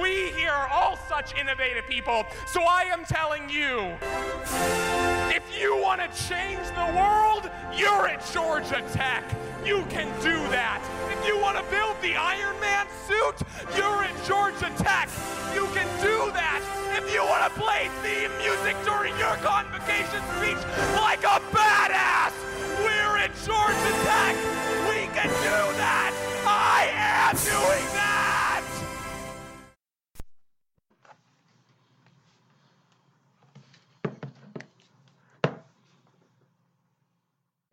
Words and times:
We 0.00 0.32
here 0.32 0.50
are 0.50 0.68
all 0.68 0.98
such 1.08 1.36
innovative 1.38 1.86
people. 1.86 2.26
So 2.48 2.62
I 2.62 2.82
am 2.90 3.04
telling 3.04 3.48
you 3.48 3.94
if 5.30 5.44
you 5.54 5.80
want 5.80 6.00
to 6.00 6.08
change 6.26 6.66
the 6.74 6.90
world, 6.98 7.48
you're 7.72 8.08
at 8.08 8.24
Georgia 8.32 8.82
Tech. 8.92 9.22
You 9.64 9.84
can 9.90 10.10
do 10.20 10.34
that. 10.50 10.82
If 11.14 11.26
you 11.26 11.38
want 11.38 11.58
to 11.58 11.64
build 11.70 11.94
the 12.02 12.16
Iron 12.16 12.58
Man 12.58 12.86
suit, 13.06 13.38
you're 13.76 14.02
at 14.02 14.14
Georgia 14.26 14.72
Tech. 14.82 15.08
You 15.54 15.66
can 15.70 15.86
do 16.02 16.32
that. 16.34 16.58
If 16.98 17.12
you 17.14 17.22
want 17.22 17.46
to 17.46 17.60
play 17.60 17.86
theme 18.02 18.34
music 18.42 18.74
during 18.82 19.14
your 19.14 19.36
convocation 19.46 20.22
speech 20.34 20.58
like 20.98 21.22
a 21.22 21.38
badass, 21.54 22.34
we're 22.82 23.18
at 23.22 23.30
Georgia 23.46 23.94
Tech. 24.02 24.34
We 24.90 25.06
can 25.14 25.30
do 25.30 25.58
that. 25.78 26.10
I 26.46 26.90
am 26.98 27.36
doing 27.38 27.86
that. 27.94 28.13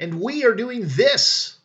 And 0.02 0.20
we 0.20 0.46
are 0.46 0.56
doing 0.56 0.88
this. 0.88 1.60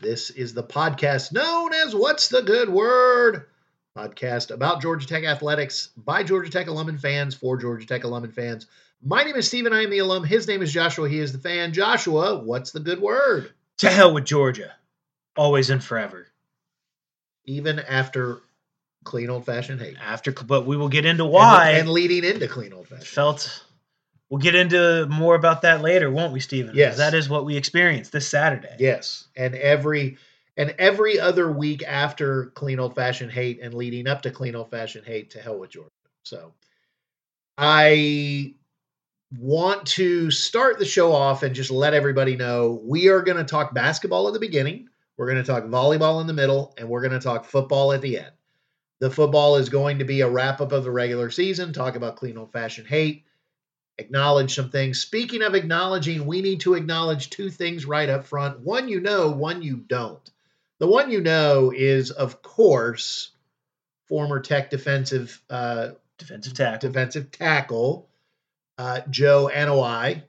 This 0.00 0.30
is 0.30 0.54
the 0.54 0.62
podcast 0.62 1.30
known 1.30 1.74
as 1.74 1.94
What's 1.94 2.28
the 2.28 2.40
Good 2.40 2.70
Word? 2.70 3.48
Podcast 3.94 4.50
about 4.50 4.80
Georgia 4.80 5.06
Tech 5.06 5.24
athletics 5.24 5.90
by 5.94 6.22
Georgia 6.22 6.50
Tech 6.50 6.68
alum 6.68 6.88
and 6.88 6.98
fans 6.98 7.34
for 7.34 7.58
Georgia 7.58 7.86
Tech 7.86 8.04
alum 8.04 8.24
and 8.24 8.32
fans. 8.32 8.66
My 9.02 9.24
name 9.24 9.36
is 9.36 9.48
Steven. 9.48 9.74
I 9.74 9.82
am 9.82 9.90
the 9.90 9.98
alum. 9.98 10.24
His 10.24 10.48
name 10.48 10.62
is 10.62 10.72
Joshua. 10.72 11.06
He 11.06 11.18
is 11.18 11.32
the 11.32 11.38
fan. 11.38 11.74
Joshua, 11.74 12.38
what's 12.38 12.70
the 12.70 12.80
good 12.80 12.98
word? 12.98 13.52
To 13.78 13.90
hell 13.90 14.14
with 14.14 14.24
Georgia. 14.24 14.72
Always 15.36 15.68
and 15.68 15.84
forever. 15.84 16.28
Even 17.44 17.78
after 17.78 18.40
clean 19.04 19.28
old 19.28 19.44
fashioned 19.44 19.82
hate. 19.82 19.98
After, 20.00 20.32
but 20.32 20.64
we 20.64 20.78
will 20.78 20.88
get 20.88 21.04
into 21.04 21.26
why. 21.26 21.72
And, 21.72 21.80
and 21.80 21.90
leading 21.90 22.24
into 22.24 22.48
clean 22.48 22.72
old 22.72 22.88
fashioned. 22.88 23.06
Felt. 23.06 23.65
We'll 24.30 24.40
get 24.40 24.54
into 24.54 25.06
more 25.08 25.36
about 25.36 25.62
that 25.62 25.82
later, 25.82 26.10
won't 26.10 26.32
we, 26.32 26.40
Steven? 26.40 26.74
Yes. 26.74 26.96
That 26.96 27.14
is 27.14 27.28
what 27.28 27.44
we 27.44 27.56
experienced 27.56 28.12
this 28.12 28.28
Saturday. 28.28 28.74
Yes. 28.78 29.28
And 29.36 29.54
every 29.54 30.18
and 30.56 30.74
every 30.78 31.20
other 31.20 31.50
week 31.50 31.84
after 31.86 32.46
clean 32.46 32.80
old 32.80 32.94
fashioned 32.94 33.30
hate 33.30 33.60
and 33.62 33.74
leading 33.74 34.08
up 34.08 34.22
to 34.22 34.30
clean 34.30 34.56
old 34.56 34.70
fashioned 34.70 35.06
hate 35.06 35.30
to 35.30 35.40
hell 35.40 35.58
with 35.58 35.70
Georgia. 35.70 35.90
So 36.24 36.54
I 37.56 38.54
want 39.38 39.86
to 39.86 40.30
start 40.30 40.78
the 40.78 40.84
show 40.84 41.12
off 41.12 41.42
and 41.42 41.54
just 41.54 41.70
let 41.70 41.94
everybody 41.94 42.36
know 42.36 42.80
we 42.84 43.08
are 43.08 43.22
going 43.22 43.38
to 43.38 43.44
talk 43.44 43.74
basketball 43.74 44.26
at 44.28 44.34
the 44.34 44.40
beginning. 44.40 44.88
We're 45.16 45.26
going 45.26 45.42
to 45.42 45.50
talk 45.50 45.64
volleyball 45.64 46.20
in 46.20 46.26
the 46.26 46.32
middle, 46.32 46.74
and 46.76 46.88
we're 46.88 47.00
going 47.00 47.12
to 47.12 47.20
talk 47.20 47.44
football 47.44 47.92
at 47.92 48.02
the 48.02 48.18
end. 48.18 48.32
The 49.00 49.10
football 49.10 49.56
is 49.56 49.68
going 49.68 49.98
to 49.98 50.04
be 50.04 50.20
a 50.20 50.28
wrap 50.28 50.60
up 50.60 50.72
of 50.72 50.84
the 50.84 50.90
regular 50.90 51.30
season, 51.30 51.72
talk 51.72 51.96
about 51.96 52.16
clean 52.16 52.36
old 52.36 52.52
fashioned 52.52 52.86
hate, 52.86 53.24
acknowledge 53.98 54.54
some 54.54 54.70
things. 54.70 55.00
Speaking 55.00 55.42
of 55.42 55.54
acknowledging, 55.54 56.26
we 56.26 56.42
need 56.42 56.60
to 56.60 56.74
acknowledge 56.74 57.30
two 57.30 57.50
things 57.50 57.86
right 57.86 58.08
up 58.08 58.26
front. 58.26 58.60
One 58.60 58.88
you 58.88 59.00
know, 59.00 59.30
one 59.30 59.62
you 59.62 59.76
don't. 59.76 60.30
The 60.78 60.86
one 60.86 61.10
you 61.10 61.20
know 61.20 61.72
is, 61.74 62.10
of 62.10 62.42
course, 62.42 63.30
former 64.06 64.40
Tech 64.40 64.70
defensive 64.70 65.42
uh, 65.48 65.90
defensive 66.18 66.54
tackle, 66.54 66.88
defensive 66.88 67.30
tackle 67.30 68.08
uh, 68.78 69.00
Joe 69.10 69.50
Anoa'i, 69.52 70.22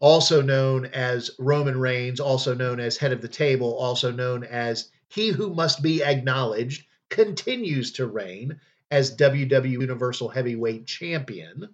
also 0.00 0.42
known 0.42 0.86
as 0.86 1.30
Roman 1.38 1.78
Reigns, 1.78 2.20
also 2.20 2.54
known 2.54 2.80
as 2.80 2.96
head 2.96 3.12
of 3.12 3.22
the 3.22 3.28
table, 3.28 3.74
also 3.76 4.10
known 4.10 4.44
as 4.44 4.90
he 5.08 5.28
who 5.28 5.54
must 5.54 5.82
be 5.82 6.02
acknowledged, 6.02 6.86
continues 7.08 7.92
to 7.92 8.06
reign 8.06 8.60
as 8.90 9.16
WWE 9.16 9.70
Universal 9.70 10.28
Heavyweight 10.28 10.86
Champion. 10.86 11.68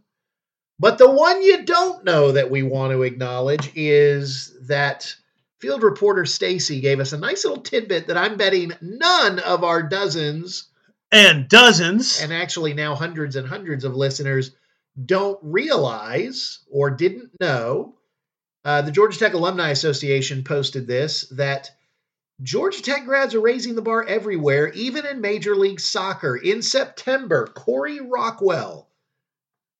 But 0.78 0.98
the 0.98 1.10
one 1.10 1.42
you 1.42 1.64
don't 1.64 2.04
know 2.04 2.32
that 2.32 2.50
we 2.50 2.62
want 2.62 2.92
to 2.92 3.02
acknowledge 3.02 3.72
is 3.74 4.54
that 4.68 5.14
field 5.58 5.82
reporter 5.82 6.24
Stacy 6.24 6.80
gave 6.80 7.00
us 7.00 7.12
a 7.12 7.18
nice 7.18 7.44
little 7.44 7.62
tidbit 7.62 8.06
that 8.06 8.16
I'm 8.16 8.36
betting 8.36 8.72
none 8.80 9.40
of 9.40 9.64
our 9.64 9.82
dozens 9.82 10.68
and 11.10 11.48
dozens 11.48 12.20
and 12.20 12.32
actually 12.32 12.74
now 12.74 12.94
hundreds 12.94 13.34
and 13.34 13.48
hundreds 13.48 13.84
of 13.84 13.96
listeners 13.96 14.52
don't 15.04 15.38
realize 15.42 16.60
or 16.70 16.90
didn't 16.90 17.30
know. 17.40 17.94
Uh, 18.64 18.82
the 18.82 18.90
Georgia 18.90 19.18
Tech 19.18 19.34
Alumni 19.34 19.70
Association 19.70 20.44
posted 20.44 20.86
this 20.86 21.22
that 21.30 21.70
Georgia 22.42 22.82
Tech 22.82 23.04
grads 23.04 23.34
are 23.34 23.40
raising 23.40 23.74
the 23.74 23.82
bar 23.82 24.04
everywhere, 24.04 24.68
even 24.68 25.06
in 25.06 25.20
Major 25.20 25.56
League 25.56 25.80
Soccer. 25.80 26.36
In 26.36 26.62
September, 26.62 27.46
Corey 27.46 28.00
Rockwell, 28.00 28.87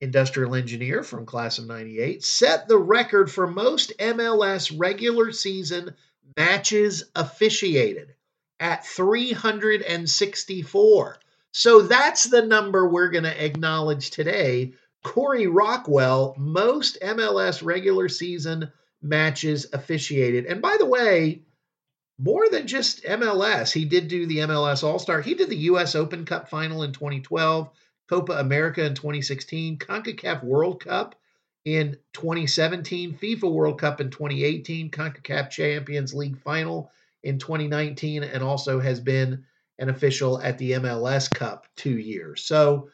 industrial 0.01 0.55
engineer 0.55 1.03
from 1.03 1.25
class 1.25 1.59
of 1.59 1.67
98, 1.67 2.23
set 2.23 2.67
the 2.67 2.77
record 2.77 3.31
for 3.31 3.47
most 3.47 3.97
MLS 3.97 4.77
regular 4.77 5.31
season 5.31 5.95
matches 6.37 7.05
officiated 7.15 8.13
at 8.59 8.85
364. 8.85 11.17
So 11.51 11.81
that's 11.81 12.25
the 12.25 12.45
number 12.45 12.87
we're 12.87 13.09
going 13.09 13.23
to 13.23 13.45
acknowledge 13.45 14.11
today. 14.11 14.73
Corey 15.03 15.47
Rockwell, 15.47 16.35
most 16.37 16.99
MLS 17.01 17.63
regular 17.63 18.07
season 18.09 18.71
matches 19.01 19.65
officiated. 19.73 20.45
And 20.45 20.61
by 20.61 20.75
the 20.77 20.85
way, 20.85 21.41
more 22.17 22.49
than 22.49 22.67
just 22.67 23.03
MLS, 23.03 23.71
he 23.71 23.85
did 23.85 24.09
do 24.09 24.25
the 24.25 24.39
MLS 24.39 24.83
All 24.83 24.99
Star. 24.99 25.21
He 25.21 25.35
did 25.35 25.49
the 25.49 25.55
U.S. 25.55 25.95
Open 25.95 26.25
Cup 26.25 26.49
final 26.49 26.83
in 26.83 26.91
2012, 26.91 27.69
Copa 28.09 28.33
America 28.33 28.83
in 28.83 28.95
2016, 28.95 29.77
CONCACAF 29.77 30.43
World 30.43 30.83
Cup 30.83 31.15
in 31.63 31.95
2017, 32.13 33.13
FIFA 33.13 33.51
World 33.51 33.79
Cup 33.79 34.01
in 34.01 34.09
2018, 34.09 34.89
CONCACAF 34.89 35.51
Champions 35.51 36.13
League 36.15 36.39
final 36.39 36.91
in 37.21 37.37
2019, 37.37 38.23
and 38.23 38.41
also 38.41 38.79
has 38.79 38.99
been 38.99 39.45
an 39.77 39.89
official 39.89 40.41
at 40.41 40.57
the 40.57 40.71
MLS 40.71 41.31
Cup 41.31 41.67
two 41.75 41.97
years. 41.97 42.43
So, 42.43 42.89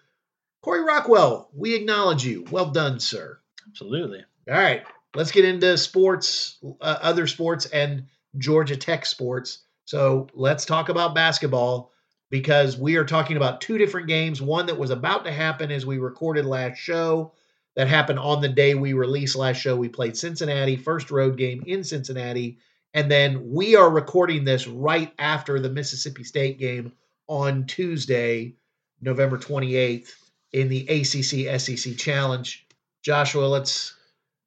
Corey 0.61 0.83
Rockwell, 0.83 1.49
we 1.53 1.75
acknowledge 1.75 2.25
you. 2.25 2.45
Well 2.51 2.71
done, 2.71 2.99
sir. 2.99 3.39
Absolutely. 3.69 4.25
All 4.49 4.57
right, 4.57 4.83
let's 5.15 5.31
get 5.31 5.45
into 5.45 5.77
sports, 5.77 6.57
uh, 6.81 6.97
other 7.01 7.25
sports, 7.27 7.67
and 7.67 8.07
Georgia 8.37 8.75
Tech 8.75 9.05
sports. 9.05 9.59
So 9.85 10.27
let's 10.33 10.65
talk 10.65 10.89
about 10.89 11.15
basketball 11.15 11.93
because 12.29 12.77
we 12.77 12.95
are 12.95 13.05
talking 13.05 13.37
about 13.37 13.61
two 13.61 13.77
different 13.77 14.07
games. 14.07 14.41
One 14.41 14.65
that 14.67 14.77
was 14.77 14.89
about 14.89 15.25
to 15.25 15.31
happen 15.31 15.71
as 15.71 15.85
we 15.85 15.97
recorded 15.97 16.45
last 16.45 16.77
show, 16.77 17.33
that 17.75 17.87
happened 17.87 18.19
on 18.19 18.41
the 18.41 18.49
day 18.49 18.73
we 18.73 18.93
released 18.93 19.35
last 19.35 19.57
show. 19.57 19.75
We 19.75 19.89
played 19.89 20.17
Cincinnati, 20.17 20.77
first 20.77 21.11
road 21.11 21.37
game 21.37 21.63
in 21.67 21.83
Cincinnati. 21.83 22.57
And 22.93 23.11
then 23.11 23.51
we 23.51 23.75
are 23.75 23.89
recording 23.89 24.45
this 24.45 24.67
right 24.67 25.13
after 25.19 25.59
the 25.59 25.69
Mississippi 25.69 26.23
State 26.23 26.57
game 26.57 26.93
on 27.27 27.65
Tuesday, 27.65 28.55
November 29.01 29.37
28th 29.37 30.13
in 30.53 30.69
the 30.69 30.87
ACC 30.87 31.59
SEC 31.59 31.97
Challenge. 31.97 32.65
Joshua, 33.03 33.45
let's 33.45 33.93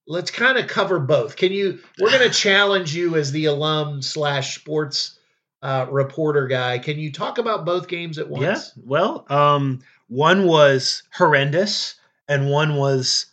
let's 0.06 0.30
kind 0.30 0.56
of 0.56 0.66
cover 0.66 0.98
both. 0.98 1.36
Can 1.36 1.52
you? 1.52 1.80
We're 2.00 2.10
going 2.10 2.28
to 2.30 2.34
challenge 2.34 2.94
you 2.94 3.16
as 3.16 3.30
the 3.30 3.44
alum 3.44 4.00
slash 4.00 4.58
sports 4.58 5.17
uh, 5.62 5.86
reporter 5.90 6.46
guy. 6.46 6.78
Can 6.78 6.98
you 6.98 7.12
talk 7.12 7.38
about 7.38 7.64
both 7.64 7.88
games 7.88 8.18
at 8.18 8.28
once? 8.28 8.72
Yeah. 8.76 8.82
Well, 8.84 9.26
um, 9.28 9.80
one 10.08 10.44
was 10.44 11.02
horrendous, 11.12 11.96
and 12.28 12.48
one 12.48 12.76
was 12.76 13.26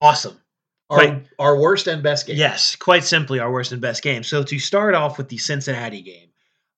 awesome. 0.00 0.40
Our, 0.88 0.98
quite, 0.98 1.26
our 1.38 1.58
worst 1.58 1.86
and 1.88 2.02
best 2.02 2.26
game. 2.26 2.36
Yes, 2.36 2.76
quite 2.76 3.04
simply 3.04 3.40
our 3.40 3.50
worst 3.50 3.72
and 3.72 3.80
best 3.80 4.02
game. 4.02 4.22
So 4.22 4.42
to 4.44 4.58
start 4.58 4.94
off 4.94 5.18
with 5.18 5.28
the 5.28 5.38
Cincinnati 5.38 6.00
game, 6.00 6.28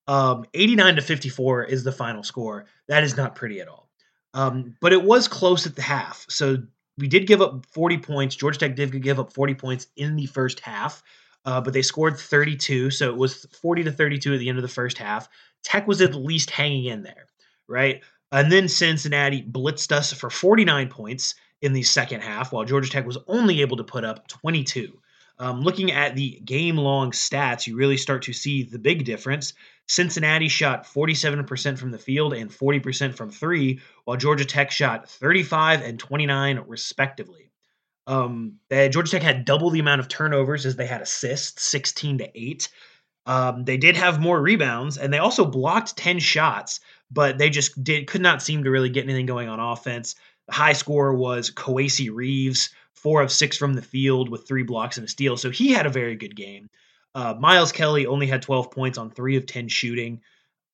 um, 0.06 0.46
89 0.54 0.96
to 0.96 1.02
54 1.02 1.64
is 1.64 1.84
the 1.84 1.92
final 1.92 2.22
score. 2.22 2.64
That 2.86 3.04
is 3.04 3.16
not 3.16 3.34
pretty 3.34 3.60
at 3.60 3.68
all. 3.68 3.90
Um, 4.32 4.76
but 4.80 4.92
it 4.92 5.02
was 5.02 5.28
close 5.28 5.66
at 5.66 5.76
the 5.76 5.82
half. 5.82 6.24
So 6.28 6.58
we 6.96 7.08
did 7.08 7.26
give 7.26 7.42
up 7.42 7.66
40 7.66 7.98
points. 7.98 8.34
Georgia 8.36 8.58
Tech 8.58 8.76
did 8.76 9.02
give 9.02 9.20
up 9.20 9.32
40 9.32 9.54
points 9.54 9.86
in 9.96 10.16
the 10.16 10.26
first 10.26 10.60
half, 10.60 11.02
uh, 11.44 11.60
but 11.60 11.72
they 11.72 11.82
scored 11.82 12.18
32. 12.18 12.90
So 12.90 13.08
it 13.08 13.16
was 13.16 13.46
40 13.60 13.84
to 13.84 13.92
32 13.92 14.34
at 14.34 14.38
the 14.38 14.48
end 14.48 14.58
of 14.58 14.62
the 14.62 14.68
first 14.68 14.98
half. 14.98 15.28
Tech 15.62 15.86
was 15.86 16.00
at 16.00 16.14
least 16.14 16.50
hanging 16.50 16.86
in 16.86 17.02
there, 17.02 17.26
right? 17.66 18.02
And 18.30 18.52
then 18.52 18.68
Cincinnati 18.68 19.42
blitzed 19.42 19.92
us 19.92 20.12
for 20.12 20.30
49 20.30 20.88
points 20.88 21.34
in 21.62 21.72
the 21.72 21.82
second 21.82 22.20
half, 22.20 22.52
while 22.52 22.64
Georgia 22.64 22.90
Tech 22.90 23.06
was 23.06 23.18
only 23.26 23.62
able 23.62 23.78
to 23.78 23.84
put 23.84 24.04
up 24.04 24.28
22. 24.28 25.00
Um, 25.40 25.62
looking 25.62 25.92
at 25.92 26.16
the 26.16 26.40
game 26.44 26.76
long 26.76 27.12
stats, 27.12 27.66
you 27.66 27.76
really 27.76 27.96
start 27.96 28.22
to 28.22 28.32
see 28.32 28.64
the 28.64 28.78
big 28.78 29.04
difference. 29.04 29.54
Cincinnati 29.86 30.48
shot 30.48 30.84
47% 30.84 31.78
from 31.78 31.90
the 31.92 31.98
field 31.98 32.34
and 32.34 32.50
40% 32.50 33.14
from 33.14 33.30
three, 33.30 33.80
while 34.04 34.16
Georgia 34.16 34.44
Tech 34.44 34.70
shot 34.70 35.08
35 35.08 35.82
and 35.82 35.98
29 35.98 36.64
respectively. 36.66 37.50
Um, 38.08 38.54
Georgia 38.70 39.12
Tech 39.12 39.22
had 39.22 39.44
double 39.44 39.70
the 39.70 39.80
amount 39.80 40.00
of 40.00 40.08
turnovers 40.08 40.64
as 40.64 40.76
they 40.76 40.86
had 40.86 41.02
assists, 41.02 41.62
16 41.62 42.18
to 42.18 42.30
8. 42.34 42.68
Um, 43.26 43.64
they 43.64 43.76
did 43.76 43.96
have 43.96 44.18
more 44.18 44.40
rebounds, 44.40 44.96
and 44.96 45.12
they 45.12 45.18
also 45.18 45.44
blocked 45.44 45.98
10 45.98 46.18
shots, 46.18 46.80
but 47.10 47.36
they 47.36 47.50
just 47.50 47.84
did 47.84 48.06
could 48.06 48.22
not 48.22 48.42
seem 48.42 48.64
to 48.64 48.70
really 48.70 48.88
get 48.88 49.04
anything 49.04 49.26
going 49.26 49.50
on 49.50 49.60
offense. 49.60 50.14
The 50.46 50.54
high 50.54 50.72
score 50.72 51.12
was 51.12 51.50
Kowacie 51.50 52.10
Reeves, 52.12 52.70
four 52.94 53.20
of 53.20 53.30
six 53.30 53.58
from 53.58 53.74
the 53.74 53.82
field 53.82 54.30
with 54.30 54.48
three 54.48 54.62
blocks 54.62 54.96
and 54.96 55.04
a 55.04 55.08
steal. 55.08 55.36
So 55.36 55.50
he 55.50 55.72
had 55.72 55.84
a 55.84 55.90
very 55.90 56.16
good 56.16 56.34
game. 56.34 56.70
Uh, 57.14 57.34
Miles 57.38 57.72
Kelly 57.72 58.06
only 58.06 58.26
had 58.26 58.40
12 58.40 58.70
points 58.70 58.96
on 58.96 59.10
three 59.10 59.36
of 59.36 59.44
10 59.44 59.68
shooting. 59.68 60.22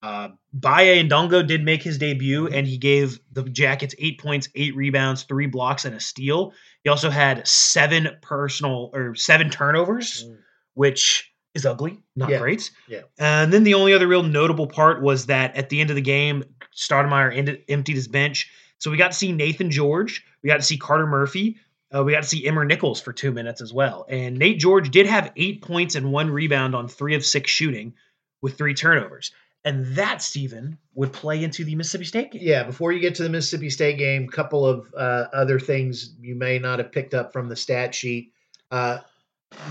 Uh, 0.04 0.28
Baye 0.52 1.02
Ndongo 1.02 1.46
did 1.46 1.64
make 1.64 1.82
his 1.82 1.96
debut, 1.96 2.46
and 2.46 2.66
he 2.66 2.76
gave 2.76 3.18
the 3.32 3.42
Jackets 3.42 3.94
eight 3.98 4.20
points, 4.20 4.50
eight 4.54 4.76
rebounds, 4.76 5.22
three 5.22 5.46
blocks, 5.46 5.86
and 5.86 5.96
a 5.96 6.00
steal. 6.00 6.52
He 6.82 6.90
also 6.90 7.08
had 7.08 7.48
seven 7.48 8.10
personal 8.20 8.90
or 8.92 9.14
seven 9.14 9.48
turnovers, 9.48 10.26
mm. 10.26 10.36
which 10.74 11.32
is 11.54 11.64
ugly, 11.64 12.02
not 12.14 12.28
yeah. 12.28 12.38
great. 12.38 12.70
Yeah. 12.86 13.00
And 13.18 13.50
then 13.50 13.64
the 13.64 13.72
only 13.72 13.94
other 13.94 14.06
real 14.06 14.22
notable 14.22 14.66
part 14.66 15.00
was 15.00 15.24
that 15.26 15.56
at 15.56 15.70
the 15.70 15.80
end 15.80 15.88
of 15.88 15.96
the 15.96 16.02
game, 16.02 16.44
Stoudemire 16.76 17.34
ended, 17.34 17.62
emptied 17.70 17.96
his 17.96 18.08
bench. 18.08 18.50
So 18.76 18.90
we 18.90 18.98
got 18.98 19.12
to 19.12 19.16
see 19.16 19.32
Nathan 19.32 19.70
George, 19.70 20.22
we 20.42 20.48
got 20.48 20.56
to 20.56 20.62
see 20.62 20.76
Carter 20.76 21.06
Murphy, 21.06 21.56
uh, 21.96 22.04
we 22.04 22.12
got 22.12 22.24
to 22.24 22.28
see 22.28 22.46
Emmer 22.46 22.66
Nichols 22.66 23.00
for 23.00 23.14
two 23.14 23.32
minutes 23.32 23.62
as 23.62 23.72
well. 23.72 24.04
And 24.10 24.38
Nate 24.38 24.58
George 24.58 24.90
did 24.90 25.06
have 25.06 25.32
eight 25.34 25.62
points 25.62 25.94
and 25.94 26.12
one 26.12 26.28
rebound 26.28 26.74
on 26.74 26.88
three 26.88 27.14
of 27.14 27.24
six 27.24 27.50
shooting 27.50 27.94
with 28.42 28.58
three 28.58 28.74
turnovers. 28.74 29.32
And 29.64 29.86
that, 29.96 30.20
Steven, 30.20 30.76
would 30.94 31.12
play 31.12 31.42
into 31.42 31.64
the 31.64 31.74
Mississippi 31.74 32.04
State 32.04 32.32
game. 32.32 32.42
Yeah, 32.44 32.64
before 32.64 32.92
you 32.92 33.00
get 33.00 33.14
to 33.16 33.22
the 33.22 33.30
Mississippi 33.30 33.70
State 33.70 33.96
game, 33.96 34.28
couple 34.28 34.66
of 34.66 34.92
uh, 34.94 35.26
other 35.32 35.58
things 35.58 36.14
you 36.20 36.34
may 36.34 36.58
not 36.58 36.80
have 36.80 36.92
picked 36.92 37.14
up 37.14 37.32
from 37.32 37.48
the 37.48 37.56
stat 37.56 37.94
sheet. 37.94 38.32
Uh, 38.70 38.98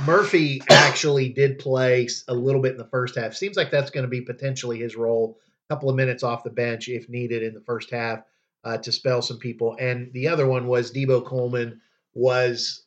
Murphy 0.06 0.62
actually 0.70 1.30
did 1.30 1.60
play 1.60 2.08
a 2.28 2.34
little 2.34 2.62
bit 2.62 2.72
in 2.72 2.78
the 2.78 2.86
first 2.86 3.16
half. 3.16 3.36
Seems 3.36 3.56
like 3.56 3.70
that's 3.70 3.92
going 3.92 4.06
to 4.06 4.10
be 4.10 4.22
potentially 4.22 4.80
his 4.80 4.96
role. 4.96 5.38
A 5.70 5.74
couple 5.74 5.90
of 5.90 5.96
minutes 5.96 6.24
off 6.24 6.44
the 6.44 6.50
bench 6.50 6.90
if 6.90 7.10
needed 7.10 7.44
in 7.44 7.54
the 7.54 7.62
first 7.62 7.92
half 7.92 8.24
uh, 8.64 8.78
to 8.78 8.92
spell 8.92 9.22
some 9.22 9.38
people. 9.38 9.76
And 9.80 10.12
the 10.14 10.28
other 10.28 10.48
one 10.48 10.68
was 10.68 10.92
Deebo 10.92 11.26
Coleman 11.26 11.82
was 12.14 12.84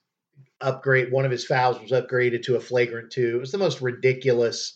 upgrade. 0.61 1.13
One 1.13 1.25
of 1.25 1.31
his 1.31 1.45
fouls 1.45 1.81
was 1.81 1.91
upgraded 1.93 2.43
to 2.45 2.57
a 2.57 2.61
flagrant 2.61 3.11
two. 3.11 3.37
It 3.37 3.41
was 3.41 3.53
the 3.53 3.59
most 3.59 3.81
ridiculous. 3.81 4.75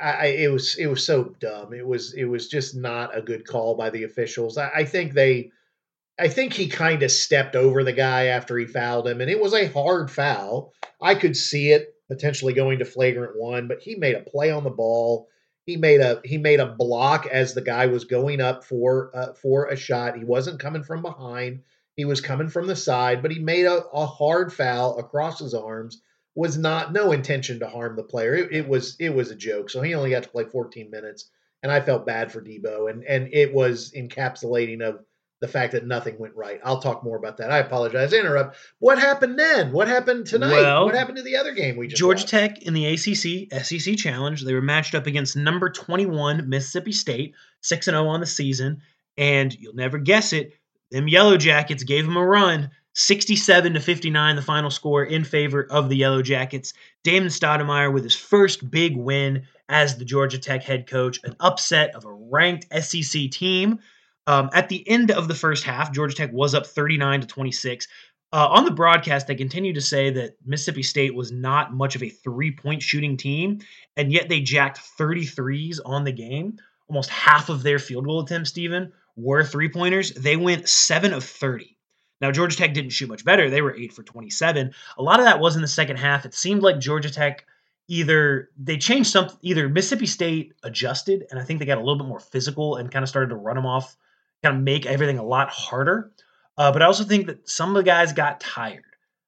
I, 0.00 0.26
it 0.26 0.52
was 0.52 0.76
it 0.76 0.86
was 0.86 1.04
so 1.04 1.24
dumb. 1.40 1.74
It 1.74 1.86
was 1.86 2.14
it 2.14 2.24
was 2.24 2.48
just 2.48 2.74
not 2.74 3.16
a 3.16 3.22
good 3.22 3.46
call 3.46 3.74
by 3.74 3.90
the 3.90 4.04
officials. 4.04 4.56
I, 4.56 4.70
I 4.70 4.84
think 4.84 5.12
they, 5.12 5.52
I 6.18 6.28
think 6.28 6.52
he 6.52 6.68
kind 6.68 7.02
of 7.02 7.10
stepped 7.10 7.56
over 7.56 7.84
the 7.84 7.92
guy 7.92 8.26
after 8.26 8.56
he 8.56 8.66
fouled 8.66 9.08
him, 9.08 9.20
and 9.20 9.30
it 9.30 9.40
was 9.40 9.54
a 9.54 9.68
hard 9.68 10.10
foul. 10.10 10.72
I 11.00 11.14
could 11.14 11.36
see 11.36 11.72
it 11.72 11.94
potentially 12.08 12.52
going 12.52 12.80
to 12.80 12.84
flagrant 12.84 13.38
one, 13.38 13.68
but 13.68 13.80
he 13.80 13.94
made 13.94 14.16
a 14.16 14.20
play 14.20 14.50
on 14.50 14.64
the 14.64 14.70
ball. 14.70 15.28
He 15.66 15.76
made 15.76 16.00
a 16.00 16.20
he 16.24 16.38
made 16.38 16.60
a 16.60 16.74
block 16.74 17.26
as 17.26 17.54
the 17.54 17.60
guy 17.60 17.86
was 17.86 18.04
going 18.04 18.40
up 18.40 18.64
for 18.64 19.10
uh, 19.14 19.34
for 19.34 19.66
a 19.66 19.76
shot. 19.76 20.16
He 20.16 20.24
wasn't 20.24 20.60
coming 20.60 20.82
from 20.82 21.02
behind. 21.02 21.62
He 21.94 22.04
was 22.04 22.20
coming 22.20 22.48
from 22.48 22.66
the 22.66 22.76
side, 22.76 23.22
but 23.22 23.30
he 23.30 23.38
made 23.38 23.66
a, 23.66 23.84
a 23.92 24.06
hard 24.06 24.52
foul 24.52 24.98
across 24.98 25.38
his 25.38 25.54
arms. 25.54 26.02
Was 26.34 26.56
not 26.56 26.92
no 26.92 27.12
intention 27.12 27.58
to 27.60 27.68
harm 27.68 27.96
the 27.96 28.04
player. 28.04 28.34
It, 28.34 28.52
it 28.52 28.68
was 28.68 28.96
it 29.00 29.10
was 29.10 29.30
a 29.30 29.36
joke. 29.36 29.70
So 29.70 29.82
he 29.82 29.94
only 29.94 30.10
got 30.10 30.22
to 30.22 30.28
play 30.28 30.44
14 30.44 30.90
minutes, 30.90 31.30
and 31.62 31.72
I 31.72 31.80
felt 31.80 32.06
bad 32.06 32.30
for 32.30 32.40
Deebo, 32.40 32.90
and 32.90 33.04
and 33.04 33.28
it 33.32 33.52
was 33.52 33.92
encapsulating 33.96 34.80
of 34.80 35.00
the 35.40 35.48
fact 35.48 35.72
that 35.72 35.86
nothing 35.86 36.18
went 36.18 36.36
right. 36.36 36.60
I'll 36.62 36.82
talk 36.82 37.02
more 37.02 37.16
about 37.16 37.38
that. 37.38 37.50
I 37.50 37.58
apologize. 37.58 38.12
Interrupt. 38.12 38.56
What 38.78 38.98
happened 38.98 39.38
then? 39.38 39.72
What 39.72 39.88
happened 39.88 40.26
tonight? 40.26 40.52
Well, 40.52 40.84
what 40.84 40.94
happened 40.94 41.16
to 41.16 41.22
the 41.22 41.36
other 41.36 41.52
game 41.52 41.76
we 41.76 41.88
just 41.88 41.98
Georgia 41.98 42.22
watched? 42.22 42.28
Tech 42.28 42.62
in 42.62 42.74
the 42.74 42.86
ACC 42.86 43.64
SEC 43.64 43.96
Challenge. 43.96 44.44
They 44.44 44.54
were 44.54 44.60
matched 44.60 44.94
up 44.94 45.06
against 45.06 45.36
number 45.36 45.70
21 45.70 46.48
Mississippi 46.48 46.92
State, 46.92 47.34
6 47.62 47.88
and 47.88 47.94
0 47.94 48.06
on 48.06 48.20
the 48.20 48.26
season, 48.26 48.82
and 49.16 49.54
you'll 49.58 49.74
never 49.74 49.98
guess 49.98 50.32
it, 50.32 50.52
them 50.90 51.08
Yellow 51.08 51.36
Jackets 51.36 51.84
gave 51.84 52.04
them 52.04 52.16
a 52.16 52.24
run. 52.24 52.70
67 53.00 53.72
to 53.72 53.80
59, 53.80 54.36
the 54.36 54.42
final 54.42 54.70
score 54.70 55.02
in 55.02 55.24
favor 55.24 55.66
of 55.70 55.88
the 55.88 55.96
Yellow 55.96 56.20
Jackets. 56.20 56.74
Damon 57.02 57.30
Stoudemire 57.30 57.90
with 57.90 58.04
his 58.04 58.14
first 58.14 58.70
big 58.70 58.94
win 58.94 59.46
as 59.70 59.96
the 59.96 60.04
Georgia 60.04 60.36
Tech 60.36 60.62
head 60.62 60.86
coach, 60.86 61.18
an 61.24 61.34
upset 61.40 61.94
of 61.94 62.04
a 62.04 62.12
ranked 62.12 62.66
SEC 62.82 63.30
team. 63.30 63.78
Um, 64.26 64.50
at 64.52 64.68
the 64.68 64.86
end 64.86 65.10
of 65.10 65.28
the 65.28 65.34
first 65.34 65.64
half, 65.64 65.92
Georgia 65.92 66.14
Tech 66.14 66.30
was 66.30 66.54
up 66.54 66.66
39 66.66 67.22
to 67.22 67.26
26. 67.26 67.88
Uh, 68.34 68.48
on 68.48 68.66
the 68.66 68.70
broadcast, 68.70 69.26
they 69.26 69.34
continued 69.34 69.76
to 69.76 69.80
say 69.80 70.10
that 70.10 70.36
Mississippi 70.44 70.82
State 70.82 71.14
was 71.14 71.32
not 71.32 71.72
much 71.72 71.96
of 71.96 72.02
a 72.02 72.10
three 72.10 72.52
point 72.52 72.82
shooting 72.82 73.16
team, 73.16 73.60
and 73.96 74.12
yet 74.12 74.28
they 74.28 74.42
jacked 74.42 74.78
33s 74.98 75.78
on 75.86 76.04
the 76.04 76.12
game. 76.12 76.58
Almost 76.86 77.08
half 77.08 77.48
of 77.48 77.62
their 77.62 77.78
field 77.78 78.04
goal 78.04 78.20
attempts, 78.20 78.50
Steven, 78.50 78.92
were 79.16 79.42
three 79.42 79.70
pointers. 79.70 80.12
They 80.12 80.36
went 80.36 80.68
seven 80.68 81.14
of 81.14 81.24
30. 81.24 81.78
Now, 82.20 82.30
Georgia 82.30 82.56
Tech 82.56 82.74
didn't 82.74 82.90
shoot 82.90 83.08
much 83.08 83.24
better. 83.24 83.48
They 83.48 83.62
were 83.62 83.74
eight 83.74 83.92
for 83.92 84.02
27. 84.02 84.72
A 84.98 85.02
lot 85.02 85.20
of 85.20 85.26
that 85.26 85.40
was 85.40 85.56
in 85.56 85.62
the 85.62 85.68
second 85.68 85.96
half. 85.96 86.26
It 86.26 86.34
seemed 86.34 86.62
like 86.62 86.78
Georgia 86.78 87.10
Tech 87.10 87.46
either 87.90 88.50
they 88.56 88.78
changed 88.78 89.10
something, 89.10 89.36
either 89.42 89.68
Mississippi 89.68 90.06
State 90.06 90.54
adjusted, 90.62 91.26
and 91.30 91.40
I 91.40 91.44
think 91.44 91.58
they 91.58 91.66
got 91.66 91.78
a 91.78 91.80
little 91.80 91.98
bit 91.98 92.06
more 92.06 92.20
physical 92.20 92.76
and 92.76 92.90
kind 92.90 93.02
of 93.02 93.08
started 93.08 93.30
to 93.30 93.36
run 93.36 93.56
them 93.56 93.66
off, 93.66 93.96
kind 94.44 94.56
of 94.56 94.62
make 94.62 94.86
everything 94.86 95.18
a 95.18 95.24
lot 95.24 95.50
harder. 95.50 96.12
Uh, 96.56 96.70
but 96.70 96.82
I 96.82 96.84
also 96.84 97.04
think 97.04 97.26
that 97.26 97.48
some 97.48 97.70
of 97.70 97.74
the 97.74 97.82
guys 97.82 98.12
got 98.12 98.38
tired. 98.38 98.84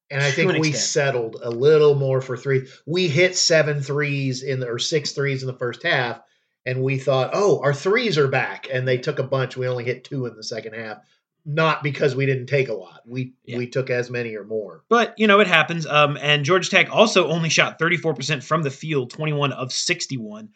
And 0.09 0.21
I 0.21 0.31
think 0.31 0.51
we 0.53 0.69
extent. 0.69 0.77
settled 0.77 1.37
a 1.41 1.49
little 1.49 1.95
more 1.95 2.21
for 2.21 2.37
three. 2.37 2.67
We 2.85 3.07
hit 3.07 3.35
seven 3.35 3.81
threes 3.81 4.43
in 4.43 4.59
the, 4.59 4.67
or 4.67 4.79
six 4.79 5.11
threes 5.11 5.41
in 5.43 5.47
the 5.47 5.57
first 5.57 5.83
half, 5.83 6.21
and 6.65 6.83
we 6.83 6.99
thought, 6.99 7.31
oh, 7.33 7.59
our 7.61 7.73
threes 7.73 8.17
are 8.17 8.27
back, 8.29 8.67
and 8.71 8.87
they 8.87 8.97
took 8.97 9.19
a 9.19 9.23
bunch. 9.23 9.57
We 9.57 9.67
only 9.67 9.83
hit 9.83 10.05
two 10.05 10.25
in 10.25 10.35
the 10.35 10.43
second 10.43 10.73
half, 10.73 10.99
not 11.45 11.83
because 11.83 12.15
we 12.15 12.25
didn't 12.25 12.47
take 12.47 12.69
a 12.69 12.73
lot. 12.73 13.01
We 13.05 13.33
yeah. 13.43 13.57
we 13.57 13.67
took 13.67 13.89
as 13.89 14.09
many 14.09 14.35
or 14.35 14.43
more. 14.43 14.83
But 14.89 15.13
you 15.17 15.27
know 15.27 15.39
it 15.39 15.47
happens. 15.47 15.85
Um, 15.85 16.17
and 16.21 16.45
Georgia 16.45 16.69
Tech 16.69 16.89
also 16.89 17.27
only 17.27 17.49
shot 17.49 17.79
34% 17.79 18.43
from 18.43 18.63
the 18.63 18.69
field, 18.69 19.11
21 19.11 19.51
of 19.51 19.71
61. 19.71 20.49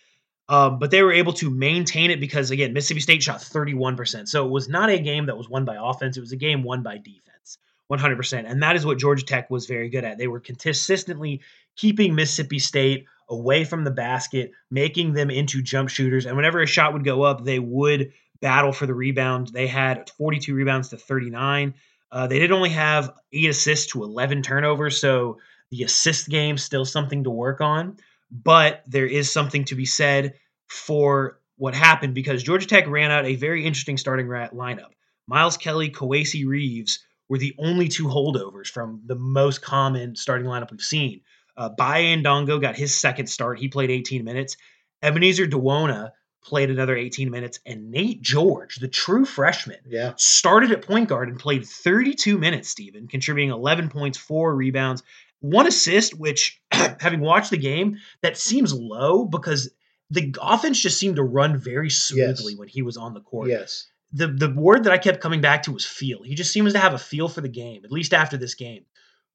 Um, 0.50 0.80
but 0.80 0.92
they 0.92 1.04
were 1.04 1.12
able 1.12 1.34
to 1.34 1.50
maintain 1.50 2.10
it 2.10 2.22
because 2.22 2.52
again, 2.52 2.72
Mississippi 2.72 3.02
State 3.02 3.24
shot 3.24 3.40
31%. 3.40 4.30
So 4.30 4.46
it 4.46 4.50
was 4.50 4.70
not 4.70 4.90
a 4.90 4.98
game 4.98 5.26
that 5.26 5.38
was 5.38 5.50
won 5.50 5.66
by 5.66 5.78
offense; 5.80 6.16
it 6.16 6.22
was 6.22 6.32
a 6.32 6.38
game 6.38 6.64
won 6.64 6.84
by 6.84 6.98
defense. 6.98 7.58
100%. 7.92 8.44
And 8.46 8.64
that 8.64 8.76
is 8.76 8.86
what 8.86 8.98
Georgia 8.98 9.24
Tech 9.24 9.50
was 9.50 9.66
very 9.66 9.90
good 9.90 10.04
at. 10.04 10.18
They 10.18 10.28
were 10.28 10.42
consistently 10.42 11.42
keeping 11.76 12.16
Mississippi 12.16 12.60
State 12.60 13.06
away 13.30 13.64
from 13.64 13.84
the 13.84 13.92
basket, 13.92 14.52
making 14.70 15.14
them 15.14 15.30
into 15.30 15.62
jump 15.62 15.90
shooters. 15.90 16.26
And 16.26 16.36
whenever 16.36 16.62
a 16.62 16.68
shot 16.68 16.94
would 16.94 17.06
go 17.06 17.24
up, 17.24 17.44
they 17.44 17.60
would 17.60 18.12
battle 18.42 18.72
for 18.72 18.86
the 18.86 18.94
rebound. 18.94 19.48
They 19.48 19.68
had 19.68 20.10
42 20.18 20.54
rebounds 20.54 20.90
to 20.90 20.98
39. 20.98 21.74
Uh, 22.12 22.28
they 22.28 22.40
did 22.40 22.52
only 22.52 22.70
have 22.70 23.14
eight 23.34 23.50
assists 23.50 23.92
to 23.92 24.04
11 24.04 24.42
turnovers, 24.42 25.00
so 25.00 25.40
the 25.72 25.84
assist 25.84 26.30
game 26.30 26.58
still 26.58 26.86
something 26.86 27.24
to 27.24 27.30
work 27.30 27.62
on. 27.62 27.98
But 28.32 28.84
there 28.88 29.06
is 29.06 29.32
something 29.32 29.66
to 29.66 29.76
be 29.76 29.86
said 29.86 30.34
for 30.68 31.40
what 31.58 31.74
happened 31.74 32.14
because 32.14 32.44
Georgia 32.44 32.68
Tech 32.68 32.88
ran 32.88 33.12
out 33.12 33.26
a 33.26 33.36
very 33.36 33.66
interesting 33.66 33.98
starting 33.98 34.28
lineup. 34.28 34.92
Miles 35.28 35.58
Kelly, 35.58 35.90
Kowacie 35.90 36.48
Reeves 36.48 37.00
were 37.30 37.38
the 37.38 37.56
only 37.58 37.88
two 37.88 38.06
holdovers 38.06 38.68
from 38.68 39.02
the 39.06 39.16
most 39.16 39.62
common 39.62 40.16
starting 40.16 40.48
lineup 40.48 40.72
we've 40.72 40.82
seen. 40.82 41.22
Uh, 41.58 41.70
Baye 41.70 42.16
Ndongo 42.16 42.62
got 42.62 42.78
his 42.78 42.98
second 42.98 43.28
start. 43.28 43.60
He 43.60 43.68
played 43.68 43.90
18 43.90 44.24
minutes. 44.24 44.56
Ebenezer 45.02 45.48
Dowuona 45.48 46.12
played 46.48 46.70
another 46.70 46.96
18 46.96 47.30
minutes. 47.30 47.60
And 47.66 47.92
Nate 47.92 48.22
George, 48.22 48.78
the 48.78 48.88
true 48.88 49.26
freshman, 49.26 49.78
yeah. 49.86 50.14
started 50.16 50.72
at 50.72 50.82
point 50.82 51.10
guard 51.10 51.30
and 51.30 51.38
played 51.38 51.66
32 51.66 52.38
minutes, 52.38 52.70
Steven, 52.70 53.08
contributing 53.08 53.52
11 53.52 53.90
points, 53.90 54.18
four 54.18 54.56
rebounds, 54.56 55.04
one 55.40 55.68
assist, 55.68 56.18
which, 56.18 56.62
having 56.72 57.20
watched 57.20 57.52
the 57.52 57.58
game, 57.58 57.98
that 58.22 58.38
seems 58.38 58.74
low 58.74 59.26
because 59.26 59.70
the 60.10 60.34
offense 60.42 60.80
just 60.80 60.98
seemed 60.98 61.18
to 61.18 61.24
run 61.24 61.58
very 61.58 61.90
smoothly 61.90 62.54
yes. 62.54 62.60
when 62.60 62.68
he 62.68 62.82
was 62.82 62.98
on 62.98 63.14
the 63.14 63.22
court. 63.22 63.50
Yes. 63.50 63.88
The, 64.14 64.28
the 64.28 64.54
word 64.54 64.86
that 64.86 64.94
I 64.94 64.98
kept 64.98 65.20
coming 65.20 65.42
back 65.42 65.64
to 65.64 65.74
was 65.74 65.86
feel. 65.86 66.24
He 66.24 66.34
just 66.34 66.54
seems 66.54 66.72
to 66.74 66.80
have 66.80 66.94
a 66.94 66.98
feel 66.98 67.28
for 67.28 67.42
the 67.42 67.50
game, 67.50 67.84
at 67.84 67.92
least 67.92 68.14
after 68.14 68.38
this 68.38 68.56
game 68.56 68.86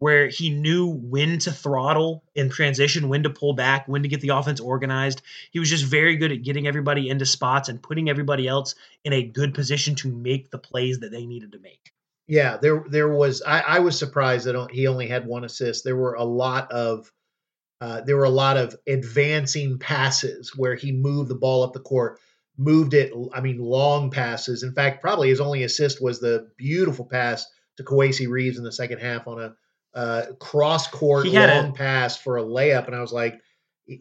where 0.03 0.27
he 0.27 0.51
knew 0.51 0.89
when 0.89 1.39
to 1.39 1.53
throttle 1.53 2.25
in 2.35 2.51
transition, 2.51 3.09
when 3.09 3.23
to 3.23 3.31
pull 3.31 3.53
back, 3.53 3.87
when 3.87 4.03
to 4.03 4.09
get 4.09 4.21
the 4.21 4.31
offense 4.31 4.59
organized. 4.59 5.23
He 5.53 5.61
was 5.61 5.71
just 5.71 5.85
very 5.85 6.17
good 6.17 6.33
at 6.33 6.43
getting 6.43 6.67
everybody 6.67 7.09
into 7.09 7.25
spots 7.25 7.69
and 7.69 7.81
putting 7.81 8.11
everybody 8.11 8.49
else 8.49 8.75
in 9.05 9.13
a 9.13 9.23
good 9.23 9.55
position 9.55 9.95
to 9.95 10.11
make 10.11 10.51
the 10.51 10.59
plays 10.59 10.99
that 10.99 11.13
they 11.13 11.25
needed 11.25 11.53
to 11.53 11.61
make. 11.61 11.93
Yeah, 12.27 12.57
there 12.57 12.85
there 12.91 13.11
was 13.11 13.43
I, 13.47 13.61
I 13.61 13.79
was 13.79 13.97
surprised 13.97 14.47
that 14.47 14.71
he 14.73 14.89
only 14.89 15.07
had 15.07 15.25
one 15.25 15.45
assist. 15.45 15.85
There 15.85 15.95
were 15.95 16.15
a 16.15 16.25
lot 16.25 16.73
of 16.73 17.13
uh, 17.81 18.01
there 18.01 18.17
were 18.17 18.25
a 18.25 18.29
lot 18.29 18.57
of 18.57 18.75
advancing 18.89 19.79
passes 19.79 20.51
where 20.57 20.75
he 20.75 20.91
moved 20.91 21.31
the 21.31 21.37
ball 21.37 21.63
up 21.63 21.75
the 21.75 21.79
court, 21.79 22.19
moved 22.59 22.95
it. 22.95 23.13
I 23.33 23.41
mean, 23.41 23.59
long 23.61 24.11
passes. 24.11 24.65
In 24.65 24.73
fact, 24.73 25.01
probably 25.01 25.29
his 25.29 25.41
only 25.41 25.63
assist 25.63 26.03
was 26.03 26.19
the 26.19 26.51
beautiful 26.57 27.05
pass 27.05 27.47
to 27.77 27.85
Kowacie 27.85 28.29
Reeves 28.29 28.59
in 28.59 28.65
the 28.65 28.73
second 28.73 28.99
half 28.99 29.29
on 29.29 29.41
a 29.41 29.55
uh, 29.95 30.23
cross 30.39 30.87
court 30.89 31.27
long 31.27 31.69
a, 31.71 31.73
pass 31.73 32.17
for 32.17 32.39
a 32.39 32.43
layup, 32.43 32.87
and 32.87 32.97
I 32.97 33.01
was 33.01 33.13
like, 33.13 33.41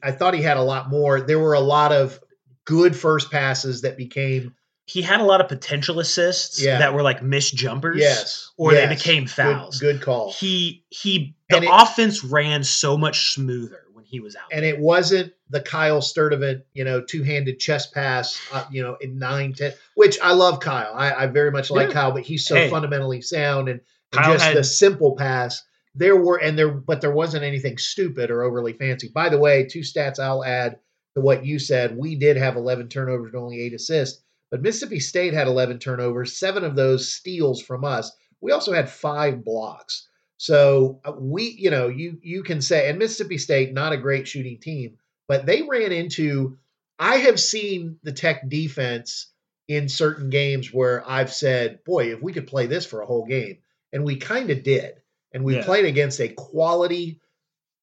I 0.03 0.11
thought 0.11 0.33
he 0.33 0.41
had 0.41 0.57
a 0.57 0.61
lot 0.63 0.89
more. 0.89 1.21
There 1.21 1.39
were 1.39 1.53
a 1.53 1.59
lot 1.59 1.91
of 1.91 2.19
good 2.65 2.95
first 2.95 3.31
passes 3.31 3.81
that 3.81 3.97
became 3.97 4.55
he 4.85 5.01
had 5.01 5.21
a 5.21 5.23
lot 5.23 5.39
of 5.41 5.47
potential 5.47 5.99
assists 5.99 6.61
Yeah. 6.61 6.79
that 6.79 6.93
were 6.93 7.01
like 7.01 7.23
missed 7.23 7.55
jumpers. 7.55 7.97
Yes. 7.99 8.51
Or 8.57 8.73
they 8.73 8.87
became 8.87 9.23
Good- 9.23 9.31
fouls. 9.31 9.79
Good, 9.79 10.01
call. 10.01 10.31
He 10.33 10.83
he 10.89 11.35
the 11.49 11.57
it- 11.57 11.69
offense 11.71 12.23
ran 12.23 12.63
so 12.63 12.97
much 12.97 13.33
smoother 13.33 13.83
when 13.93 14.03
he 14.05 14.19
was 14.19 14.35
out. 14.35 14.43
and 14.51 14.63
there. 14.63 14.73
it 14.73 14.79
wasn't 14.79 15.33
the 15.49 15.61
Kyle 15.61 16.01
Sturdivant, 16.01 16.63
you 16.73 16.83
know, 16.83 17.01
two-handed 17.01 17.59
chest 17.59 17.93
pass, 17.93 18.39
uh, 18.53 18.63
you 18.71 18.81
know, 18.83 18.95
in 19.01 19.17
nine, 19.19 19.53
ten, 19.53 19.73
which 19.95 20.19
I 20.21 20.33
love 20.33 20.59
Kyle. 20.59 20.93
I, 20.95 21.13
I 21.13 21.25
very 21.27 21.51
much 21.51 21.69
like 21.71 21.89
Yeah. 21.89 21.93
Kyle, 21.93 22.11
but 22.11 22.23
he's 22.23 22.45
so 22.45 22.55
Hey. 22.55 22.69
fundamentally 22.69 23.21
sound 23.21 23.69
and, 23.69 23.81
and 24.13 24.25
just 24.25 24.43
had- 24.43 24.57
the 24.57 24.63
simple 24.63 25.15
pass. 25.15 25.63
There 25.93 26.15
were 26.15 26.37
and 26.37 26.57
there, 26.57 26.71
but 26.71 27.01
there 27.01 27.11
wasn't 27.11 27.43
anything 27.43 27.77
stupid 27.77 28.31
or 28.31 28.43
overly 28.43 28.73
fancy. 28.73 29.09
By 29.09 29.29
the 29.29 29.37
way, 29.37 29.65
two 29.65 29.81
stats 29.81 30.19
I'll 30.19 30.43
add 30.43 30.79
to 31.15 31.21
what 31.21 31.45
you 31.45 31.59
said. 31.59 31.97
We 31.97 32.15
did 32.15 32.37
have 32.37 32.55
11 32.55 32.87
turnovers 32.87 33.33
and 33.33 33.43
only 33.43 33.61
eight 33.61 33.73
assists, 33.73 34.23
but 34.49 34.61
Mississippi 34.61 34.99
State 34.99 35.33
had 35.33 35.47
11 35.47 35.79
turnovers, 35.79 36.37
seven 36.37 36.63
of 36.63 36.75
those 36.75 37.11
steals 37.11 37.61
from 37.61 37.83
us. 37.83 38.11
We 38.39 38.51
also 38.51 38.73
had 38.73 38.89
five 38.89 39.43
blocks. 39.43 40.07
So 40.37 41.01
uh, 41.05 41.13
we, 41.19 41.43
you 41.43 41.69
know, 41.69 41.87
you 41.87 42.17
you 42.23 42.41
can 42.41 42.61
say, 42.61 42.89
and 42.89 42.97
Mississippi 42.97 43.37
State, 43.37 43.73
not 43.73 43.93
a 43.93 43.97
great 43.97 44.27
shooting 44.27 44.59
team, 44.59 44.97
but 45.27 45.45
they 45.45 45.61
ran 45.61 45.91
into. 45.91 46.57
I 46.97 47.17
have 47.17 47.39
seen 47.39 47.99
the 48.01 48.11
Tech 48.11 48.49
defense 48.49 49.27
in 49.67 49.87
certain 49.87 50.29
games 50.29 50.73
where 50.73 51.07
I've 51.07 51.31
said, 51.31 51.83
"Boy, 51.83 52.13
if 52.13 52.21
we 52.21 52.33
could 52.33 52.47
play 52.47 52.65
this 52.65 52.87
for 52.87 53.01
a 53.01 53.05
whole 53.05 53.25
game," 53.25 53.59
and 53.93 54.03
we 54.03 54.15
kind 54.15 54.49
of 54.49 54.63
did, 54.63 54.95
and 55.33 55.43
we 55.43 55.55
Yeah. 55.55 55.63
played 55.65 55.85
against 55.85 56.19
a 56.19 56.29
quality 56.29 57.19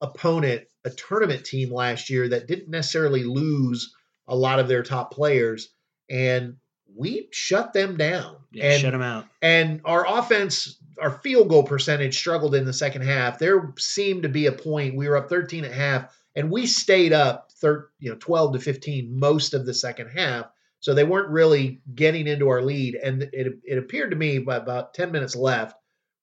opponent, 0.00 0.64
a 0.84 0.90
tournament 0.90 1.44
team 1.44 1.72
last 1.72 2.10
year 2.10 2.28
that 2.28 2.46
didn't 2.46 2.68
necessarily 2.68 3.24
lose 3.24 3.94
a 4.28 4.36
lot 4.36 4.58
of 4.60 4.68
their 4.68 4.82
top 4.82 5.12
players, 5.12 5.70
and 6.08 6.56
we 6.94 7.28
shut 7.32 7.72
them 7.72 7.96
down. 7.96 8.36
yeah, 8.52 8.72
and 8.72 8.80
shut 8.80 8.92
them 8.92 9.02
out. 9.02 9.26
and 9.42 9.80
our 9.84 10.06
offense, 10.18 10.78
our 10.98 11.10
field 11.20 11.48
goal 11.48 11.62
percentage 11.62 12.16
struggled 12.18 12.54
in 12.54 12.64
the 12.64 12.72
second 12.72 13.02
half. 13.02 13.38
There 13.38 13.72
seemed 13.78 14.22
to 14.22 14.28
be 14.28 14.46
a 14.46 14.52
point 14.52 14.96
we 14.96 15.06
were 15.08 15.16
up 15.16 15.28
13 15.28 15.64
and 15.64 15.72
a 15.72 15.76
half, 15.76 16.16
and 16.34 16.50
we 16.50 16.66
stayed 16.66 17.12
up 17.12 17.50
thir- 17.60 17.90
you 17.98 18.10
know 18.10 18.16
12 18.20 18.54
to 18.54 18.58
15 18.60 19.18
most 19.18 19.52
of 19.54 19.66
the 19.66 19.74
second 19.74 20.08
half. 20.08 20.46
So 20.80 20.94
they 20.94 21.04
weren't 21.04 21.28
really 21.30 21.80
getting 21.94 22.26
into 22.28 22.48
our 22.48 22.62
lead. 22.62 22.94
And 22.94 23.22
it, 23.32 23.58
it 23.64 23.78
appeared 23.78 24.10
to 24.12 24.16
me 24.16 24.38
by 24.38 24.56
about 24.56 24.94
10 24.94 25.10
minutes 25.10 25.34
left, 25.34 25.76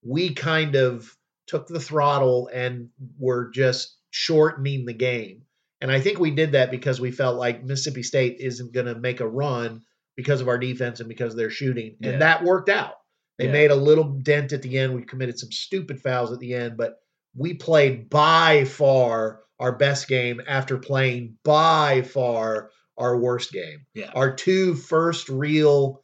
we 0.06 0.34
kind 0.34 0.76
of 0.76 1.14
took 1.48 1.68
the 1.68 1.80
throttle 1.80 2.50
and 2.54 2.90
were 3.20 3.50
just 3.52 3.98
shortening 4.12 4.86
the 4.86 4.94
game. 4.94 5.42
And 5.82 5.92
I 5.92 6.00
think 6.00 6.20
we 6.20 6.32
did 6.32 6.54
that 6.54 6.72
because 6.72 7.02
we 7.02 7.12
felt 7.12 7.38
like 7.38 7.64
Mississippi 7.64 8.04
State 8.04 8.38
isn't 8.40 8.74
going 8.74 8.86
to 8.86 8.96
make 8.96 9.20
a 9.20 9.28
run 9.28 9.82
because 10.16 10.40
of 10.42 10.48
our 10.48 10.58
defense 10.58 11.00
and 11.02 11.10
because 11.10 11.34
of 11.34 11.38
their 11.38 11.50
shooting. 11.50 11.98
And 12.02 12.14
Yeah. 12.14 12.20
that 12.20 12.44
worked 12.44 12.70
out. 12.70 12.94
They 13.38 13.46
Yeah. 13.48 13.52
made 13.52 13.72
a 13.72 13.76
little 13.76 14.06
dent 14.06 14.54
at 14.54 14.62
the 14.62 14.78
end. 14.78 14.96
We 14.96 15.04
committed 15.04 15.38
some 15.38 15.52
stupid 15.52 16.02
fouls 16.02 16.32
at 16.32 16.40
the 16.40 16.54
end, 16.54 16.78
but 16.78 16.96
we 17.36 17.54
played 17.56 18.10
by 18.10 18.64
far 18.64 19.42
our 19.60 19.76
best 19.76 20.08
game 20.08 20.42
after 20.48 20.78
playing 20.78 21.38
by 21.44 22.02
far 22.04 22.72
our 22.98 23.18
worst 23.18 23.52
game. 23.52 23.86
Yeah. 23.94 24.12
Our 24.16 24.34
two 24.34 24.76
first 24.76 25.28
real 25.28 26.02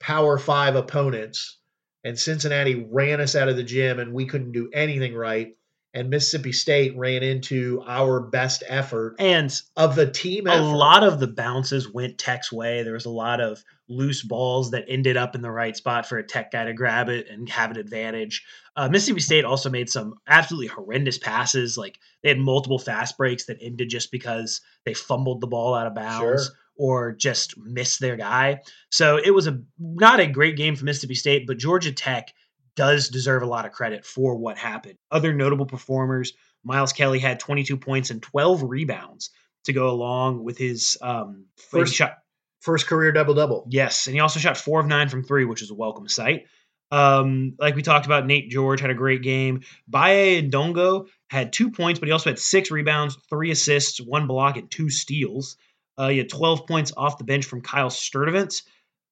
Power 0.00 0.38
Five 0.38 0.76
opponents, 0.76 1.59
and 2.04 2.18
Cincinnati 2.18 2.86
ran 2.90 3.20
us 3.20 3.34
out 3.34 3.48
of 3.48 3.56
the 3.56 3.62
gym, 3.62 3.98
and 3.98 4.12
we 4.12 4.26
couldn't 4.26 4.52
do 4.52 4.70
anything 4.72 5.14
right. 5.14 5.56
And 5.92 6.08
Mississippi 6.08 6.52
State 6.52 6.96
ran 6.96 7.24
into 7.24 7.82
our 7.84 8.20
best 8.20 8.62
effort 8.68 9.16
And 9.18 9.52
of 9.76 9.96
the 9.96 10.08
team 10.08 10.46
a 10.46 10.50
effort. 10.52 10.62
lot 10.76 11.02
of 11.02 11.18
the 11.18 11.26
bounces 11.26 11.92
went 11.92 12.16
Tech's 12.16 12.52
way. 12.52 12.84
There 12.84 12.92
was 12.92 13.06
a 13.06 13.10
lot 13.10 13.40
of 13.40 13.64
loose 13.88 14.22
balls 14.22 14.70
that 14.70 14.84
ended 14.86 15.16
up 15.16 15.34
in 15.34 15.42
the 15.42 15.50
right 15.50 15.76
spot 15.76 16.06
for 16.06 16.16
a 16.16 16.22
Tech 16.22 16.52
guy 16.52 16.66
to 16.66 16.72
grab 16.74 17.08
it 17.08 17.26
and 17.28 17.48
have 17.48 17.72
an 17.72 17.76
advantage. 17.76 18.44
Uh, 18.76 18.88
Mississippi 18.88 19.18
State 19.18 19.44
also 19.44 19.68
made 19.68 19.90
some 19.90 20.14
absolutely 20.28 20.68
horrendous 20.68 21.18
passes. 21.18 21.76
Like 21.76 21.98
they 22.22 22.28
had 22.28 22.38
multiple 22.38 22.78
fast 22.78 23.18
breaks 23.18 23.46
that 23.46 23.58
ended 23.60 23.88
just 23.90 24.12
because 24.12 24.60
they 24.84 24.94
fumbled 24.94 25.40
the 25.40 25.48
ball 25.48 25.74
out 25.74 25.88
of 25.88 25.94
bounds 25.96 26.44
Sure. 26.46 26.56
Or 26.82 27.12
just 27.12 27.58
miss 27.58 27.98
their 27.98 28.16
guy. 28.16 28.62
So 28.90 29.18
it 29.22 29.32
was 29.32 29.46
a 29.46 29.60
not 29.78 30.18
a 30.18 30.26
great 30.26 30.56
game 30.56 30.76
for 30.76 30.86
Mississippi 30.86 31.14
State, 31.14 31.46
but 31.46 31.58
Georgia 31.58 31.92
Tech 31.92 32.32
does 32.74 33.10
deserve 33.10 33.42
a 33.42 33.46
lot 33.46 33.66
of 33.66 33.72
credit 33.72 34.06
for 34.06 34.34
what 34.36 34.56
happened. 34.56 34.96
Other 35.10 35.34
notable 35.34 35.66
performers: 35.66 36.32
Miles 36.64 36.94
Kelly 36.94 37.18
had 37.18 37.38
22 37.38 37.76
points 37.76 38.08
and 38.08 38.22
12 38.22 38.62
rebounds 38.62 39.28
to 39.64 39.74
go 39.74 39.90
along 39.90 40.42
with 40.42 40.56
his 40.56 40.96
um, 41.02 41.48
First- 41.70 41.94
shot. 41.94 42.14
First 42.60 42.86
career 42.86 43.12
double 43.12 43.34
double. 43.34 43.66
Yes, 43.70 44.06
and 44.06 44.14
he 44.14 44.20
also 44.20 44.40
shot 44.40 44.56
four 44.56 44.80
of 44.80 44.86
nine 44.86 45.10
from 45.10 45.22
three, 45.22 45.44
which 45.44 45.60
is 45.60 45.70
a 45.70 45.74
welcome 45.74 46.08
sight. 46.08 46.46
Um, 46.90 47.56
like 47.58 47.76
we 47.76 47.82
talked 47.82 48.06
about, 48.06 48.26
Nate 48.26 48.50
George 48.50 48.80
had 48.80 48.90
a 48.90 48.94
great 48.94 49.22
game. 49.22 49.60
Baye 49.86 50.42
Ndongo 50.42 51.08
had 51.28 51.52
two 51.52 51.70
points, 51.70 52.00
but 52.00 52.08
he 52.08 52.12
also 52.12 52.30
had 52.30 52.38
six 52.38 52.70
rebounds, 52.70 53.16
three 53.28 53.50
assists, 53.50 54.00
one 54.00 54.26
block, 54.26 54.56
and 54.56 54.70
two 54.70 54.88
steals. 54.90 55.56
Uh, 55.96 56.08
he 56.08 56.18
had 56.18 56.28
12 56.28 56.66
points 56.66 56.92
off 56.96 57.18
the 57.18 57.24
bench 57.24 57.44
from 57.44 57.60
Kyle 57.60 57.90
Sturdivant. 57.90 58.62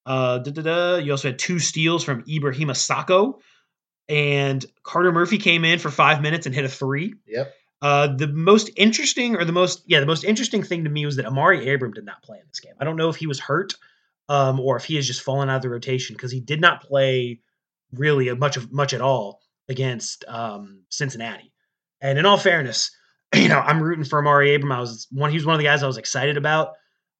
Uh, 0.06 0.38
da-da-da. 0.38 0.96
You 0.96 1.12
also 1.12 1.28
had 1.28 1.38
two 1.38 1.58
steals 1.58 2.02
from 2.02 2.22
Ibrahima 2.24 2.74
Sacko. 2.74 3.40
And 4.08 4.64
Carter 4.82 5.12
Murphy 5.12 5.38
came 5.38 5.64
in 5.64 5.78
for 5.78 5.90
five 5.90 6.22
minutes 6.22 6.46
and 6.46 6.54
hit 6.54 6.64
a 6.64 6.68
three. 6.68 7.14
Yep. 7.26 7.54
Uh, 7.80 8.08
the 8.16 8.26
most 8.26 8.70
interesting, 8.76 9.36
or 9.36 9.44
the 9.44 9.52
most, 9.52 9.82
yeah, 9.86 10.00
the 10.00 10.06
most 10.06 10.24
interesting 10.24 10.62
thing 10.62 10.84
to 10.84 10.90
me 10.90 11.04
was 11.04 11.16
that 11.16 11.26
Amaree 11.26 11.72
Abram 11.72 11.92
did 11.92 12.04
not 12.04 12.22
play 12.22 12.38
in 12.38 12.44
this 12.48 12.60
game. 12.60 12.72
I 12.80 12.84
don't 12.84 12.96
know 12.96 13.08
if 13.08 13.16
he 13.16 13.26
was 13.26 13.38
hurt 13.38 13.74
um, 14.28 14.58
or 14.60 14.76
if 14.76 14.84
he 14.84 14.96
has 14.96 15.06
just 15.06 15.22
fallen 15.22 15.48
out 15.48 15.56
of 15.56 15.62
the 15.62 15.68
rotation 15.68 16.16
because 16.16 16.32
he 16.32 16.40
did 16.40 16.60
not 16.60 16.82
play 16.82 17.40
really 17.92 18.28
a 18.28 18.36
much 18.36 18.56
of 18.56 18.72
much 18.72 18.92
at 18.92 19.00
all 19.00 19.40
against 19.68 20.24
um, 20.26 20.82
Cincinnati. 20.88 21.52
And 22.00 22.18
in 22.18 22.26
all 22.26 22.38
fairness, 22.38 22.90
you 23.34 23.48
know, 23.48 23.58
I'm 23.58 23.82
rooting 23.82 24.04
for 24.04 24.22
Amaree 24.22 24.56
Abram. 24.56 24.72
I 24.72 24.80
was 24.80 25.06
one. 25.10 25.30
He 25.30 25.36
was 25.36 25.46
one 25.46 25.54
of 25.54 25.58
the 25.58 25.64
guys 25.64 25.82
I 25.82 25.86
was 25.86 25.98
excited 25.98 26.36
about. 26.36 26.68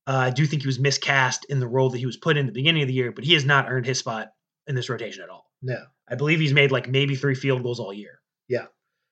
Uh, 0.07 0.17
I 0.17 0.31
do 0.31 0.47
think 0.47 0.63
he 0.63 0.69
was 0.69 0.79
miscast 0.79 1.45
in 1.51 1.61
the 1.61 1.69
role 1.69 1.91
that 1.91 1.99
he 1.99 2.07
was 2.07 2.17
put 2.17 2.37
in 2.37 2.47
at 2.47 2.55
the 2.55 2.59
beginning 2.59 2.83
of 2.83 2.89
the 2.89 2.95
year, 2.95 3.13
but 3.13 3.25
he 3.25 3.35
has 3.35 3.45
not 3.45 3.71
earned 3.71 3.85
his 3.85 3.99
spot 3.99 4.29
in 4.67 4.75
this 4.75 4.89
rotation 4.89 5.23
at 5.23 5.29
all. 5.29 5.45
No. 5.61 5.85
I 6.09 6.15
believe 6.15 6.41
he's 6.41 6.55
made 6.55 6.73
like 6.73 6.89
maybe 6.89 7.15
three 7.15 7.35
field 7.35 7.63
goals 7.63 7.79
all 7.79 7.93
year. 7.93 8.21
Yeah. 8.49 8.67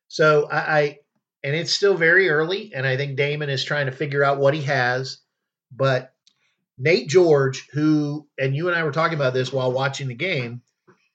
So 0.09 0.49
I, 0.50 0.79
I 0.79 0.99
and 1.45 1.55
it's 1.55 1.73
still 1.73 1.95
very 1.95 2.31
early, 2.31 2.73
and 2.75 2.87
I 2.87 2.97
think 2.97 3.17
Damon 3.17 3.50
is 3.50 3.62
trying 3.62 3.87
to 3.87 3.93
figure 3.93 4.25
out 4.25 4.38
what 4.38 4.55
he 4.55 4.62
has. 4.62 5.19
But 5.71 6.12
Nate 6.79 7.09
George, 7.09 7.69
who 7.73 8.26
and 8.38 8.57
you 8.57 8.69
and 8.69 8.76
I 8.76 8.85
were 8.85 8.93
talking 8.93 9.17
about 9.17 9.35
this 9.35 9.53
while 9.53 9.73
watching 9.73 10.09
the 10.09 10.15
game, 10.15 10.62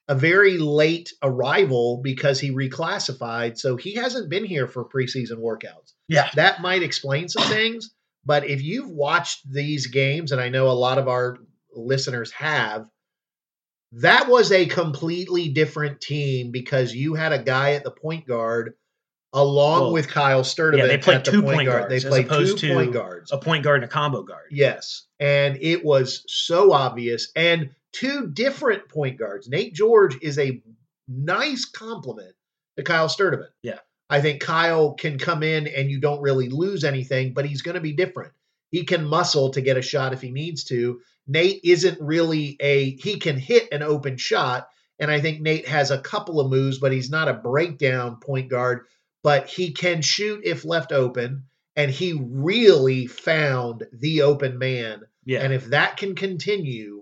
a 0.08 0.14
very 0.14 0.58
late 0.58 1.12
arrival 1.22 2.00
because 2.02 2.40
he 2.40 2.50
reclassified, 2.50 3.56
so 3.58 3.76
he 3.76 3.94
hasn't 3.94 4.28
been 4.28 4.44
here 4.44 4.66
for 4.66 4.84
preseason 4.84 5.38
workouts. 5.38 5.92
Yeah. 6.08 6.28
That 6.34 6.60
might 6.60 6.82
explain 6.82 7.28
some 7.28 7.44
things. 7.44 7.94
But 8.24 8.48
if 8.48 8.62
you've 8.62 8.88
watched 8.90 9.50
these 9.50 9.88
games, 9.88 10.32
and 10.32 10.40
I 10.40 10.48
know 10.48 10.68
a 10.68 10.72
lot 10.72 10.98
of 10.98 11.08
our 11.08 11.38
listeners 11.74 12.30
have, 12.32 12.86
that 13.92 14.28
was 14.28 14.52
a 14.52 14.66
completely 14.66 15.48
different 15.48 16.00
team 16.00 16.50
because 16.50 16.94
you 16.94 17.14
had 17.14 17.32
a 17.32 17.42
guy 17.42 17.72
at 17.72 17.84
the 17.84 17.90
point 17.90 18.26
guard 18.26 18.74
along 19.32 19.80
Well, 19.82 19.92
with 19.92 20.08
Kyle 20.08 20.42
Sturdivant. 20.42 20.78
yeah, 20.78 20.86
they 20.86 20.98
played 20.98 21.16
at 21.18 21.24
the 21.24 21.30
two 21.30 21.42
point 21.42 21.54
point 21.56 21.68
guard. 21.68 21.88
guards 21.88 22.02
They 22.02 22.08
played 22.24 22.28
two 22.58 22.74
point 22.74 22.92
guards. 22.92 23.32
A 23.32 23.38
point 23.38 23.64
guard 23.64 23.82
and 23.82 23.90
a 23.90 23.92
combo 23.92 24.22
guard. 24.22 24.46
Yes. 24.50 25.06
And 25.18 25.58
it 25.60 25.84
was 25.84 26.24
so 26.28 26.72
obvious. 26.72 27.30
And 27.34 27.70
two 27.92 28.28
different 28.28 28.88
point 28.88 29.18
guards. 29.18 29.48
Nate 29.48 29.74
George 29.74 30.16
is 30.22 30.38
a 30.38 30.62
nice 31.08 31.64
compliment 31.64 32.34
to 32.76 32.82
Kyle 32.82 33.08
Sturdivant. 33.08 33.50
Yeah. 33.62 33.78
I 34.08 34.20
think 34.20 34.40
Kyle 34.40 34.92
can 34.94 35.18
come 35.18 35.42
in 35.42 35.66
and 35.66 35.90
you 35.90 36.00
don't 36.00 36.20
really 36.20 36.48
lose 36.48 36.84
anything, 36.84 37.32
but 37.32 37.46
he's 37.46 37.62
going 37.62 37.76
to 37.76 37.80
be 37.80 37.92
different. 37.92 38.32
He 38.70 38.84
can 38.84 39.06
muscle 39.06 39.50
to 39.50 39.60
get 39.60 39.76
a 39.76 39.82
shot 39.82 40.12
if 40.12 40.20
he 40.20 40.30
needs 40.30 40.64
to. 40.64 41.00
Nate 41.26 41.60
isn't 41.64 42.00
really 42.00 42.56
a, 42.60 42.96
he 42.96 43.18
can 43.18 43.36
hit 43.38 43.68
an 43.72 43.82
open 43.82 44.16
shot. 44.16 44.68
And 44.98 45.10
I 45.10 45.20
think 45.20 45.40
Nate 45.40 45.68
has 45.68 45.90
a 45.90 46.00
couple 46.00 46.40
of 46.40 46.50
moves, 46.50 46.78
but 46.78 46.92
he's 46.92 47.10
not 47.10 47.28
a 47.28 47.34
breakdown 47.34 48.16
point 48.20 48.48
guard, 48.50 48.86
but 49.22 49.46
he 49.46 49.72
can 49.72 50.02
shoot 50.02 50.42
if 50.44 50.64
left 50.64 50.92
open. 50.92 51.44
And 51.76 51.90
he 51.90 52.12
really 52.12 53.06
found 53.06 53.84
the 53.92 54.22
open 54.22 54.58
man 54.58 55.02
Yeah. 55.24 55.40
and 55.40 55.52
if 55.54 55.66
that 55.66 55.96
can 55.96 56.14
continue, 56.14 57.01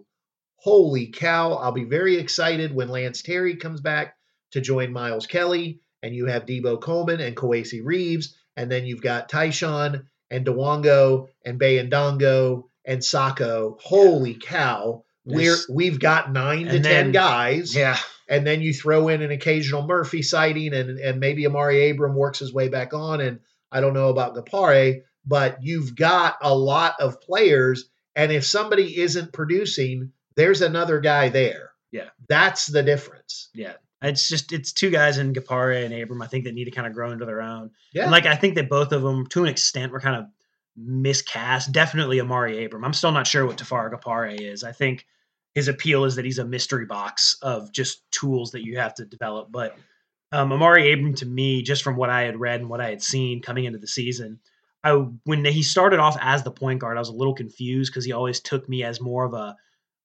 holy 0.60 1.06
cow, 1.08 1.54
I'll 1.54 1.72
be 1.72 1.84
very 1.84 2.16
excited 2.16 2.74
when 2.74 2.88
Lance 2.88 3.22
Terry 3.22 3.56
comes 3.56 3.80
back 3.80 4.14
to 4.52 4.60
join 4.60 4.92
Miles 4.92 5.26
Kelly. 5.26 5.80
And 6.02 6.14
you 6.14 6.26
have 6.26 6.46
Deebo 6.46 6.80
Coleman 6.80 7.20
and 7.20 7.36
Kowacie 7.36 7.82
Reeves. 7.84 8.36
And 8.56 8.70
then 8.70 8.84
you've 8.86 9.02
got 9.02 9.30
Tyshawn 9.30 10.04
and 10.30 10.46
Dowuona 10.46 11.26
and 11.44 11.58
Baye 11.58 11.86
Ndongo 11.86 12.64
and 12.84 13.00
Sacko. 13.00 13.76
Holy 13.80 14.34
cow. 14.34 15.04
We're 15.24 15.56
we've 15.68 16.00
got 16.00 16.32
nine 16.32 16.66
to 16.66 16.76
and 16.76 16.84
10 16.84 16.84
then- 16.84 17.12
guys. 17.12 17.74
yeah. 17.74 17.98
And 18.28 18.46
then 18.46 18.60
you 18.62 18.72
throw 18.72 19.08
in 19.08 19.22
an 19.22 19.32
occasional 19.32 19.86
Murphy 19.86 20.22
sighting, 20.22 20.72
and, 20.72 20.98
and 21.00 21.18
maybe 21.18 21.42
Amaree 21.44 21.90
Abram 21.90 22.14
works 22.14 22.38
his 22.38 22.52
way 22.52 22.68
back 22.68 22.94
on. 22.94 23.20
And 23.20 23.40
I 23.72 23.80
don't 23.80 23.92
know 23.92 24.08
about 24.08 24.36
Gapare, 24.36 25.02
but 25.26 25.58
you've 25.62 25.96
got 25.96 26.36
a 26.40 26.54
lot 26.54 26.94
of 27.00 27.20
players. 27.20 27.90
And 28.14 28.30
if 28.30 28.44
somebody 28.44 28.98
isn't 29.00 29.32
producing, 29.32 30.12
there's 30.40 30.62
another 30.62 31.00
guy 31.00 31.28
there. 31.28 31.72
Yeah. 31.92 32.08
That's 32.28 32.66
the 32.66 32.82
difference. 32.82 33.50
Yeah. 33.54 33.74
It's 34.02 34.26
just 34.26 34.52
it's 34.52 34.72
two 34.72 34.88
guys 34.88 35.18
in 35.18 35.34
Gapare 35.34 35.84
and 35.84 35.92
Abram. 35.92 36.22
I 36.22 36.26
think 36.26 36.44
that 36.44 36.54
need 36.54 36.64
to 36.64 36.70
kind 36.70 36.86
of 36.86 36.94
grow 36.94 37.10
into 37.10 37.26
their 37.26 37.42
own. 37.42 37.72
Yeah. 37.92 38.04
And 38.04 38.10
like 38.10 38.24
I 38.24 38.34
think 38.34 38.54
that 38.54 38.70
both 38.70 38.92
of 38.92 39.02
them, 39.02 39.26
to 39.26 39.42
an 39.42 39.48
extent, 39.50 39.92
were 39.92 40.00
kind 40.00 40.16
of 40.16 40.26
miscast. 40.76 41.72
Definitely 41.72 42.16
Amaree 42.16 42.64
Abram. 42.64 42.86
I'm 42.86 42.94
still 42.94 43.12
not 43.12 43.26
sure 43.26 43.44
what 43.44 43.58
Tafara 43.58 43.92
Gapare 43.92 44.40
is. 44.40 44.64
I 44.64 44.72
think 44.72 45.06
his 45.54 45.68
appeal 45.68 46.06
is 46.06 46.16
that 46.16 46.24
he's 46.24 46.38
a 46.38 46.44
mystery 46.44 46.86
box 46.86 47.36
of 47.42 47.70
just 47.72 48.10
tools 48.10 48.52
that 48.52 48.64
you 48.64 48.78
have 48.78 48.94
to 48.94 49.04
develop. 49.04 49.52
But 49.52 49.76
um, 50.32 50.50
Amaree 50.50 50.94
Abram, 50.94 51.14
to 51.16 51.26
me, 51.26 51.60
just 51.60 51.82
from 51.82 51.96
what 51.96 52.08
I 52.08 52.22
had 52.22 52.40
read 52.40 52.60
and 52.60 52.70
what 52.70 52.80
I 52.80 52.88
had 52.88 53.02
seen 53.02 53.42
coming 53.42 53.64
into 53.66 53.78
the 53.78 53.86
season, 53.86 54.38
I 54.82 54.92
when 55.24 55.44
he 55.44 55.62
started 55.62 56.00
off 56.00 56.16
as 56.22 56.42
the 56.42 56.50
point 56.50 56.80
guard, 56.80 56.96
I 56.96 57.00
was 57.00 57.10
a 57.10 57.14
little 57.14 57.34
confused 57.34 57.92
because 57.92 58.06
he 58.06 58.12
always 58.12 58.40
took 58.40 58.66
me 58.66 58.82
as 58.82 58.98
more 58.98 59.26
of 59.26 59.34
a 59.34 59.56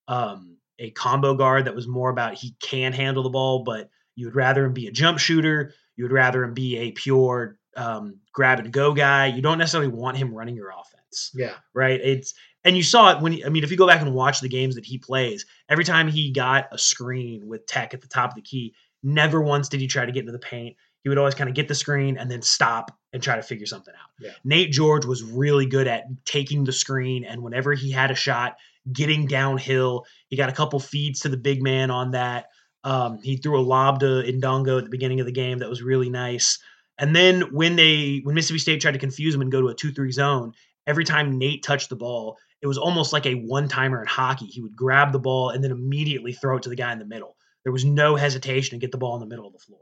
um, 0.07 0.57
a 0.79 0.91
combo 0.91 1.35
guard 1.35 1.65
that 1.65 1.75
was 1.75 1.87
more 1.87 2.09
about 2.09 2.35
he 2.35 2.55
can 2.61 2.93
handle 2.93 3.23
the 3.23 3.29
ball, 3.29 3.63
but 3.63 3.89
you 4.15 4.25
would 4.27 4.35
rather 4.35 4.65
him 4.65 4.73
be 4.73 4.87
a 4.87 4.91
jump 4.91 5.19
shooter. 5.19 5.73
You 5.95 6.03
would 6.05 6.11
rather 6.11 6.43
him 6.43 6.53
be 6.53 6.77
a 6.77 6.91
pure 6.91 7.57
um, 7.77 8.19
grab 8.33 8.59
and 8.59 8.71
go 8.71 8.93
guy. 8.93 9.27
You 9.27 9.41
don't 9.41 9.57
necessarily 9.57 9.89
want 9.91 10.17
him 10.17 10.33
running 10.33 10.55
your 10.55 10.69
offense, 10.71 11.31
Yeah. 11.33 11.53
right? 11.73 11.99
It's 12.01 12.33
and 12.63 12.75
you 12.75 12.83
saw 12.83 13.11
it 13.15 13.21
when 13.21 13.31
he, 13.33 13.45
I 13.45 13.49
mean, 13.49 13.63
if 13.63 13.69
you 13.71 13.77
go 13.77 13.85
back 13.87 14.01
and 14.01 14.13
watch 14.13 14.39
the 14.41 14.49
games 14.49 14.75
that 14.75 14.85
he 14.85 14.97
plays, 14.97 15.45
every 15.69 15.83
time 15.83 16.07
he 16.07 16.31
got 16.31 16.67
a 16.71 16.77
screen 16.77 17.47
with 17.47 17.65
Tech 17.67 17.93
at 17.93 18.01
the 18.01 18.07
top 18.07 18.31
of 18.31 18.35
the 18.35 18.41
key, 18.41 18.73
never 19.03 19.39
once 19.41 19.69
did 19.69 19.79
he 19.81 19.87
try 19.87 20.05
to 20.05 20.11
get 20.11 20.21
into 20.21 20.31
the 20.31 20.39
paint. 20.39 20.75
He 21.03 21.09
would 21.09 21.19
always 21.19 21.35
kind 21.35 21.47
of 21.47 21.55
get 21.55 21.67
the 21.67 21.75
screen 21.75 22.17
and 22.17 22.31
then 22.31 22.41
stop 22.41 22.89
and 23.13 23.21
try 23.21 23.35
to 23.35 23.43
figure 23.43 23.67
something 23.67 23.93
out. 23.93 24.09
Yeah. 24.19 24.31
Nate 24.43 24.71
George 24.71 25.05
was 25.05 25.21
really 25.21 25.67
good 25.67 25.87
at 25.87 26.05
taking 26.25 26.63
the 26.63 26.71
screen 26.71 27.23
and 27.23 27.43
whenever 27.43 27.73
he 27.73 27.91
had 27.91 28.09
a 28.09 28.15
shot, 28.15 28.57
getting 28.91 29.27
downhill. 29.27 30.05
He 30.29 30.37
got 30.37 30.49
a 30.49 30.53
couple 30.53 30.79
feeds 30.79 31.21
to 31.21 31.29
the 31.29 31.37
big 31.37 31.61
man 31.61 31.91
on 31.91 32.11
that. 32.11 32.47
Um, 32.83 33.19
he 33.21 33.37
threw 33.37 33.59
a 33.59 33.61
lob 33.61 33.99
to 34.01 34.05
Ndongo 34.05 34.77
at 34.77 34.83
the 34.83 34.89
beginning 34.91 35.19
of 35.19 35.25
the 35.25 35.31
game 35.31 35.59
that 35.59 35.69
was 35.69 35.81
really 35.81 36.09
nice. 36.09 36.59
And 36.97 37.15
then 37.15 37.53
when 37.53 37.75
they 37.75 38.21
when 38.23 38.35
Mississippi 38.35 38.59
State 38.59 38.81
tried 38.81 38.93
to 38.93 38.99
confuse 38.99 39.33
him 39.33 39.41
and 39.41 39.51
go 39.51 39.61
to 39.61 39.67
a 39.67 39.75
two-three 39.75 40.11
zone, 40.11 40.53
every 40.87 41.03
time 41.03 41.37
Nate 41.37 41.63
touched 41.63 41.89
the 41.89 41.95
ball, 41.95 42.37
it 42.61 42.67
was 42.67 42.77
almost 42.77 43.11
like 43.11 43.25
a 43.25 43.35
one-timer 43.35 44.01
in 44.01 44.07
hockey. 44.07 44.45
He 44.45 44.61
would 44.61 44.75
grab 44.75 45.11
the 45.11 45.19
ball 45.19 45.49
and 45.49 45.63
then 45.63 45.71
immediately 45.71 46.31
throw 46.31 46.57
it 46.57 46.63
to 46.63 46.69
the 46.69 46.75
guy 46.75 46.93
in 46.93 46.99
the 46.99 47.05
middle. 47.05 47.35
There 47.63 47.73
was 47.73 47.83
no 47.83 48.15
hesitation 48.15 48.77
to 48.77 48.81
get 48.81 48.91
the 48.91 48.97
ball 48.97 49.15
in 49.15 49.19
the 49.19 49.27
middle 49.27 49.47
of 49.47 49.53
the 49.53 49.59
floor. 49.59 49.81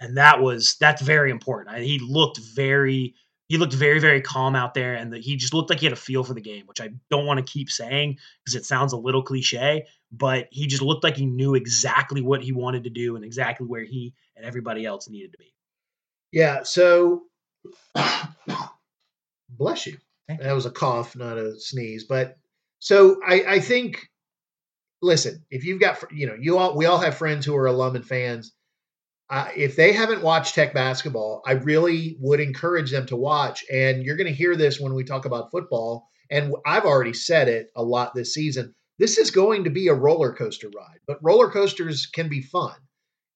And 0.00 0.16
that 0.18 0.40
was 0.40 0.76
that's 0.78 1.02
very 1.02 1.30
important. 1.30 1.74
I, 1.74 1.80
he 1.80 1.98
looked 1.98 2.38
very 2.54 3.14
he 3.48 3.58
looked 3.58 3.74
very 3.74 3.98
very 3.98 4.20
calm 4.20 4.54
out 4.54 4.74
there 4.74 4.94
and 4.94 5.12
the, 5.12 5.18
he 5.18 5.36
just 5.36 5.54
looked 5.54 5.70
like 5.70 5.80
he 5.80 5.86
had 5.86 5.92
a 5.92 5.96
feel 5.96 6.22
for 6.22 6.34
the 6.34 6.40
game 6.40 6.66
which 6.66 6.80
i 6.80 6.88
don't 7.10 7.26
want 7.26 7.44
to 7.44 7.52
keep 7.52 7.70
saying 7.70 8.18
because 8.44 8.54
it 8.54 8.64
sounds 8.64 8.92
a 8.92 8.96
little 8.96 9.22
cliche 9.22 9.86
but 10.12 10.46
he 10.50 10.66
just 10.66 10.82
looked 10.82 11.04
like 11.04 11.16
he 11.16 11.26
knew 11.26 11.54
exactly 11.54 12.22
what 12.22 12.42
he 12.42 12.52
wanted 12.52 12.84
to 12.84 12.90
do 12.90 13.16
and 13.16 13.24
exactly 13.24 13.66
where 13.66 13.84
he 13.84 14.14
and 14.36 14.46
everybody 14.46 14.86
else 14.86 15.08
needed 15.08 15.32
to 15.32 15.38
be 15.38 15.52
Yeah. 16.32 16.62
So, 16.62 17.22
bless 19.48 19.86
you. 19.86 19.98
Thank 20.26 20.42
That 20.42 20.52
was 20.52 20.66
a 20.66 20.70
cough, 20.70 21.16
not 21.16 21.38
a 21.38 21.58
sneeze. 21.58 22.04
But 22.04 22.36
so 22.80 23.20
I, 23.26 23.44
I 23.46 23.60
think, 23.60 24.08
listen, 25.00 25.44
if 25.50 25.64
you've 25.64 25.80
got, 25.80 26.12
you 26.12 26.26
know, 26.26 26.36
you 26.38 26.58
all, 26.58 26.76
we 26.76 26.86
all 26.86 26.98
have 26.98 27.16
friends 27.16 27.46
who 27.46 27.56
are 27.56 27.66
alum 27.66 27.96
and 27.96 28.06
fans. 28.06 28.52
If 29.30 29.76
they 29.76 29.92
haven't 29.92 30.22
watched 30.22 30.54
Tech 30.54 30.72
basketball, 30.72 31.42
I 31.46 31.52
really 31.52 32.16
would 32.20 32.40
encourage 32.40 32.90
them 32.90 33.06
to 33.06 33.16
watch. 33.16 33.64
And 33.70 34.02
you're 34.04 34.16
going 34.16 34.26
to 34.26 34.32
hear 34.32 34.56
this 34.56 34.80
when 34.80 34.94
we 34.94 35.04
talk 35.04 35.24
about 35.24 35.50
football. 35.50 36.08
And 36.30 36.54
I've 36.66 36.84
already 36.84 37.14
said 37.14 37.48
it 37.48 37.70
a 37.76 37.82
lot 37.82 38.14
this 38.14 38.34
season. 38.34 38.74
This 38.98 39.18
is 39.18 39.30
going 39.30 39.64
to 39.64 39.70
be 39.70 39.88
a 39.88 39.94
roller 39.94 40.32
coaster 40.32 40.68
ride, 40.74 40.98
but 41.06 41.22
roller 41.22 41.50
coasters 41.50 42.06
can 42.06 42.28
be 42.28 42.42
fun. 42.42 42.74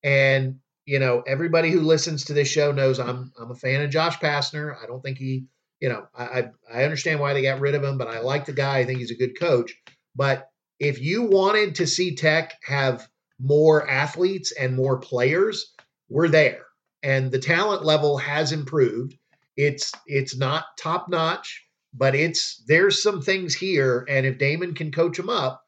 And 0.02 0.58
you 0.84 0.98
know, 0.98 1.22
everybody 1.26 1.70
who 1.70 1.80
listens 1.80 2.24
to 2.24 2.32
this 2.32 2.48
show 2.48 2.72
knows 2.72 2.98
I'm 2.98 3.32
I'm 3.40 3.50
a 3.50 3.56
fan 3.56 3.82
of 3.82 3.90
Josh 3.90 4.18
Pastner. 4.18 4.74
I 4.82 4.86
don't 4.86 5.02
think 5.02 5.18
he, 5.18 5.46
you 5.80 5.88
know, 5.88 6.06
I, 6.14 6.50
I 6.72 6.84
understand 6.84 7.20
why 7.20 7.32
they 7.32 7.42
got 7.42 7.60
rid 7.60 7.74
of 7.74 7.84
him, 7.84 7.98
but 7.98 8.08
I 8.08 8.20
like 8.20 8.46
the 8.46 8.52
guy. 8.52 8.78
I 8.78 8.84
think 8.84 8.98
he's 8.98 9.10
a 9.10 9.16
good 9.16 9.38
coach. 9.38 9.74
But 10.16 10.48
if 10.80 11.00
you 11.00 11.22
wanted 11.22 11.76
to 11.76 11.86
see 11.86 12.16
Tech 12.16 12.54
have 12.64 13.06
more 13.38 13.88
athletes 13.88 14.52
and 14.52 14.76
more 14.76 14.98
players, 14.98 15.72
we're 16.12 16.28
there. 16.28 16.66
And 17.02 17.32
the 17.32 17.38
talent 17.38 17.84
level 17.84 18.18
has 18.18 18.52
improved. 18.52 19.16
It's 19.56 19.92
it's 20.06 20.36
not 20.36 20.64
top 20.78 21.08
notch, 21.08 21.66
but 21.92 22.14
it's 22.14 22.62
there's 22.66 23.02
some 23.02 23.22
things 23.22 23.54
here. 23.54 24.06
And 24.08 24.24
if 24.24 24.38
Damon 24.38 24.74
can 24.74 24.92
coach 24.92 25.16
them 25.16 25.28
up, 25.28 25.62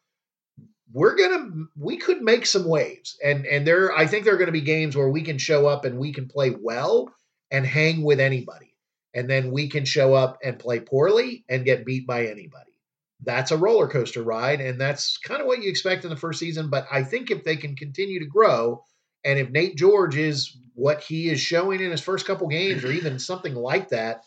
we're 0.95 1.17
gonna 1.17 1.67
we 1.77 1.97
could 1.97 2.23
make 2.23 2.47
some 2.47 2.65
waves 2.65 3.19
and 3.23 3.45
and 3.47 3.67
there 3.67 3.93
i 3.97 4.07
think 4.07 4.25
there 4.25 4.35
are 4.35 4.39
gonna 4.39 4.53
be 4.53 4.61
games 4.61 4.97
where 4.97 5.09
we 5.09 5.23
can 5.23 5.39
show 5.39 5.67
up 5.67 5.85
and 5.85 5.99
we 5.99 6.13
can 6.13 6.29
play 6.29 6.51
well 6.51 7.13
and 7.51 7.67
hang 7.67 8.03
with 8.03 8.21
anybody 8.21 8.77
and 9.13 9.29
then 9.29 9.51
we 9.51 9.69
can 9.69 9.85
show 9.85 10.15
up 10.15 10.39
and 10.45 10.59
play 10.59 10.79
poorly 10.79 11.45
and 11.49 11.65
get 11.65 11.85
beat 11.85 12.07
by 12.07 12.27
anybody 12.27 12.79
that's 13.25 13.51
a 13.51 13.57
roller 13.57 13.89
coaster 13.89 14.23
ride 14.23 14.61
and 14.61 14.81
that's 14.81 15.19
kind 15.19 15.41
of 15.41 15.49
what 15.49 15.61
you 15.61 15.69
expect 15.69 16.05
in 16.05 16.11
the 16.11 16.17
first 16.17 16.39
season 16.39 16.71
but 16.71 16.87
i 16.93 17.03
think 17.03 17.31
if 17.31 17.43
they 17.43 17.57
can 17.57 17.75
continue 17.75 18.21
to 18.21 18.27
grow 18.27 18.81
and 19.25 19.39
if 19.39 19.51
nate 19.51 19.77
george 19.77 20.17
is 20.17 20.57
what 20.75 21.01
he 21.01 21.29
is 21.29 21.41
showing 21.41 21.81
in 21.81 21.91
his 21.91 22.01
first 22.01 22.27
couple 22.27 22.49
games 22.49 22.85
or 22.85 22.91
even 22.91 23.19
something 23.19 23.55
like 23.55 23.89
that 23.91 24.25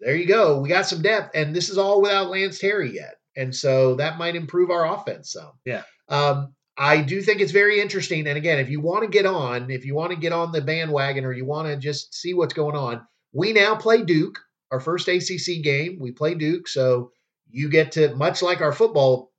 there 0.00 0.16
you 0.16 0.26
go 0.26 0.60
we 0.60 0.68
got 0.68 0.86
some 0.86 1.02
depth 1.02 1.30
and 1.34 1.54
this 1.54 1.68
is 1.68 1.78
all 1.78 2.00
without 2.02 2.30
lance 2.30 2.58
terry 2.58 2.94
yet 2.94 3.16
and 3.36 3.54
so 3.54 3.94
that 3.96 4.18
might 4.18 4.36
improve 4.36 4.70
our 4.70 4.86
offense 4.94 5.32
some 5.32 5.52
Yeah. 5.64 5.82
um, 6.08 6.54
I 6.76 7.02
do 7.02 7.22
think 7.22 7.40
it's 7.40 7.52
very 7.52 7.80
interesting. 7.80 8.26
And 8.26 8.36
again, 8.36 8.58
if 8.58 8.68
you 8.68 8.80
want 8.80 9.04
to 9.04 9.08
get 9.08 9.26
on, 9.26 9.70
if 9.70 9.84
you 9.84 9.94
want 9.94 10.10
to 10.10 10.18
get 10.18 10.32
on 10.32 10.50
the 10.50 10.60
bandwagon 10.60 11.24
or 11.24 11.32
you 11.32 11.44
want 11.44 11.68
to 11.68 11.76
just 11.76 12.12
see 12.12 12.34
what's 12.34 12.52
going 12.52 12.74
on, 12.74 13.06
we 13.32 13.52
now 13.52 13.76
play 13.76 14.02
Duke, 14.02 14.40
our 14.72 14.80
first 14.80 15.06
ACC 15.06 15.62
game. 15.62 15.98
We 16.00 16.10
play 16.10 16.34
Duke. 16.34 16.66
So 16.66 17.12
you 17.48 17.68
get 17.70 17.92
to, 17.92 18.16
much 18.16 18.42
like 18.42 18.60
our 18.60 18.72
football 18.72 19.30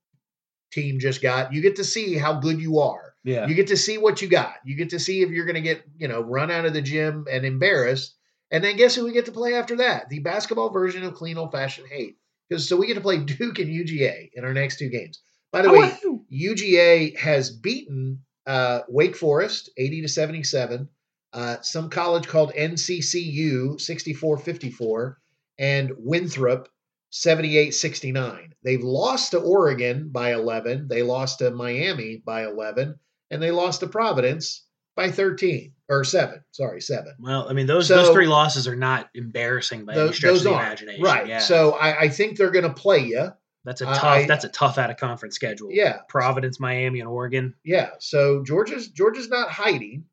team 0.72 0.98
just 0.98 1.22
got, 1.22 1.52
you 1.52 1.62
get 1.62 1.76
to 1.76 1.84
see 1.84 2.16
how 2.16 2.40
good 2.40 2.62
you 2.62 2.80
are. 2.80 3.14
Yeah 3.26 3.48
You 3.48 3.56
get 3.56 3.68
to 3.68 3.78
see 3.78 3.98
what 3.98 4.22
you 4.22 4.30
got. 4.30 4.54
You 4.64 4.76
get 4.76 4.92
to 4.92 5.00
see 5.00 5.22
if 5.22 5.32
you're 5.32 5.46
going 5.46 5.56
to 5.56 5.62
get, 5.62 5.84
you 5.98 6.08
know, 6.08 6.22
run 6.22 6.52
out 6.52 6.66
of 6.66 6.74
the 6.74 6.82
gym 6.82 7.26
and 7.30 7.44
embarrassed. 7.44 8.16
And 8.52 8.64
then 8.64 8.78
guess 8.78 8.94
who 8.94 9.04
we 9.04 9.12
get 9.12 9.26
to 9.26 9.32
play 9.32 9.56
after 9.56 9.78
that? 9.78 10.10
The 10.10 10.20
basketball 10.20 10.70
version 10.70 11.04
of 11.04 11.16
clean 11.16 11.38
old 11.38 11.52
fashioned 11.52 11.88
hate. 11.88 12.18
Because 12.48 12.70
so 12.70 12.78
we 12.78 12.86
get 12.86 12.94
to 12.94 13.02
play 13.02 13.18
Duke 13.26 13.58
and 13.58 13.68
UGA 13.68 14.30
in 14.36 14.46
our 14.46 14.54
next 14.54 14.78
two 14.78 14.90
games. 14.90 15.20
By 15.52 15.64
the 15.64 15.72
way, 15.72 15.98
UGA 16.32 17.18
has 17.18 17.50
beaten 17.50 18.20
uh, 18.46 18.82
Wake 18.88 19.16
Forest 19.16 19.72
80 19.78 20.02
to 20.02 20.08
77, 20.08 20.90
uh, 21.34 21.62
some 21.62 21.90
college 21.90 22.28
called 22.28 22.54
NCCU 22.54 23.80
64 23.80 24.38
54, 24.38 25.18
and 25.58 25.92
Winthrop 25.98 26.70
78 27.10 27.74
69. 27.74 28.54
They've 28.64 28.84
lost 28.84 29.32
to 29.32 29.40
Oregon 29.40 30.10
by 30.12 30.34
11, 30.34 30.90
they 30.90 31.02
lost 31.02 31.40
to 31.40 31.52
Miami 31.52 32.22
by 32.24 32.46
11, 32.46 33.00
and 33.32 33.42
they 33.42 33.52
lost 33.52 33.80
to 33.82 33.88
Providence 33.88 34.64
by 34.96 35.12
13 35.12 35.74
or 35.90 36.04
7. 36.04 36.42
Sorry, 36.52 36.82
7. 36.82 37.16
well 37.20 37.48
i 37.50 37.54
mean 37.54 37.68
those 37.68 37.88
So- 37.88 37.98
those 37.98 38.10
three 38.14 38.28
losses 38.28 38.68
are 38.68 38.76
not 38.76 39.10
embarrassing 39.14 39.86
by 39.86 39.94
any 39.96 40.14
stretch 40.14 40.32
those 40.32 40.46
of 40.46 40.52
the 40.52 40.58
are 40.58 40.66
imagination 40.66 41.04
right. 41.04 41.28
yeah 41.28 41.40
So 41.40 41.72
I, 41.74 42.02
I 42.04 42.10
think 42.10 42.38
they're 42.38 42.52
going 42.52 42.64
to 42.68 42.74
play 42.74 43.00
you. 43.00 43.30
that's 43.66 43.82
a 43.82 43.86
tough 43.86 44.04
I- 44.04 44.26
that's 44.26 44.46
a 44.46 44.50
tough 44.50 44.78
out 44.78 44.90
of 44.90 44.98
conference 44.98 45.36
schedule 45.36 45.68
Yeah. 45.72 46.00
providence 46.10 46.60
miami 46.60 47.00
and 47.02 47.10
oregon 47.10 47.54
Yeah. 47.64 47.90
So 48.00 48.44
Georgia's 48.44 48.88
Georgia's 48.88 49.28
not 49.30 49.50
hiding, 49.50 50.06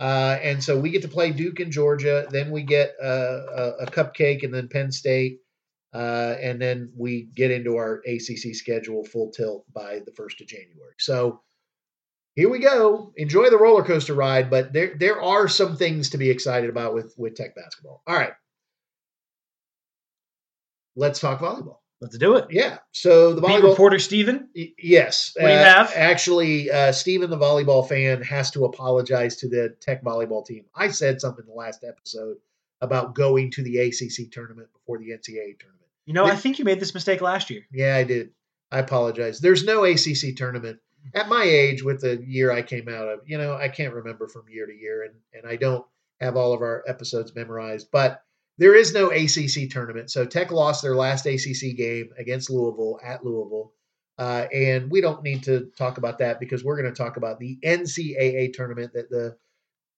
uh, 0.00 0.36
and 0.42 0.62
so 0.62 0.78
we 0.78 0.90
get 0.90 1.02
to 1.02 1.08
play 1.08 1.30
Duke 1.30 1.60
and 1.60 1.70
Georgia. 1.70 2.26
Then 2.30 2.50
we 2.50 2.62
get 2.64 2.94
uh, 3.02 3.06
a, 3.06 3.70
a 3.82 3.86
cupcake, 3.86 4.42
and 4.42 4.52
then 4.52 4.66
Penn 4.68 4.90
State, 4.90 5.38
uh, 5.94 6.34
and 6.42 6.60
then 6.60 6.92
we 6.96 7.28
get 7.34 7.50
into 7.52 7.76
our 7.76 8.02
ACC 8.06 8.54
schedule 8.54 9.04
full 9.04 9.30
tilt 9.30 9.64
by 9.72 10.00
the 10.04 10.12
first 10.12 10.40
of 10.40 10.48
January. 10.48 10.94
So 10.98 11.40
here 12.34 12.48
we 12.50 12.58
go. 12.58 13.12
Enjoy 13.16 13.48
the 13.50 13.58
roller 13.58 13.84
coaster 13.84 14.14
ride, 14.14 14.50
but 14.50 14.72
there 14.72 14.94
there 14.98 15.20
are 15.22 15.48
some 15.48 15.76
things 15.76 16.10
to 16.10 16.18
be 16.18 16.30
excited 16.30 16.68
about 16.70 16.94
with 16.94 17.14
with 17.16 17.34
Tech 17.36 17.54
basketball. 17.54 18.02
All 18.06 18.16
right. 18.16 18.32
Let's 20.96 21.18
talk 21.20 21.40
volleyball. 21.40 21.78
let's 22.00 22.18
do 22.18 22.36
it 22.36 22.46
Yeah. 22.50 22.78
So 22.92 23.32
the 23.32 23.40
beat 23.40 23.48
volleyball 23.50 23.70
reporter 23.70 23.98
Steven. 23.98 24.48
Y- 24.54 24.72
Yes. 24.78 25.32
What 25.36 25.48
do 25.48 25.52
you 25.54 25.58
Uh, 25.58 25.64
have? 25.64 25.92
Actually, 25.94 26.70
uh, 26.70 26.92
Steven, 26.92 27.30
the 27.30 27.38
volleyball 27.38 27.88
fan, 27.88 28.22
has 28.22 28.50
to 28.52 28.64
apologize 28.64 29.36
to 29.36 29.48
the 29.48 29.70
Tech 29.80 30.02
volleyball 30.04 30.44
team. 30.46 30.64
I 30.74 30.88
said 30.88 31.20
something 31.20 31.44
in 31.44 31.48
the 31.48 31.54
last 31.54 31.82
episode 31.84 32.36
about 32.80 33.14
going 33.14 33.50
to 33.52 33.62
the 33.62 33.78
ACC 33.78 34.30
tournament 34.30 34.68
before 34.72 34.98
the 34.98 35.10
NCAA 35.12 35.58
tournament. 35.58 35.80
you 36.04 36.12
know 36.12 36.26
i 36.26 36.36
think 36.36 36.58
you 36.58 36.64
made 36.66 36.78
this 36.80 36.92
mistake 36.92 37.20
last 37.22 37.48
year 37.48 37.62
Yeah, 37.72 37.96
I 37.96 38.04
did. 38.04 38.30
I 38.70 38.78
apologize. 38.80 39.40
There's 39.40 39.64
no 39.64 39.84
ACC 39.84 40.34
tournament 40.36 40.78
at 41.14 41.28
my 41.28 41.42
age 41.42 41.82
with 41.82 42.00
the 42.00 42.22
year 42.26 42.50
I 42.50 42.62
came 42.62 42.88
out 42.88 43.08
of. 43.08 43.20
You 43.26 43.38
know, 43.38 43.54
I 43.54 43.68
can't 43.68 43.94
remember 43.94 44.28
from 44.28 44.44
year 44.48 44.66
to 44.66 44.74
year, 44.74 45.04
and 45.04 45.14
and 45.32 45.50
I 45.50 45.56
don't 45.56 45.84
have 46.20 46.36
all 46.36 46.52
of 46.52 46.60
our 46.60 46.84
episodes 46.86 47.34
memorized, 47.34 47.88
but. 47.92 48.20
There 48.56 48.76
is 48.76 48.94
no 48.94 49.10
ACC 49.10 49.68
tournament. 49.68 50.12
So 50.12 50.24
Tech 50.24 50.52
lost 50.52 50.80
their 50.80 50.94
last 50.94 51.26
ACC 51.26 51.76
game 51.76 52.10
against 52.16 52.50
Louisville 52.50 53.00
at 53.02 53.24
Louisville. 53.24 53.72
Uh, 54.16 54.46
and 54.52 54.90
we 54.90 55.00
don't 55.00 55.22
need 55.22 55.42
to 55.44 55.70
talk 55.76 55.98
about 55.98 56.18
that 56.18 56.38
because 56.38 56.62
we're 56.62 56.80
going 56.80 56.92
to 56.92 56.96
talk 56.96 57.16
about 57.16 57.40
the 57.40 57.58
NCAA 57.64 58.52
tournament 58.52 58.92
that 58.94 59.10
the 59.10 59.36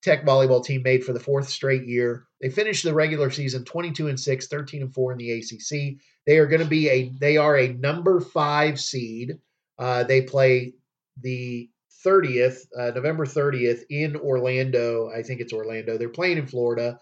Tech 0.03 0.25
volleyball 0.25 0.65
team 0.65 0.83
made 0.83 1.05
for 1.05 1.13
the 1.13 1.21
fourth 1.21 1.49
straight 1.49 1.85
year. 1.85 2.27
They 2.41 2.49
finished 2.49 2.85
the 2.85 2.95
regular 2.95 3.31
season 3.31 3.65
22 3.65 4.09
and 4.09 4.21
6, 4.21 4.47
13 4.47 4.83
and 4.83 4.95
4 4.95 5.13
in 5.13 5.19
the 5.19 5.33
ACC. 5.33 5.99
They 6.27 6.39
are 6.39 6.47
going 6.47 6.63
to 6.63 6.69
be 6.69 6.89
a 6.89 7.13
they 7.19 7.37
are 7.37 7.57
a 7.57 7.73
number 7.73 8.21
5 8.21 8.81
seed. 8.81 9.39
Uh, 9.79 10.05
they 10.05 10.23
play 10.23 10.75
the 11.21 11.71
30th, 12.05 12.67
uh, 12.79 12.93
November 12.95 13.27
30th 13.27 13.83
in 13.91 14.17
Orlando. 14.17 15.11
I 15.11 15.23
think 15.23 15.41
it's 15.41 15.53
Orlando. 15.53 15.99
They're 15.99 16.09
playing 16.09 16.39
in 16.39 16.47
Florida. 16.47 16.99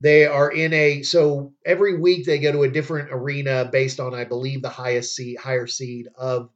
They 0.00 0.26
are 0.26 0.50
in 0.50 0.72
a 0.72 1.02
so 1.02 1.54
every 1.64 1.98
week 1.98 2.26
they 2.26 2.38
go 2.38 2.52
to 2.52 2.64
a 2.64 2.70
different 2.70 3.08
arena 3.10 3.68
based 3.70 4.00
on 4.00 4.14
I 4.14 4.24
believe 4.24 4.60
the 4.60 4.68
highest 4.68 5.14
seed 5.14 5.38
higher 5.38 5.66
seed 5.66 6.08
of 6.16 6.50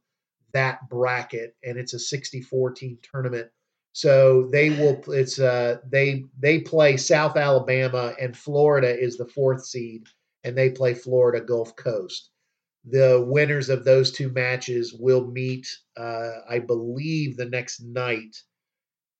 that 0.53 0.87
bracket 0.89 1.55
and 1.63 1.77
it's 1.77 1.93
a 1.93 1.99
64 1.99 2.71
team 2.71 2.97
tournament. 3.01 3.49
So 3.93 4.49
they 4.51 4.69
will 4.69 5.01
it's 5.07 5.39
uh 5.39 5.77
they 5.89 6.25
they 6.37 6.59
play 6.59 6.97
South 6.97 7.37
Alabama 7.37 8.13
and 8.19 8.37
Florida 8.37 8.95
is 8.97 9.17
the 9.17 9.25
fourth 9.25 9.65
seed 9.65 10.03
and 10.43 10.57
they 10.57 10.69
play 10.69 10.93
Florida 10.93 11.43
Gulf 11.43 11.75
Coast. 11.75 12.29
The 12.85 13.23
winners 13.27 13.69
of 13.69 13.83
those 13.83 14.11
two 14.11 14.29
matches 14.29 14.93
will 14.93 15.27
meet 15.27 15.67
uh 15.97 16.31
I 16.49 16.59
believe 16.59 17.37
the 17.37 17.45
next 17.45 17.81
night. 17.81 18.35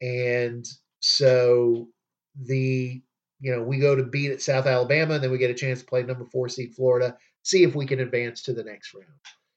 And 0.01 0.65
so 1.01 1.89
the 2.35 3.01
you 3.41 3.55
know, 3.55 3.63
we 3.63 3.79
go 3.79 3.95
to 3.95 4.03
beat 4.03 4.31
at 4.31 4.41
South 4.41 4.65
Alabama, 4.65 5.15
and 5.15 5.23
then 5.23 5.31
we 5.31 5.37
get 5.37 5.49
a 5.49 5.53
chance 5.53 5.79
to 5.79 5.85
play 5.85 6.03
number 6.03 6.25
four 6.25 6.49
seed 6.49 6.73
Florida, 6.75 7.15
see 7.43 7.63
if 7.63 7.73
we 7.73 7.85
can 7.85 8.01
advance 8.01 8.43
to 8.43 8.53
the 8.53 8.63
next 8.63 8.93
round. 8.93 9.07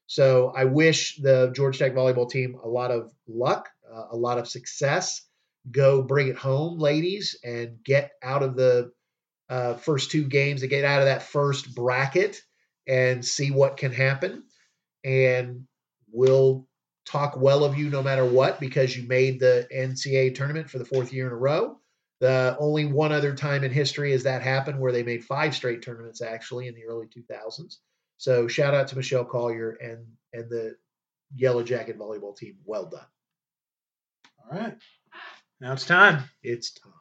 So 0.06 0.52
I 0.54 0.66
wish 0.66 1.16
the 1.16 1.52
Georgia 1.54 1.80
Tech 1.80 1.94
volleyball 1.94 2.30
team 2.30 2.56
a 2.62 2.68
lot 2.68 2.90
of 2.90 3.12
luck, 3.26 3.68
uh, 3.92 4.04
a 4.12 4.16
lot 4.16 4.38
of 4.38 4.46
success. 4.46 5.22
Go 5.70 6.02
bring 6.02 6.28
it 6.28 6.36
home, 6.36 6.78
ladies, 6.78 7.36
and 7.42 7.82
get 7.84 8.12
out 8.22 8.42
of 8.42 8.56
the 8.56 8.92
uh, 9.48 9.74
first 9.74 10.10
two 10.10 10.28
games, 10.28 10.60
to 10.60 10.68
get 10.68 10.84
out 10.84 11.00
of 11.00 11.06
that 11.06 11.22
first 11.22 11.74
bracket 11.74 12.40
and 12.92 13.24
see 13.24 13.50
what 13.50 13.78
can 13.78 13.90
happen. 13.90 14.44
And 15.02 15.64
we'll 16.11 16.68
talk 17.07 17.37
well 17.38 17.64
of 17.64 17.76
you 17.76 17.88
no 17.88 18.02
matter 18.02 18.24
what 18.24 18.61
because 18.61 18.94
you 18.94 19.09
made 19.09 19.40
the 19.40 19.66
NCAA 19.74 20.35
tournament 20.35 20.68
for 20.68 20.78
the 20.78 20.85
fourth 20.85 21.11
year 21.11 21.26
in 21.26 21.33
a 21.33 21.37
row. 21.37 21.78
The 22.20 22.55
only 22.61 22.85
one 22.85 23.11
other 23.11 23.35
time 23.35 23.64
in 23.64 23.72
history 23.72 24.12
has 24.12 24.22
that 24.24 24.42
happened 24.42 24.78
where 24.78 24.92
they 24.92 25.02
made 25.02 25.24
five 25.24 25.55
straight 25.55 25.81
tournaments 25.81 26.20
actually 26.20 26.68
in 26.68 26.74
the 26.74 26.85
early 26.85 27.07
2000s. 27.07 27.78
So 28.18 28.46
shout 28.46 28.74
out 28.74 28.88
to 28.88 28.96
Michelle 28.96 29.24
Collier 29.24 29.70
and 29.81 30.07
and 30.35 30.50
the 30.50 30.76
Yellow 31.35 31.62
Jacket 31.62 31.98
volleyball 31.98 32.37
team. 32.37 32.59
Well 32.64 32.85
done. 32.85 33.00
All 34.38 34.59
right. 34.59 34.76
Now 35.61 35.72
it's 35.72 35.87
time. 35.87 36.24
It's 36.42 36.72
time. 36.72 36.92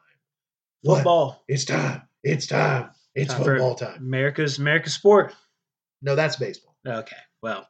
What? 0.80 0.96
Football. 0.96 1.44
It's 1.48 1.66
time. 1.66 2.02
It's 2.24 2.46
time. 2.46 2.90
It's 3.14 3.32
Time 3.32 3.44
football 3.44 3.74
time. 3.74 3.98
America's 3.98 4.58
America's 4.58 4.94
sport. 4.94 5.34
No, 6.02 6.14
that's 6.14 6.36
baseball. 6.36 6.76
Okay. 6.86 7.16
Well, 7.42 7.66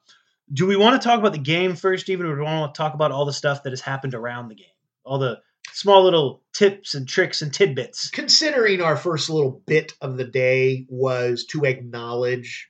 do 0.53 0.67
we 0.67 0.77
want 0.77 1.01
to 1.01 1.07
talk 1.07 1.19
about 1.19 1.33
the 1.33 1.39
game 1.39 1.77
first, 1.77 2.09
even, 2.11 2.27
or 2.27 2.35
do 2.35 2.41
we 2.41 2.45
want 2.47 2.75
to 2.75 2.79
talk 2.79 2.95
about 2.95 3.13
all 3.13 3.25
the 3.25 3.33
stuff 3.33 3.63
that 3.63 3.71
has 3.71 3.81
happened 3.81 4.15
around 4.15 4.49
the 4.49 4.55
game? 4.55 4.67
All 5.05 5.19
the 5.19 5.41
small 5.73 6.03
little 6.05 6.43
tips 6.53 6.95
and 6.95 7.09
tricks 7.09 7.43
and 7.43 7.53
tidbits. 7.53 8.11
Considering 8.11 8.81
our 8.83 8.97
first 8.97 9.31
little 9.31 9.63
bit 9.67 9.93
of 10.01 10.17
the 10.17 10.25
day 10.25 10.87
was 10.89 11.47
to 11.47 11.65
acknowledge 11.65 12.69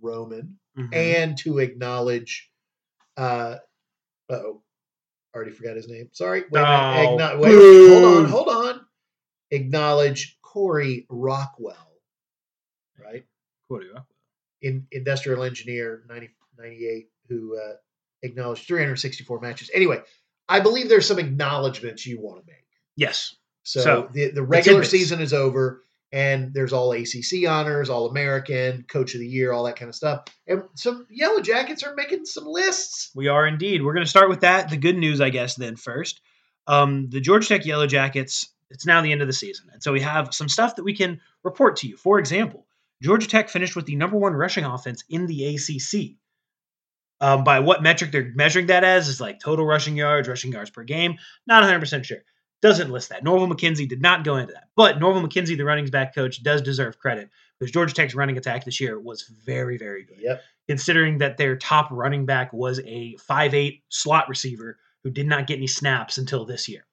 Roman 0.00 0.58
Mhm. 0.76 0.94
and 0.94 1.38
to 1.38 1.58
acknowledge 1.58 2.50
uh 3.18 3.56
oh 4.30 4.62
already 5.34 5.50
forgot 5.52 5.76
his 5.76 5.86
name 5.86 6.08
sorry 6.12 6.44
wait. 6.50 6.60
Oh, 6.62 6.64
Acknow- 6.64 7.38
wait, 7.40 7.92
hold 7.92 8.04
on 8.04 8.24
hold 8.24 8.48
on 8.48 8.86
acknowledge 9.50 10.38
corey 10.40 11.06
rockwell 11.10 11.92
right 12.98 13.24
do 13.68 13.76
you- 13.84 13.94
in 14.62 14.86
industrial 14.92 15.42
engineer 15.42 16.02
90, 16.08 16.30
98 16.58 17.08
who 17.28 17.58
uh 17.58 17.74
acknowledged 18.22 18.66
364 18.66 19.40
matches 19.40 19.70
anyway 19.74 20.00
i 20.48 20.60
believe 20.60 20.88
there's 20.88 21.06
some 21.06 21.18
acknowledgments 21.18 22.06
you 22.06 22.20
want 22.20 22.40
to 22.40 22.46
make 22.46 22.62
Yes. 22.96 23.34
so, 23.62 23.80
So, 23.80 24.08
the, 24.12 24.30
the 24.30 24.42
regular 24.42 24.84
season 24.84 25.20
is 25.20 25.32
over, 25.32 25.84
and 26.12 26.52
there's 26.52 26.72
all 26.72 26.92
ACC 26.92 27.48
honors, 27.48 27.88
all 27.88 28.10
American, 28.10 28.84
Coach 28.84 29.14
of 29.14 29.20
the 29.20 29.26
Year, 29.26 29.52
all 29.52 29.64
that 29.64 29.76
kind 29.76 29.88
of 29.88 29.94
stuff. 29.94 30.24
And 30.46 30.64
some 30.74 31.06
Yellow 31.10 31.40
Jackets 31.40 31.82
are 31.84 31.94
making 31.94 32.26
some 32.26 32.44
lists. 32.46 33.10
We 33.14 33.28
are 33.28 33.46
indeed. 33.46 33.82
We're 33.82 33.94
going 33.94 34.04
to 34.04 34.10
start 34.10 34.28
with 34.28 34.40
that. 34.40 34.68
The 34.68 34.76
good 34.76 34.96
news, 34.96 35.20
I 35.20 35.30
guess, 35.30 35.54
then 35.54 35.76
first. 35.76 36.20
Um, 36.66 37.08
the 37.08 37.20
Georgia 37.20 37.48
Tech 37.48 37.66
Yellow 37.66 37.86
Jackets, 37.86 38.52
it's 38.70 38.86
now 38.86 39.00
the 39.00 39.12
end 39.12 39.22
of 39.22 39.26
the 39.26 39.32
season. 39.32 39.68
And 39.72 39.82
so 39.82 39.92
we 39.92 40.00
have 40.00 40.34
some 40.34 40.48
stuff 40.48 40.76
that 40.76 40.84
we 40.84 40.94
can 40.94 41.20
report 41.42 41.76
to 41.76 41.88
you. 41.88 41.96
For 41.96 42.18
example, 42.18 42.66
Georgia 43.02 43.26
Tech 43.26 43.48
finished 43.48 43.76
with 43.76 43.86
the 43.86 43.96
number 43.96 44.16
one 44.16 44.32
rushing 44.32 44.64
offense 44.64 45.04
in 45.08 45.26
the 45.26 45.54
ACC. 45.56 46.16
Um, 47.20 47.44
by 47.44 47.60
what 47.60 47.82
metric 47.82 48.10
they're 48.10 48.32
measuring 48.34 48.66
that 48.66 48.82
as 48.82 49.08
is 49.08 49.20
like 49.20 49.38
total 49.38 49.64
rushing 49.64 49.96
yards, 49.96 50.28
rushing 50.28 50.52
yards 50.52 50.70
per 50.70 50.82
game. 50.82 51.18
Not 51.46 51.62
100% 51.62 52.04
sure. 52.04 52.18
Doesn't 52.62 52.90
list 52.90 53.10
that. 53.10 53.22
Norval 53.22 53.48
McKenzie 53.48 53.88
did 53.88 54.02
not 54.02 54.24
go 54.24 54.36
into 54.36 54.52
that. 54.54 54.68
But 54.76 54.98
Norval 54.98 55.22
McKenzie, 55.22 55.56
the 55.56 55.64
running 55.64 55.86
back 55.86 56.14
coach, 56.14 56.42
does 56.42 56.62
deserve 56.62 56.98
credit 56.98 57.28
because 57.58 57.72
Georgia 57.72 57.94
Tech's 57.94 58.14
running 58.14 58.36
attack 58.38 58.64
this 58.64 58.80
year 58.80 58.98
was 58.98 59.22
very, 59.44 59.78
very 59.78 60.04
good 60.04 60.18
Yep. 60.20 60.42
considering 60.68 61.18
that 61.18 61.36
their 61.36 61.56
top 61.56 61.88
running 61.90 62.26
back 62.26 62.52
was 62.52 62.80
a 62.84 63.16
5'8 63.28 63.82
slot 63.88 64.28
receiver 64.28 64.78
who 65.04 65.10
did 65.10 65.26
not 65.26 65.46
get 65.46 65.58
any 65.58 65.66
snaps 65.68 66.18
until 66.18 66.44
this 66.44 66.68
year. 66.68 66.86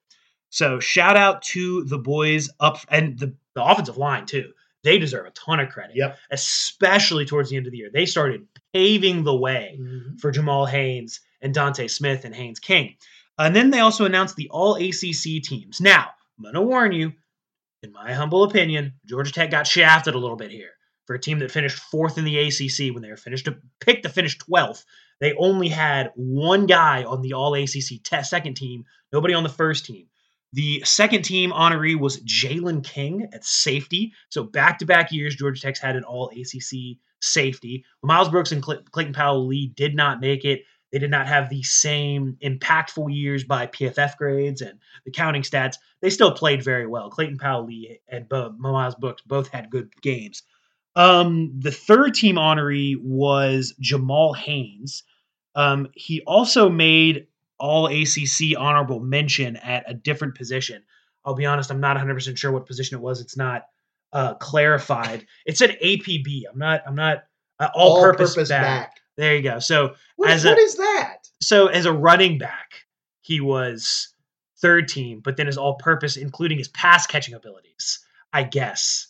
So 0.50 0.80
shout 0.80 1.16
out 1.16 1.42
to 1.42 1.84
the 1.84 1.98
boys 1.98 2.50
up 2.58 2.78
and 2.88 3.18
the, 3.18 3.34
the 3.54 3.64
offensive 3.64 3.96
line 3.96 4.26
too. 4.26 4.52
They 4.82 4.98
deserve 4.98 5.26
a 5.26 5.30
ton 5.30 5.60
of 5.60 5.68
credit, 5.68 5.96
Yep. 5.96 6.18
especially 6.30 7.26
towards 7.26 7.50
the 7.50 7.56
end 7.56 7.66
of 7.66 7.72
the 7.72 7.78
year. 7.78 7.90
They 7.92 8.06
started 8.06 8.46
paving 8.72 9.24
the 9.24 9.36
way 9.36 9.78
mm-hmm. 9.80 10.16
for 10.16 10.30
Jamal 10.30 10.66
Haynes 10.66 11.20
and 11.42 11.54
Dontae 11.54 11.90
Smith 11.90 12.24
and 12.24 12.34
Haynes 12.34 12.58
King. 12.58 12.96
And 13.38 13.54
then 13.54 13.70
they 13.70 13.80
also 13.80 14.04
announced 14.04 14.36
the 14.36 14.48
all 14.50 14.76
ACC 14.76 15.42
teams. 15.42 15.80
Now, 15.80 16.10
I'm 16.38 16.42
going 16.42 16.54
to 16.54 16.62
warn 16.62 16.92
you, 16.92 17.12
in 17.82 17.92
my 17.92 18.12
humble 18.12 18.44
opinion, 18.44 18.94
Georgia 19.06 19.32
Tech 19.32 19.50
got 19.50 19.66
shafted 19.66 20.14
a 20.14 20.18
little 20.18 20.36
bit 20.36 20.50
here. 20.50 20.70
For 21.06 21.14
a 21.14 21.20
team 21.20 21.40
that 21.40 21.50
finished 21.50 21.78
fourth 21.78 22.18
in 22.18 22.24
the 22.24 22.38
ACC 22.38 22.94
when 22.94 23.02
they 23.02 23.10
were 23.10 23.16
finished 23.16 23.46
to 23.46 23.56
pick 23.80 24.02
to 24.04 24.08
finish 24.08 24.38
12th, 24.38 24.84
they 25.20 25.34
only 25.34 25.68
had 25.68 26.12
one 26.14 26.66
guy 26.66 27.04
on 27.04 27.20
the 27.20 27.32
all 27.32 27.54
ACC 27.54 28.02
te- 28.02 28.22
second 28.22 28.54
team, 28.54 28.84
nobody 29.12 29.34
on 29.34 29.42
the 29.42 29.48
first 29.48 29.86
team. 29.86 30.06
The 30.52 30.82
second 30.84 31.22
team 31.22 31.52
honoree 31.52 31.98
was 31.98 32.20
Jaylon 32.22 32.84
King 32.84 33.28
at 33.32 33.44
safety. 33.44 34.12
So 34.30 34.42
back 34.42 34.78
to 34.80 34.86
back 34.86 35.12
years, 35.12 35.36
Georgia 35.36 35.60
Tech's 35.60 35.78
had 35.78 35.96
an 35.96 36.04
all 36.04 36.30
ACC 36.30 36.98
safety. 37.20 37.84
Miles 38.02 38.28
Brooks 38.28 38.50
and 38.52 38.64
Cl- 38.64 38.82
Clayton 38.90 39.12
Powell 39.12 39.46
Lee 39.46 39.68
did 39.76 39.94
not 39.94 40.20
make 40.20 40.44
it. 40.44 40.62
They 40.92 40.98
did 40.98 41.10
not 41.10 41.28
have 41.28 41.48
the 41.48 41.62
same 41.62 42.36
impactful 42.42 43.14
years 43.14 43.44
by 43.44 43.68
PFF 43.68 44.16
grades 44.16 44.60
and 44.60 44.80
the 45.04 45.12
counting 45.12 45.42
stats. 45.42 45.76
They 46.02 46.10
still 46.10 46.32
played 46.32 46.64
very 46.64 46.86
well. 46.86 47.10
Clayton 47.10 47.38
Powell 47.38 47.66
Lee 47.66 48.00
and 48.08 48.28
Bo- 48.28 48.54
Miles 48.58 48.96
Brooks 48.96 49.22
both 49.22 49.48
had 49.48 49.70
good 49.70 49.92
games. 50.02 50.42
Um, 50.96 51.52
the 51.56 51.70
third 51.70 52.14
team 52.14 52.34
honoree 52.34 52.96
was 53.00 53.74
Jamal 53.78 54.32
Haynes. 54.32 55.04
Um, 55.54 55.88
he 55.94 56.22
also 56.26 56.68
made 56.68 57.28
all 57.60 57.86
ACC 57.86 58.56
honorable 58.58 58.98
mention 59.00 59.56
at 59.56 59.84
a 59.88 59.94
different 59.94 60.34
position. 60.34 60.82
I'll 61.24 61.34
be 61.34 61.46
honest, 61.46 61.70
I'm 61.70 61.80
not 61.80 61.96
100% 61.96 62.36
sure 62.36 62.50
what 62.50 62.66
position 62.66 62.96
it 62.98 63.02
was. 63.02 63.20
It's 63.20 63.36
not 63.36 63.66
uh, 64.12 64.34
clarified. 64.34 65.26
It 65.46 65.56
said 65.58 65.76
APB. 65.84 66.42
I'm 66.50 66.58
not. 66.58 66.82
I'm 66.86 66.94
not 66.96 67.24
uh, 67.58 67.68
all, 67.74 68.00
purpose, 68.00 68.34
back. 68.48 68.96
There 69.16 69.36
you 69.36 69.42
go. 69.42 69.58
So 69.58 69.94
What, 70.16 70.30
As 70.30 70.44
a- 70.44 70.48
what 70.48 70.58
is 70.58 70.76
that? 70.76 71.18
so 71.42 71.66
as 71.66 71.84
a 71.84 71.92
running 71.92 72.38
back, 72.38 72.86
he 73.20 73.40
was 73.40 74.14
third 74.62 74.88
team, 74.88 75.20
but 75.22 75.36
then 75.36 75.46
his 75.46 75.58
all 75.58 75.74
purpose, 75.74 76.16
including 76.16 76.56
his 76.58 76.68
pass 76.68 77.06
catching 77.06 77.34
abilities. 77.34 78.00
I 78.32 78.44
guess. 78.44 79.08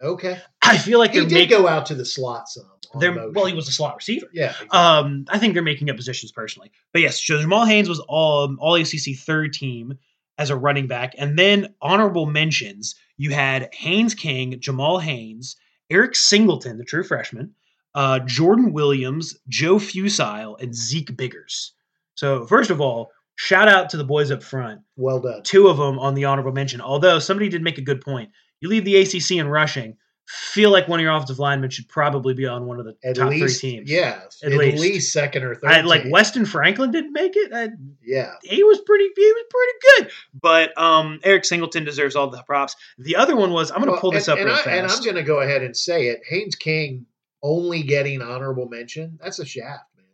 Okay. 0.00 0.38
I 0.62 0.78
feel 0.78 0.98
like 1.00 1.10
He 1.12 1.20
did 1.20 1.32
making. 1.32 1.58
go 1.58 1.66
out 1.66 1.86
to 1.86 1.94
the 1.96 2.04
slot 2.04 2.48
some. 2.48 2.70
They're, 2.94 3.12
motion. 3.12 3.32
well, 3.34 3.46
he 3.46 3.54
was 3.54 3.68
a 3.68 3.72
slot 3.72 3.96
receiver. 3.96 4.28
yeah. 4.32 4.50
exactly. 4.50 4.68
Um, 4.78 5.26
I 5.28 5.38
think 5.38 5.54
they're 5.54 5.62
making 5.62 5.90
up 5.90 5.96
positions 5.96 6.32
personally. 6.32 6.70
But 6.92 7.02
yes, 7.02 7.22
so 7.22 7.40
Jamal 7.40 7.64
Haynes 7.66 7.88
was 7.88 8.00
all 8.00 8.54
all 8.58 8.74
ACC 8.74 9.16
third 9.16 9.52
team 9.52 9.98
as 10.38 10.50
a 10.50 10.56
running 10.56 10.86
back, 10.86 11.14
and 11.18 11.38
then 11.38 11.74
honorable 11.82 12.26
mentions 12.26 12.94
you 13.16 13.30
had 13.30 13.74
Haynes 13.74 14.14
King, 14.14 14.60
Jamal 14.60 14.98
Haynes, 14.98 15.56
Eric 15.90 16.14
Singleton, 16.14 16.78
the 16.78 16.84
true 16.84 17.02
freshman, 17.02 17.54
uh, 17.94 18.20
Jordan 18.20 18.72
Williams, 18.72 19.36
Joe 19.48 19.78
Fusile, 19.78 20.56
and 20.60 20.74
Zeke 20.74 21.16
Biggers. 21.16 21.72
So 22.14 22.46
first 22.46 22.70
of 22.70 22.80
all, 22.80 23.10
shout 23.36 23.68
out 23.68 23.90
to 23.90 23.96
the 23.96 24.04
boys 24.04 24.30
up 24.30 24.42
front. 24.42 24.80
well 24.96 25.20
done. 25.20 25.42
Two 25.42 25.68
of 25.68 25.76
them 25.76 25.98
on 25.98 26.14
the 26.14 26.24
honorable 26.26 26.52
mention. 26.52 26.80
Although 26.80 27.18
somebody 27.18 27.48
did 27.48 27.62
make 27.62 27.78
a 27.78 27.82
good 27.82 28.00
point. 28.00 28.30
You 28.60 28.68
leave 28.68 28.84
the 28.84 28.96
ACC 28.96 29.32
in 29.32 29.48
rushing. 29.48 29.96
Feel 30.28 30.70
like 30.70 30.86
one 30.88 31.00
of 31.00 31.02
your 31.04 31.12
offensive 31.14 31.38
linemen 31.38 31.70
should 31.70 31.88
probably 31.88 32.34
be 32.34 32.46
on 32.46 32.66
one 32.66 32.78
of 32.78 32.84
the 32.84 32.94
At 33.02 33.16
top 33.16 33.30
least, 33.30 33.60
three 33.60 33.70
teams. 33.70 33.90
yeah, 33.90 34.20
At 34.42 34.52
at, 34.52 34.58
least. 34.58 34.82
least. 34.82 35.12
second 35.12 35.42
or 35.42 35.54
third. 35.54 35.70
I, 35.70 35.80
like. 35.80 36.04
Weston 36.10 36.44
Franklin 36.44 36.90
didn't 36.90 37.12
make 37.12 37.32
it. 37.34 37.50
I, 37.52 37.70
yeah, 38.04 38.32
he 38.42 38.62
was 38.62 38.78
pretty 38.82 39.08
he 39.16 39.32
was 39.32 39.44
pretty 39.50 39.72
good. 40.04 40.12
But 40.40 40.76
um, 40.80 41.18
Eric 41.24 41.46
Singleton 41.46 41.84
deserves 41.84 42.14
all 42.14 42.28
the 42.28 42.42
props. 42.42 42.76
The 42.98 43.16
other 43.16 43.36
one 43.36 43.52
was 43.52 43.70
I'm 43.70 43.78
going 43.78 43.86
to 43.86 43.92
Well, 43.92 44.00
pull 44.00 44.10
this 44.12 44.28
and, 44.28 44.32
up 44.34 44.38
and 44.40 44.46
real 44.46 44.54
I, 44.54 44.62
fast. 44.62 44.68
And 44.68 44.86
I'm 44.92 45.02
going 45.02 45.16
to 45.16 45.22
go 45.22 45.40
ahead 45.40 45.62
and 45.62 45.74
say 45.76 46.08
it. 46.08 46.20
Haynes 46.28 46.54
King 46.56 47.06
only 47.42 47.82
getting 47.82 48.20
honorable 48.20 48.68
mention. 48.68 49.18
That's 49.22 49.38
a 49.38 49.46
shaft, 49.46 49.84
man. 49.96 50.04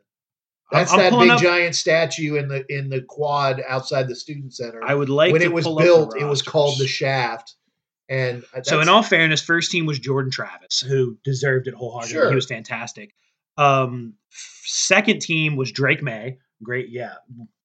That's 0.71 0.93
I'm 0.93 0.99
that 0.99 1.11
big 1.19 1.31
up- 1.31 1.41
giant 1.43 1.75
statue 1.75 2.37
in 2.37 2.47
the 2.49 2.65
in 2.69 2.89
the 2.89 3.03
quad 3.03 3.63
outside 3.69 4.07
the 4.09 4.15
student 4.15 4.55
center. 4.55 4.81
I 4.85 4.95
would 4.95 5.09
like 5.09 5.33
when 5.33 5.43
it 5.43 5.53
was 5.53 5.65
built, 5.67 6.17
it 6.17 6.25
was 6.25 6.41
called 6.43 6.79
the 6.79 6.87
shaft. 6.87 7.57
And 8.09 8.45
uh, 8.55 8.63
So 8.63 8.81
in 8.81 8.89
all 8.89 9.03
fairness, 9.03 9.41
first 9.43 9.71
team 9.71 9.87
was 9.87 9.99
Jordan 9.99 10.31
Travis, 10.31 10.81
who 10.81 11.17
deserved 11.25 11.67
it 11.69 11.75
wholeheartedly. 11.75 12.13
Sure. 12.13 12.29
He 12.29 12.35
was 12.35 12.47
fantastic. 12.47 13.15
Um, 13.57 14.15
second 14.65 15.21
team 15.21 15.57
was 15.57 15.73
Drake 15.73 16.03
Maye. 16.03 16.39
Great, 16.63 16.89
yeah, 16.91 17.15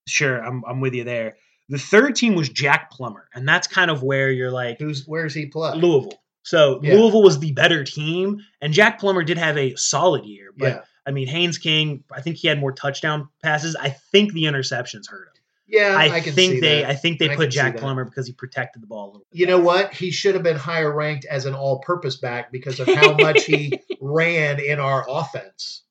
sure, 0.07 0.43
I'm 0.43 0.63
I'm 0.65 0.81
with 0.81 0.93
you 0.93 1.03
there. 1.03 1.37
The 1.69 1.77
third 1.77 2.15
team 2.15 2.35
was 2.35 2.49
Jack 2.49 2.91
Plummer, 2.91 3.27
and 3.33 3.47
that's 3.47 3.67
kind 3.67 3.91
of 3.91 4.01
where 4.03 4.31
you're 4.31 4.51
like 4.51 4.77
who's 4.79 5.05
where's 5.05 5.33
he 5.33 5.45
play? 5.47 5.73
Louisville. 5.75 6.19
So 6.43 6.79
Yeah. 6.81 6.95
Louisville 6.95 7.21
was 7.23 7.39
the 7.39 7.51
better 7.51 7.83
team, 7.83 8.39
and 8.61 8.73
Jack 8.73 8.99
Plummer 8.99 9.23
did 9.23 9.37
have 9.37 9.57
a 9.57 9.75
solid 9.75 10.25
year. 10.25 10.51
But 10.57 10.67
yeah, 10.67 10.81
I 11.05 11.11
mean, 11.11 11.27
Haynes 11.27 11.57
King, 11.57 12.03
I 12.11 12.21
think 12.21 12.37
he 12.37 12.47
had 12.47 12.59
more 12.59 12.71
touchdown 12.71 13.29
passes. 13.43 13.75
I 13.75 13.89
think 14.11 14.33
the 14.33 14.43
interceptions 14.43 15.09
hurt 15.09 15.27
him. 15.27 15.38
Yeah. 15.69 15.95
I, 15.97 16.09
I, 16.09 16.19
can 16.21 16.33
think 16.33 16.53
see 16.53 16.59
they, 16.59 16.81
that. 16.81 16.89
I 16.89 16.95
think 16.95 17.19
they 17.19 17.29
I 17.29 17.35
put 17.35 17.51
Jack 17.51 17.73
that. 17.73 17.81
Plummer 17.81 18.03
because 18.05 18.27
he 18.27 18.33
protected 18.33 18.81
the 18.81 18.87
ball 18.87 19.05
a 19.05 19.07
little 19.07 19.27
bit. 19.31 19.39
You 19.39 19.45
know 19.45 19.59
what? 19.59 19.93
He 19.93 20.11
should 20.11 20.33
have 20.33 20.43
been 20.43 20.57
higher 20.57 20.93
ranked 20.93 21.25
as 21.25 21.45
an 21.45 21.53
all-purpose 21.53 22.17
back 22.17 22.51
because 22.51 22.79
of 22.79 22.87
how 22.87 23.13
much 23.15 23.45
he 23.45 23.79
ran 24.01 24.59
in 24.59 24.79
our 24.79 25.05
offense. 25.07 25.83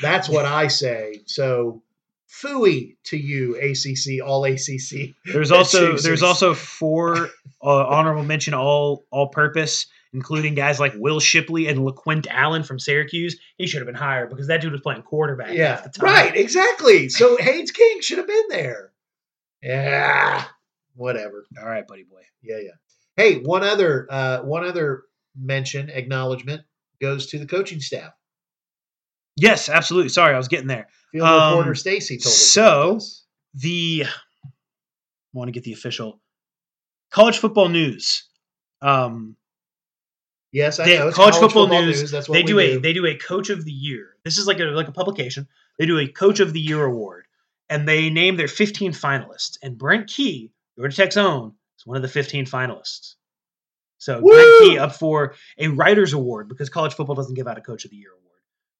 That's 0.00 0.28
what 0.28 0.44
I 0.44 0.68
say. 0.68 1.22
So, 1.26 1.82
fooey 2.28 2.96
to 3.04 3.16
you, 3.16 3.56
ACC, 3.56 4.26
all 4.26 4.44
ACC. 4.44 5.14
There's 5.26 5.52
also 5.52 5.96
there's 5.98 6.22
also 6.22 6.54
four 6.54 7.28
uh, 7.62 7.86
honorable 7.86 8.24
mention 8.24 8.54
all 8.54 9.04
all 9.10 9.28
purpose, 9.28 9.86
including 10.12 10.54
guys 10.54 10.80
like 10.80 10.94
Will 10.96 11.20
Shipley 11.20 11.68
and 11.68 11.80
LeQuint 11.80 12.26
Allen 12.28 12.62
from 12.62 12.78
Syracuse. 12.78 13.38
He 13.58 13.66
should 13.66 13.80
have 13.80 13.86
been 13.86 13.94
higher 13.94 14.26
because 14.26 14.46
that 14.46 14.62
dude 14.62 14.72
was 14.72 14.80
playing 14.80 15.02
quarterback. 15.02 15.48
half 15.48 15.56
Yeah, 15.56 15.80
the 15.82 15.90
time. 15.90 16.04
right, 16.04 16.36
exactly. 16.36 17.08
So 17.08 17.36
Haynes 17.36 17.70
King 17.70 18.00
should 18.00 18.18
have 18.18 18.26
been 18.26 18.48
there. 18.48 18.91
Yeah, 19.62 20.44
whatever. 20.94 21.44
All 21.60 21.68
right, 21.68 21.86
buddy 21.86 22.02
boy. 22.04 22.22
Yeah, 22.42 22.58
yeah. 22.58 22.70
Hey, 23.16 23.40
one 23.40 23.62
other 23.62 24.06
uh, 24.10 24.40
one 24.42 24.64
other 24.64 25.04
mention 25.38 25.88
acknowledgement 25.90 26.62
goes 27.00 27.26
to 27.28 27.38
the 27.38 27.46
coaching 27.46 27.80
staff. 27.80 28.12
Yes, 29.36 29.68
absolutely. 29.68 30.08
Sorry, 30.10 30.34
I 30.34 30.38
was 30.38 30.48
getting 30.48 30.66
there. 30.68 30.88
Field 31.12 31.26
Um, 31.26 31.50
reporter 31.58 31.74
Stacy 31.74 32.18
told 32.18 32.32
us. 32.32 32.38
so- 32.38 33.00
The 33.54 34.04
I 34.06 34.48
want 35.32 35.48
to 35.48 35.52
get 35.52 35.64
the 35.64 35.72
official 35.72 36.20
college 37.10 37.38
football 37.38 37.68
news. 37.68 38.28
Um, 38.82 39.36
yes, 40.52 40.80
I 40.80 40.84
they- 40.86 40.98
know. 40.98 41.08
It's 41.08 41.16
college 41.16 41.36
football 41.36 41.68
news, 41.68 42.10
That's 42.10 42.28
what 42.28 42.34
they 42.34 42.42
we 42.42 42.46
do 42.46 42.58
a 42.58 42.76
they 42.78 42.92
do 42.92 43.06
a 43.06 43.16
coach 43.16 43.48
of 43.50 43.64
the 43.64 43.72
year. 43.72 44.16
This 44.24 44.38
is 44.38 44.46
like 44.46 44.58
a 44.60 44.64
like 44.64 44.88
a 44.88 44.92
publication. 44.92 45.46
They 45.78 45.86
do 45.86 45.98
a 45.98 46.08
coach 46.08 46.40
of 46.40 46.52
the 46.52 46.60
year 46.60 46.84
award, 46.84 47.26
and 47.68 47.88
they 47.88 48.10
name 48.10 48.36
their 48.36 48.48
15 48.48 48.92
finalists. 48.92 49.58
And 49.62 49.78
Brent 49.78 50.08
Key, 50.08 50.52
Georgia 50.76 50.96
Tech's 50.96 51.16
own, 51.16 51.54
is 51.78 51.86
one 51.86 51.96
of 51.96 52.02
the 52.02 52.08
15 52.08 52.46
finalists. 52.46 53.14
So 53.98 54.20
Woo! 54.20 54.32
Brent 54.32 54.50
Key 54.60 54.78
up 54.78 54.94
for 54.94 55.34
a 55.58 55.68
writers 55.68 56.12
award 56.12 56.48
because 56.48 56.68
college 56.68 56.94
football 56.94 57.14
doesn't 57.14 57.34
give 57.34 57.46
out 57.46 57.58
a 57.58 57.60
coach 57.60 57.84
of 57.84 57.90
the 57.90 57.96
year 57.96 58.10
award 58.10 58.22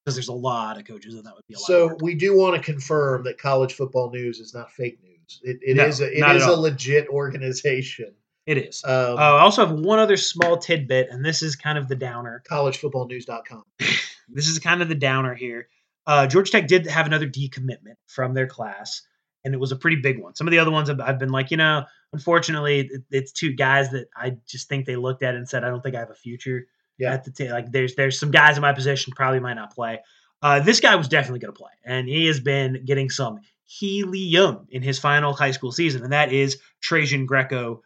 because 0.04 0.16
there's 0.16 0.28
a 0.28 0.32
lot 0.32 0.78
of 0.78 0.84
coaches 0.84 1.14
and 1.14 1.24
that 1.24 1.34
would 1.34 1.46
be 1.46 1.54
a 1.54 1.58
lot. 1.58 1.66
So 1.66 1.96
we 2.00 2.14
do 2.14 2.36
want 2.36 2.56
to 2.56 2.62
confirm 2.62 3.24
that 3.24 3.38
college 3.38 3.74
football 3.74 4.10
news 4.10 4.40
is 4.40 4.52
not 4.52 4.72
fake 4.72 4.98
news. 5.02 5.40
It, 5.42 5.58
it 5.62 5.76
No, 5.76 5.86
is 5.86 6.00
a, 6.00 6.06
it 6.06 6.36
is 6.36 6.44
a 6.44 6.52
legit 6.52 7.08
organization. 7.08 8.14
it 8.46 8.58
is. 8.58 8.82
Um, 8.84 8.92
Uh, 8.92 9.14
I 9.14 9.40
also 9.40 9.64
have 9.64 9.78
one 9.78 10.00
other 10.00 10.16
small 10.16 10.58
tidbit, 10.58 11.08
and 11.10 11.24
this 11.24 11.42
is 11.42 11.54
kind 11.54 11.78
of 11.78 11.86
the 11.88 11.94
downer. 11.94 12.42
collegefootballnews.com. 12.50 13.62
this 14.28 14.48
is 14.48 14.58
kind 14.58 14.82
of 14.82 14.88
the 14.88 14.96
downer 14.96 15.34
here. 15.34 15.68
Uh, 16.06 16.26
Georgia 16.26 16.52
Tech 16.52 16.66
did 16.66 16.86
have 16.86 17.06
another 17.06 17.26
decommitment 17.28 17.94
from 18.06 18.34
their 18.34 18.46
class, 18.46 19.02
and 19.44 19.54
it 19.54 19.58
was 19.60 19.72
a 19.72 19.76
pretty 19.76 19.96
big 19.96 20.20
one. 20.20 20.34
Some 20.34 20.46
of 20.46 20.50
the 20.50 20.58
other 20.58 20.70
ones 20.70 20.90
I've, 20.90 21.00
I've 21.00 21.18
been 21.18 21.30
like, 21.30 21.50
you 21.50 21.56
know, 21.56 21.84
unfortunately, 22.12 22.80
it, 22.80 23.02
it's 23.10 23.32
two 23.32 23.52
guys 23.52 23.90
that 23.90 24.06
I 24.16 24.36
just 24.48 24.68
think 24.68 24.86
they 24.86 24.96
looked 24.96 25.22
at 25.22 25.34
and 25.34 25.48
said, 25.48 25.64
I 25.64 25.68
don't 25.68 25.82
think 25.82 25.94
I 25.96 26.00
have 26.00 26.10
a 26.10 26.14
future 26.14 26.66
Yeah. 26.98 27.12
at 27.12 27.24
the 27.24 27.30
team. 27.30 27.50
Like, 27.50 27.70
there's 27.72 27.94
there's 27.94 28.18
some 28.18 28.30
guys 28.30 28.56
in 28.56 28.62
my 28.62 28.72
position 28.72 29.12
probably 29.16 29.40
might 29.40 29.54
not 29.54 29.74
play. 29.74 30.00
Uh, 30.42 30.58
this 30.60 30.80
guy 30.80 30.96
was 30.96 31.06
definitely 31.08 31.38
going 31.38 31.54
to 31.54 31.58
play, 31.58 31.70
and 31.84 32.08
he 32.08 32.26
has 32.26 32.40
been 32.40 32.84
getting 32.84 33.08
some 33.10 33.38
helium 33.64 34.66
in 34.70 34.82
his 34.82 34.98
final 34.98 35.32
high 35.32 35.52
school 35.52 35.72
season, 35.72 36.02
and 36.02 36.12
that 36.12 36.32
is 36.32 36.58
Trajan 36.80 37.26
Greco 37.26 37.82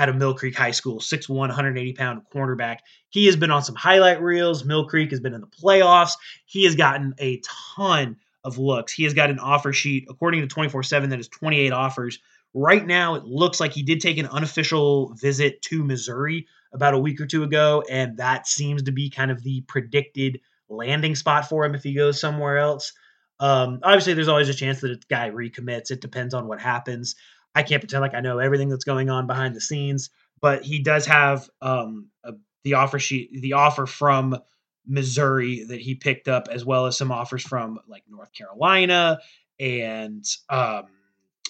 out 0.00 0.08
of 0.08 0.16
Mill 0.16 0.34
Creek 0.34 0.56
High 0.56 0.70
School, 0.70 0.98
6'1", 0.98 1.28
180 1.28 1.92
pound 1.92 2.22
cornerback. 2.34 2.78
He 3.10 3.26
has 3.26 3.36
been 3.36 3.50
on 3.50 3.62
some 3.62 3.74
highlight 3.74 4.22
reels. 4.22 4.64
Mill 4.64 4.86
Creek 4.86 5.10
has 5.10 5.20
been 5.20 5.34
in 5.34 5.42
the 5.42 5.46
playoffs. 5.46 6.12
He 6.46 6.64
has 6.64 6.74
gotten 6.74 7.14
a 7.18 7.42
ton 7.74 8.16
of 8.42 8.56
looks. 8.56 8.94
He 8.94 9.04
has 9.04 9.12
got 9.12 9.28
an 9.28 9.38
offer 9.38 9.74
sheet, 9.74 10.06
according 10.08 10.40
to 10.40 10.46
24 10.46 10.82
7, 10.84 11.10
that 11.10 11.20
is 11.20 11.28
28 11.28 11.72
offers. 11.72 12.18
Right 12.54 12.84
now, 12.84 13.14
it 13.14 13.24
looks 13.24 13.60
like 13.60 13.72
he 13.72 13.82
did 13.82 14.00
take 14.00 14.16
an 14.16 14.26
unofficial 14.26 15.12
visit 15.14 15.60
to 15.62 15.84
Missouri 15.84 16.46
about 16.72 16.94
a 16.94 16.98
week 16.98 17.20
or 17.20 17.26
two 17.26 17.42
ago, 17.42 17.84
and 17.88 18.16
that 18.16 18.46
seems 18.46 18.84
to 18.84 18.92
be 18.92 19.10
kind 19.10 19.30
of 19.30 19.42
the 19.42 19.60
predicted 19.68 20.40
landing 20.70 21.14
spot 21.14 21.46
for 21.46 21.64
him 21.64 21.74
if 21.74 21.82
he 21.82 21.92
goes 21.92 22.18
somewhere 22.18 22.56
else. 22.56 22.94
Um, 23.38 23.80
obviously, 23.82 24.14
there's 24.14 24.28
always 24.28 24.48
a 24.48 24.54
chance 24.54 24.80
that 24.80 24.92
a 24.92 25.00
guy 25.08 25.30
recommits. 25.30 25.90
It 25.90 26.00
depends 26.00 26.32
on 26.32 26.48
what 26.48 26.60
happens. 26.60 27.16
I 27.54 27.62
can't 27.62 27.82
pretend 27.82 28.00
like 28.02 28.14
I 28.14 28.20
know 28.20 28.38
everything 28.38 28.68
that's 28.68 28.84
going 28.84 29.10
on 29.10 29.26
behind 29.26 29.54
the 29.56 29.60
scenes, 29.60 30.10
but 30.40 30.62
he 30.62 30.82
does 30.82 31.06
have 31.06 31.48
um, 31.60 32.08
a, 32.24 32.32
the 32.64 32.74
offer 32.74 32.98
sheet, 32.98 33.30
the 33.40 33.54
offer 33.54 33.86
from 33.86 34.38
Missouri 34.86 35.64
that 35.64 35.80
he 35.80 35.94
picked 35.94 36.28
up, 36.28 36.48
as 36.50 36.64
well 36.64 36.86
as 36.86 36.96
some 36.96 37.10
offers 37.12 37.42
from 37.42 37.78
like 37.88 38.04
North 38.08 38.32
Carolina 38.32 39.18
and 39.58 40.24
um, 40.48 40.84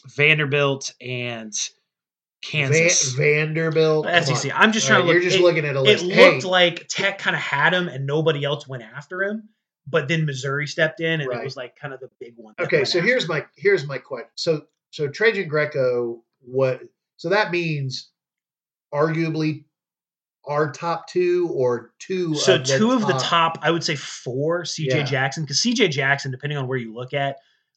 Vanderbilt 0.06 0.92
and 1.00 1.52
Kansas. 2.42 3.12
Va- 3.12 3.22
Vanderbilt. 3.22 4.06
SEC. 4.24 4.50
I'm 4.54 4.72
just 4.72 4.86
trying 4.86 5.00
right, 5.00 5.02
to 5.02 5.06
look. 5.06 5.14
You're 5.14 5.22
just 5.22 5.36
it, 5.36 5.42
looking 5.42 5.64
at 5.64 5.76
a 5.76 5.80
list. 5.80 6.04
it 6.04 6.06
list. 6.08 6.18
looked 6.18 6.44
like 6.44 6.88
Tech 6.88 7.18
kind 7.18 7.36
of 7.36 7.42
had 7.42 7.74
him, 7.74 7.88
and 7.88 8.06
nobody 8.06 8.44
else 8.44 8.66
went 8.66 8.82
after 8.82 9.22
him. 9.22 9.48
But 9.86 10.08
then 10.08 10.24
Missouri 10.24 10.66
stepped 10.66 11.00
in, 11.00 11.20
and 11.20 11.28
Right. 11.28 11.40
it 11.40 11.44
was 11.44 11.56
like 11.56 11.76
kind 11.76 11.92
of 11.92 12.00
the 12.00 12.10
big 12.20 12.34
one. 12.36 12.54
okay, 12.58 12.84
so 12.84 13.00
here's 13.00 13.24
him. 13.24 13.28
my 13.30 13.46
here's 13.56 13.86
my 13.86 13.98
question. 13.98 14.30
So 14.34 14.62
so 14.90 15.08
Trajan 15.08 15.48
Greco, 15.48 16.22
what? 16.40 16.82
So 17.16 17.28
that 17.28 17.50
means 17.50 18.10
arguably 18.92 19.64
our 20.44 20.72
top 20.72 21.06
two 21.06 21.48
or 21.52 21.92
two. 21.98 22.34
So 22.34 22.56
of 22.56 22.66
the 22.66 22.78
two 22.78 22.90
of 22.92 23.06
the 23.06 23.12
top, 23.14 23.58
I 23.62 23.70
would 23.70 23.84
say 23.84 23.94
four, 23.94 24.62
CJ 24.62 24.86
Yeah. 24.86 25.02
Jackson, 25.02 25.44
because 25.44 25.58
CJ 25.58 25.90
Jackson, 25.90 26.30
depending 26.30 26.58
on 26.58 26.66
where 26.66 26.78
you 26.78 26.92
look 26.92 27.14
at, 27.14 27.36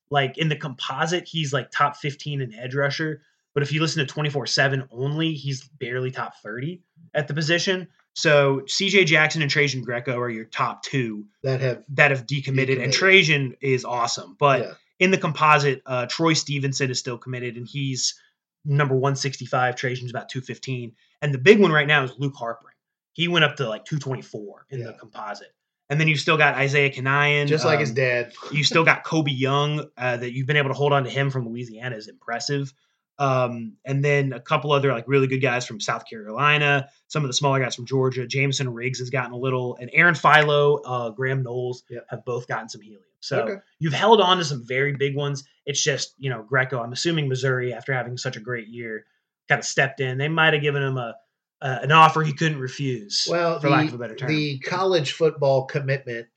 like 0.10 0.38
in 0.38 0.49
the 0.49 0.56
composite, 0.56 1.28
he's 1.28 1.54
like 1.54 1.71
top 1.71 1.97
15 1.97 2.41
in 2.41 2.54
edge 2.54 2.76
rusher. 2.76 3.21
But 3.54 3.63
if 3.63 3.71
you 3.71 3.82
listen 3.82 4.06
to 4.06 4.12
24 4.12 4.47
7 4.47 4.88
only, 4.91 5.34
he's 5.34 5.67
barely 5.80 6.10
top 6.10 6.38
30 6.41 6.82
at 7.13 7.28
the 7.28 7.34
position. 7.34 7.88
So 8.13 8.62
CJ 8.67 9.06
Jackson 9.08 9.41
and 9.41 9.49
Trajan 9.49 9.84
Greco 9.84 10.17
are 10.19 10.30
your 10.30 10.45
top 10.45 10.84
two 10.84 11.26
that 11.43 11.62
have 11.62 11.84
that 11.89 12.12
have 12.12 12.26
decommitted, 12.26 12.82
and 12.82 12.93
Trajan 12.93 13.56
is 13.60 13.86
awesome. 13.86 14.36
But 14.39 14.62
yeah. 14.62 14.73
In 15.00 15.12
the 15.12 15.18
composite, 15.18 15.82
uh, 15.86 16.06
Troy 16.06 16.34
Stevenson 16.34 16.92
is 16.92 17.00
still 17.00 17.18
committed, 17.18 17.58
and 17.58 17.68
he's 17.68 18.20
number 18.66 18.96
165. 18.96 19.76
Trajan's 19.76 20.12
about 20.12 20.30
215. 20.30 20.94
And 21.22 21.34
the 21.34 21.38
big 21.38 21.60
one 21.60 21.72
right 21.72 21.88
now 21.88 22.04
is 22.04 22.12
Luke 22.18 22.36
Harper. 22.36 22.74
He 23.14 23.28
went 23.28 23.46
up 23.46 23.58
to 23.58 23.68
like 23.68 23.86
224 23.86 24.68
in 24.70 24.84
the 24.84 24.94
composite. 24.94 25.54
And 25.90 26.00
then 26.00 26.08
you've 26.08 26.20
still 26.20 26.38
got 26.38 26.56
Isaiah 26.56 26.90
Kanayan. 26.90 27.48
just 27.48 27.66
like 27.66 27.80
his 27.80 27.90
um, 27.90 27.96
dad. 27.96 28.34
you 28.52 28.64
still 28.64 28.84
got 28.86 29.04
Kobe 29.04 29.32
Young 29.32 29.88
uh, 29.98 30.18
that 30.18 30.34
you've 30.34 30.48
been 30.48 30.58
able 30.58 30.70
to 30.70 30.74
hold 30.74 30.94
on 30.94 31.04
to 31.04 31.10
him 31.10 31.30
from 31.30 31.48
Louisiana 31.48 31.96
is 31.96 32.08
impressive. 32.08 32.74
Um, 33.19 33.78
and 33.86 34.04
then 34.04 34.34
a 34.34 34.39
couple 34.39 34.71
other 34.71 34.91
like 34.91 35.08
really 35.08 35.28
good 35.28 35.41
guys 35.41 35.65
from 35.67 35.80
South 35.80 36.04
Carolina, 36.10 36.89
some 37.08 37.23
of 37.23 37.30
the 37.30 37.34
smaller 37.34 37.60
guys 37.60 37.76
from 37.76 37.86
Georgia. 37.86 38.26
Jameson 38.26 38.73
Riggs 38.73 38.99
has 38.99 39.10
gotten 39.12 39.34
a 39.34 39.38
little, 39.38 39.78
and 39.80 39.89
Aaron 39.93 40.15
Philo, 40.15 40.78
uh, 40.78 41.10
Graham 41.12 41.43
Knowles 41.43 41.84
Yep. 41.89 42.06
have 42.10 42.26
both 42.26 42.47
gotten 42.47 42.69
some 42.69 42.82
helium. 42.82 43.04
So 43.19 43.41
Okay. 43.43 43.56
you've 43.80 43.93
held 43.93 44.19
on 44.19 44.38
to 44.38 44.43
some 44.43 44.65
very 44.65 44.93
big 44.93 45.15
ones. 45.15 45.43
It's 45.65 45.82
just 45.82 46.15
you 46.17 46.30
know 46.30 46.43
Greco. 46.43 46.82
I'm 46.82 46.91
assuming 46.91 47.30
Missouri, 47.30 47.71
after 47.73 47.93
having 47.93 48.17
such 48.17 48.36
a 48.36 48.39
great 48.41 48.67
year, 48.67 49.06
kind 49.47 49.60
of 49.60 49.65
stepped 49.65 49.99
in. 49.99 50.17
They 50.17 50.28
might 50.28 50.54
have 50.54 50.62
given 50.63 50.82
him 50.82 50.97
a, 50.97 51.15
a 51.62 51.67
an 51.84 51.91
offer 51.91 52.21
he 52.23 52.34
couldn't 52.34 52.60
refuse. 52.60 53.28
Well, 53.30 53.60
for 53.60 53.67
the, 53.67 53.71
lack 53.73 53.88
of 53.89 53.93
a 53.93 53.97
better 53.99 54.15
term, 54.15 54.30
the 54.30 54.58
college 54.60 55.12
football 55.13 55.65
commitment 55.65 56.28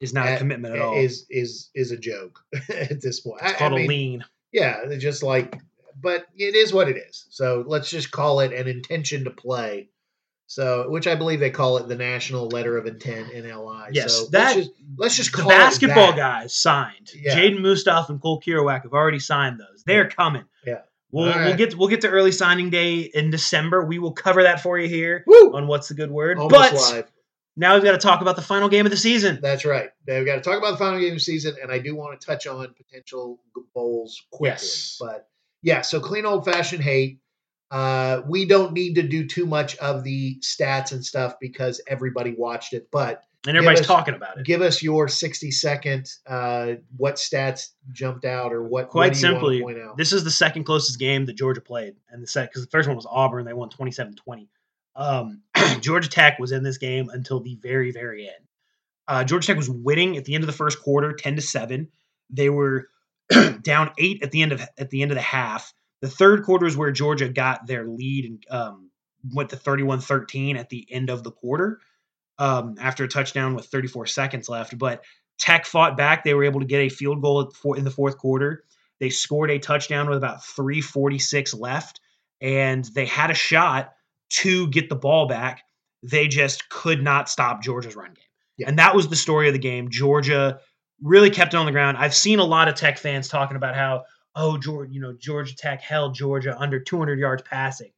is 0.00 0.14
not 0.14 0.28
a 0.28 0.38
commitment 0.38 0.76
at 0.76 0.80
all. 0.80 0.96
is 0.96 1.26
is 1.28 1.70
is 1.74 1.90
a 1.90 1.96
joke 1.98 2.40
at 2.68 3.00
this 3.02 3.20
point. 3.20 3.40
It's 3.42 3.52
I 3.54 3.56
called 3.56 3.72
mean, 3.72 3.84
a 3.84 3.88
lean. 3.88 4.24
Yeah, 4.52 4.96
just 4.96 5.22
like, 5.22 5.58
but 6.00 6.26
it 6.36 6.54
is 6.54 6.72
what 6.72 6.88
it 6.88 6.96
is. 6.96 7.26
So 7.30 7.64
let's 7.66 7.90
just 7.90 8.10
call 8.10 8.40
it 8.40 8.52
an 8.52 8.68
intention 8.68 9.24
to 9.24 9.30
play. 9.30 9.90
So, 10.50 10.88
which 10.88 11.06
I 11.06 11.14
believe 11.14 11.40
they 11.40 11.50
call 11.50 11.76
it 11.76 11.88
the 11.88 11.94
National 11.94 12.48
Letter 12.48 12.78
of 12.78 12.86
Intent 12.86 13.32
NLI. 13.34 13.88
Yes, 13.92 14.14
so 14.16 14.26
that- 14.30 14.56
let's 14.56 14.56
just, 14.56 14.70
let's 14.96 15.16
just 15.16 15.32
the 15.32 15.42
call 15.42 15.50
it 15.50 15.54
basketball 15.54 16.12
guys 16.14 16.54
signed. 16.54 17.10
Yeah. 17.14 17.36
Jaeden 17.36 17.58
Mustaf 17.58 18.08
and 18.08 18.20
Cole 18.20 18.40
Kirouac 18.40 18.84
have 18.84 18.94
already 18.94 19.18
signed 19.18 19.60
those. 19.60 19.82
They're 19.84 20.08
coming. 20.08 20.44
Yeah. 20.66 20.80
We'll, 21.10 21.26
All 21.30 21.34
we'll 21.38 21.44
right. 21.48 21.56
get 21.56 21.74
we'll 21.76 21.88
get 21.88 22.00
to 22.02 22.08
early 22.08 22.32
signing 22.32 22.70
day 22.70 23.00
in 23.00 23.30
December. 23.30 23.84
We 23.84 23.98
will 23.98 24.12
cover 24.12 24.42
that 24.42 24.60
for 24.62 24.78
you 24.78 24.88
here 24.88 25.22
Woo! 25.26 25.54
on 25.54 25.66
what's 25.66 25.88
the 25.88 25.94
good 25.94 26.10
word. 26.10 26.38
Almost 26.38 26.72
but 26.72 26.94
live. 26.94 27.10
now 27.56 27.74
we've 27.74 27.84
got 27.84 27.92
to 27.92 27.98
talk 27.98 28.20
about 28.22 28.36
the 28.36 28.42
final 28.42 28.68
game 28.70 28.86
of 28.86 28.90
the 28.90 28.96
season. 28.96 29.38
That's 29.42 29.64
right. 29.66 29.90
Now, 30.06 30.16
We've 30.16 30.26
got 30.26 30.36
to 30.36 30.40
talk 30.42 30.56
about 30.58 30.72
the 30.72 30.76
final 30.78 30.98
game 31.00 31.12
of 31.12 31.16
the 31.16 31.20
season, 31.20 31.56
and 31.62 31.70
I 31.70 31.78
do 31.78 31.94
want 31.94 32.18
to 32.18 32.26
touch 32.26 32.46
on 32.46 32.74
potential 32.74 33.38
bowls 33.74 34.22
quickly. 34.30 34.48
Yes. 34.50 34.96
But 34.98 35.27
yeah, 35.62 35.80
so 35.82 36.00
clean 36.00 36.26
old 36.26 36.44
fashioned 36.44 36.82
hate. 36.82 37.18
Uh, 37.70 38.22
we 38.26 38.46
don't 38.46 38.72
need 38.72 38.94
to 38.94 39.02
do 39.02 39.26
too 39.26 39.44
much 39.44 39.76
of 39.76 40.02
the 40.02 40.38
stats 40.40 40.92
and 40.92 41.04
stuff 41.04 41.34
because 41.40 41.80
everybody 41.86 42.34
watched 42.36 42.72
it. 42.72 42.88
But 42.90 43.22
And 43.46 43.56
everybody's 43.58 43.80
us- 43.80 43.86
talking 43.86 44.14
about 44.14 44.38
it. 44.38 44.46
give 44.46 44.62
us 44.62 44.82
your 44.82 45.06
60 45.06 45.50
second 45.50 46.10
uh, 46.26 46.74
what 46.96 47.16
stats 47.16 47.68
jumped 47.92 48.24
out 48.24 48.54
or 48.54 48.62
what 48.62 48.88
Quite 48.88 49.08
what 49.10 49.16
simply, 49.18 49.60
point 49.60 49.78
out? 49.78 49.98
this 49.98 50.14
is 50.14 50.24
the 50.24 50.30
second 50.30 50.64
closest 50.64 50.98
game 50.98 51.26
that 51.26 51.34
Georgia 51.34 51.60
played, 51.60 51.96
and 52.10 52.22
the 52.22 52.26
set 52.26 52.48
because 52.48 52.64
the 52.64 52.70
first 52.70 52.88
one 52.88 52.96
was 52.96 53.06
Auburn, 53.10 53.44
they 53.44 53.52
won 53.52 53.68
27-20. 53.68 54.48
Um, 54.96 55.42
Georgia 55.80 56.08
Tech 56.08 56.38
was 56.38 56.52
in 56.52 56.62
this 56.62 56.78
game 56.78 57.10
until 57.10 57.40
the 57.40 57.56
very, 57.62 57.92
very 57.92 58.26
end. 58.28 58.46
Uh, 59.06 59.24
Georgia 59.24 59.48
Tech 59.48 59.56
was 59.58 59.68
winning 59.70 60.16
at 60.16 60.24
the 60.24 60.34
end 60.34 60.42
of 60.42 60.46
the 60.48 60.52
first 60.54 60.80
quarter, 60.82 61.12
ten 61.12 61.36
to 61.36 61.42
seven. 61.42 61.88
They 62.30 62.48
were 62.50 62.88
down 63.62 63.90
eight 63.98 64.22
at 64.22 64.30
the 64.30 64.42
end 64.42 64.52
of 64.52 64.62
at 64.78 64.90
the 64.90 65.02
end 65.02 65.10
of 65.10 65.16
the 65.16 65.22
half. 65.22 65.72
The 66.00 66.08
third 66.08 66.44
quarter 66.44 66.66
is 66.66 66.76
where 66.76 66.92
Georgia 66.92 67.28
got 67.28 67.66
their 67.66 67.86
lead 67.86 68.24
and 68.24 68.44
um, 68.50 68.90
went 69.32 69.50
to 69.50 69.56
31-13 69.56 70.56
at 70.56 70.68
the 70.68 70.86
end 70.90 71.10
of 71.10 71.24
the 71.24 71.32
quarter 71.32 71.80
um, 72.38 72.76
after 72.78 73.02
a 73.02 73.08
touchdown 73.08 73.56
with 73.56 73.66
34 73.66 74.06
seconds 74.06 74.48
left. 74.48 74.78
But 74.78 75.02
Tech 75.38 75.66
fought 75.66 75.96
back. 75.96 76.24
They 76.24 76.34
were 76.34 76.44
able 76.44 76.60
to 76.60 76.66
get 76.66 76.80
a 76.80 76.88
field 76.88 77.22
goal 77.22 77.40
at 77.42 77.52
four, 77.52 77.76
in 77.76 77.84
the 77.84 77.90
fourth 77.90 78.18
quarter. 78.18 78.64
They 79.00 79.10
scored 79.10 79.50
a 79.50 79.58
touchdown 79.58 80.08
with 80.08 80.18
about 80.18 80.44
346 80.44 81.54
left, 81.54 82.00
and 82.40 82.84
they 82.84 83.06
had 83.06 83.30
a 83.30 83.34
shot 83.34 83.92
to 84.30 84.68
get 84.68 84.88
the 84.88 84.96
ball 84.96 85.28
back. 85.28 85.62
They 86.02 86.26
just 86.28 86.68
could 86.68 87.02
not 87.02 87.28
stop 87.28 87.62
Georgia's 87.62 87.96
run 87.96 88.14
game. 88.14 88.24
Yeah. 88.56 88.68
And 88.68 88.78
that 88.78 88.96
was 88.96 89.08
the 89.08 89.16
story 89.16 89.46
of 89.46 89.52
the 89.52 89.60
game. 89.60 89.88
Georgia 89.90 90.60
really 91.02 91.30
kept 91.30 91.54
it 91.54 91.56
on 91.56 91.66
the 91.66 91.72
ground. 91.72 91.96
I've 91.96 92.14
seen 92.14 92.38
a 92.38 92.44
lot 92.44 92.68
of 92.68 92.74
Tech 92.74 92.98
fans 92.98 93.28
talking 93.28 93.56
about 93.56 93.74
how, 93.74 94.04
oh, 94.34 94.58
Georgia, 94.58 94.92
you 94.92 95.00
know, 95.00 95.12
Georgia 95.18 95.54
Tech 95.56 95.80
held 95.80 96.14
Georgia 96.14 96.56
under 96.58 96.80
200 96.80 97.18
yards 97.18 97.42
passing. 97.42 97.90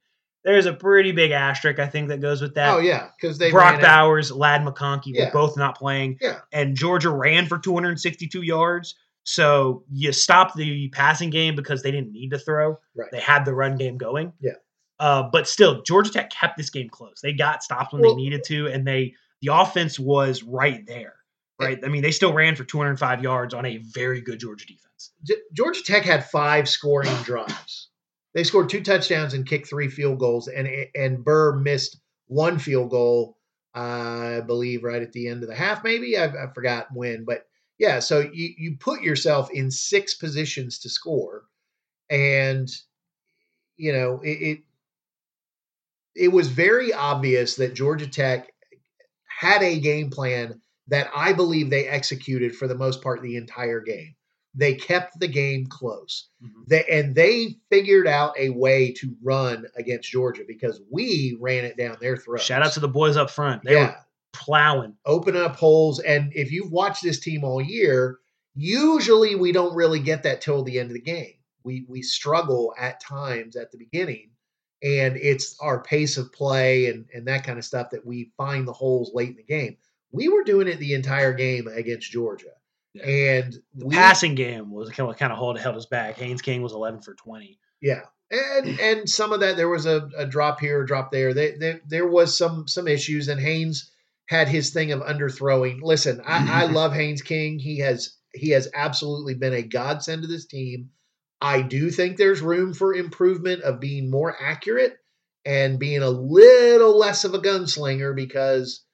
There's 0.43 0.65
a 0.65 0.73
pretty 0.73 1.11
big 1.11 1.29
asterisk, 1.31 1.79
I 1.79 1.85
think, 1.87 2.07
that 2.09 2.19
goes 2.19 2.41
with 2.41 2.55
that. 2.55 2.73
oh, 2.73 2.79
yeah. 2.79 3.09
Because 3.19 3.37
they 3.37 3.51
Brock 3.51 3.79
Bowers, 3.79 4.31
Ladd 4.31 4.61
McConkey 4.61 5.07
Yeah. 5.13 5.25
were 5.25 5.31
both 5.31 5.55
not 5.57 5.77
playing. 5.77 6.17
Yeah. 6.19 6.39
And 6.51 6.75
Georgia 6.75 7.11
ran 7.11 7.45
for 7.45 7.59
262 7.59 8.41
yards. 8.41 8.95
So 9.23 9.83
you 9.91 10.11
stopped 10.11 10.55
the 10.55 10.89
passing 10.89 11.29
game 11.29 11.55
because 11.55 11.83
they 11.83 11.91
didn't 11.91 12.11
need 12.11 12.31
to 12.31 12.39
throw. 12.39 12.79
Right. 12.95 13.09
They 13.11 13.19
had 13.19 13.45
the 13.45 13.53
run 13.53 13.75
game 13.77 13.97
going. 13.97 14.33
Yeah. 14.39 14.53
Uh, 14.99 15.23
but 15.31 15.47
still, 15.47 15.83
Georgia 15.83 16.11
Tech 16.11 16.31
kept 16.31 16.57
this 16.57 16.71
game 16.71 16.89
close. 16.89 17.19
They 17.21 17.33
got 17.33 17.61
stopped 17.63 17.93
when 17.93 18.01
Well- 18.01 18.15
they 18.15 18.21
needed 18.21 18.43
to, 18.45 18.67
and 18.67 18.85
they 18.85 19.13
the 19.43 19.53
offense 19.53 19.99
was 19.99 20.41
right 20.43 20.85
there. 20.87 21.15
Right. 21.61 21.79
I 21.83 21.87
mean, 21.87 22.01
they 22.01 22.11
still 22.11 22.33
ran 22.33 22.55
for 22.55 22.63
205 22.63 23.23
yards 23.23 23.53
on 23.53 23.65
a 23.65 23.77
very 23.77 24.21
good 24.21 24.39
Georgia 24.39 24.65
defense. 24.65 25.11
Georgia 25.53 25.83
Tech 25.83 26.03
had 26.03 26.29
five 26.29 26.67
scoring 26.67 27.13
drives. 27.23 27.89
They 28.33 28.43
scored 28.43 28.69
two 28.69 28.81
touchdowns 28.81 29.33
and 29.33 29.45
kicked 29.45 29.67
three 29.67 29.89
field 29.89 30.19
goals, 30.19 30.47
and 30.47 30.67
and 30.95 31.23
Birr 31.23 31.55
missed 31.57 31.99
one 32.27 32.59
field 32.59 32.89
goal, 32.89 33.37
I 33.73 34.41
believe, 34.45 34.83
right 34.83 35.01
at 35.01 35.11
the 35.11 35.27
end 35.27 35.43
of 35.43 35.49
the 35.49 35.55
half. 35.55 35.83
Maybe 35.83 36.17
I, 36.17 36.25
I 36.25 36.53
forgot 36.53 36.87
when, 36.93 37.25
but 37.25 37.45
yeah. 37.77 37.99
So 37.99 38.19
you 38.19 38.53
you 38.57 38.77
put 38.79 39.01
yourself 39.01 39.51
in 39.51 39.69
six 39.69 40.13
positions 40.13 40.79
to 40.79 40.89
score, 40.89 41.43
and 42.09 42.69
you 43.77 43.91
know 43.93 44.21
it. 44.23 44.29
it 44.29 44.59
it 46.15 46.27
was 46.27 46.49
very 46.49 46.93
obvious 46.93 47.55
that 47.55 47.73
Georgia 47.73 48.07
Tech 48.07 48.51
had 49.25 49.63
a 49.63 49.79
game 49.79 50.09
plan 50.09 50.61
that 50.91 51.09
I 51.15 51.31
believe 51.31 51.69
they 51.69 51.87
executed 51.87 52.55
for 52.55 52.67
the 52.67 52.75
most 52.75 53.01
part 53.01 53.21
the 53.21 53.37
entire 53.37 53.79
game. 53.79 54.13
They 54.53 54.75
kept 54.75 55.17
the 55.17 55.29
game 55.29 55.65
close. 55.67 56.27
Mm-hmm. 56.43 56.61
They 56.67 56.83
and 56.91 57.15
they 57.15 57.55
figured 57.69 58.05
out 58.05 58.33
a 58.37 58.49
way 58.49 58.91
to 58.97 59.15
run 59.23 59.65
against 59.77 60.11
Georgia 60.11 60.43
because 60.45 60.81
we 60.91 61.37
ran 61.39 61.63
it 61.63 61.77
down 61.77 61.95
their 62.01 62.17
throats. 62.17 62.43
Shout 62.43 62.61
out 62.61 62.73
to 62.73 62.81
the 62.81 62.89
boys 62.89 63.15
up 63.15 63.31
front. 63.31 63.63
They 63.63 63.75
yeah, 63.75 63.87
were 63.87 63.95
plowing. 64.33 64.95
open 65.05 65.37
up 65.37 65.55
holes. 65.55 66.01
And 66.01 66.33
if 66.35 66.51
you've 66.51 66.71
watched 66.71 67.03
this 67.03 67.21
team 67.21 67.45
all 67.45 67.61
year, 67.61 68.19
usually 68.53 69.35
we 69.35 69.53
don't 69.53 69.73
really 69.73 70.01
get 70.01 70.23
that 70.23 70.41
till 70.41 70.61
the 70.63 70.77
end 70.77 70.89
of 70.89 70.95
the 70.95 71.01
game. 71.01 71.35
We 71.63 71.85
we 71.87 72.01
struggle 72.01 72.73
at 72.77 72.99
times 72.99 73.55
at 73.55 73.71
the 73.71 73.77
beginning, 73.77 74.31
and 74.83 75.15
it's 75.15 75.55
our 75.61 75.81
pace 75.81 76.17
of 76.17 76.33
play 76.33 76.87
and 76.87 77.05
and 77.13 77.25
that 77.27 77.45
kind 77.45 77.57
of 77.57 77.63
stuff 77.63 77.91
that 77.91 78.05
we 78.05 78.33
find 78.35 78.67
the 78.67 78.73
holes 78.73 79.11
late 79.13 79.29
in 79.29 79.35
the 79.37 79.43
game. 79.43 79.77
We 80.11 80.27
were 80.29 80.43
doing 80.43 80.67
it 80.67 80.77
the 80.79 80.93
entire 80.93 81.33
game 81.33 81.67
against 81.67 82.11
Georgia, 82.11 82.51
Yeah. 82.93 83.05
and 83.05 83.53
The 83.75 83.85
we, 83.87 83.95
passing 83.95 84.35
game 84.35 84.71
was 84.71 84.89
kind 84.89 85.09
of, 85.09 85.17
kind 85.17 85.31
of 85.31 85.37
hold, 85.37 85.59
held 85.59 85.75
us 85.77 85.85
back. 85.85 86.17
Haynes 86.17 86.41
King 86.41 86.61
was 86.61 86.73
11 86.73 87.01
for 87.01 87.13
20. 87.13 87.57
Yeah, 87.81 88.01
and 88.29 88.79
and 88.79 89.09
some 89.09 89.31
of 89.33 89.39
that 89.39 89.57
there 89.57 89.69
was 89.69 89.85
a, 89.85 90.09
a 90.17 90.25
drop 90.25 90.59
here, 90.59 90.81
a 90.83 90.87
drop 90.87 91.11
there. 91.11 91.33
They, 91.33 91.51
they, 91.51 91.79
there 91.87 92.07
was 92.07 92.37
some 92.37 92.67
some 92.67 92.87
issues, 92.87 93.27
and 93.27 93.39
Haynes 93.41 93.91
had 94.27 94.47
his 94.47 94.69
thing 94.69 94.91
of 94.91 95.01
underthrowing. 95.01 95.81
Listen, 95.81 96.21
I, 96.25 96.63
I 96.63 96.65
love 96.71 96.93
Haynes 96.93 97.21
King. 97.21 97.59
He 97.59 97.79
has 97.79 98.15
he 98.33 98.51
has 98.51 98.69
absolutely 98.73 99.33
been 99.33 99.53
a 99.53 99.61
godsend 99.61 100.21
to 100.21 100.27
this 100.27 100.45
team. 100.45 100.91
I 101.41 101.63
do 101.63 101.89
think 101.89 102.17
there's 102.17 102.39
room 102.41 102.73
for 102.73 102.93
improvement 102.93 103.63
of 103.63 103.79
being 103.79 104.09
more 104.11 104.35
accurate 104.39 104.95
and 105.43 105.79
being 105.79 106.03
a 106.03 106.09
little 106.09 106.97
less 106.97 107.25
of 107.25 107.33
a 107.33 107.39
gunslinger 107.39 108.15
because 108.15 108.85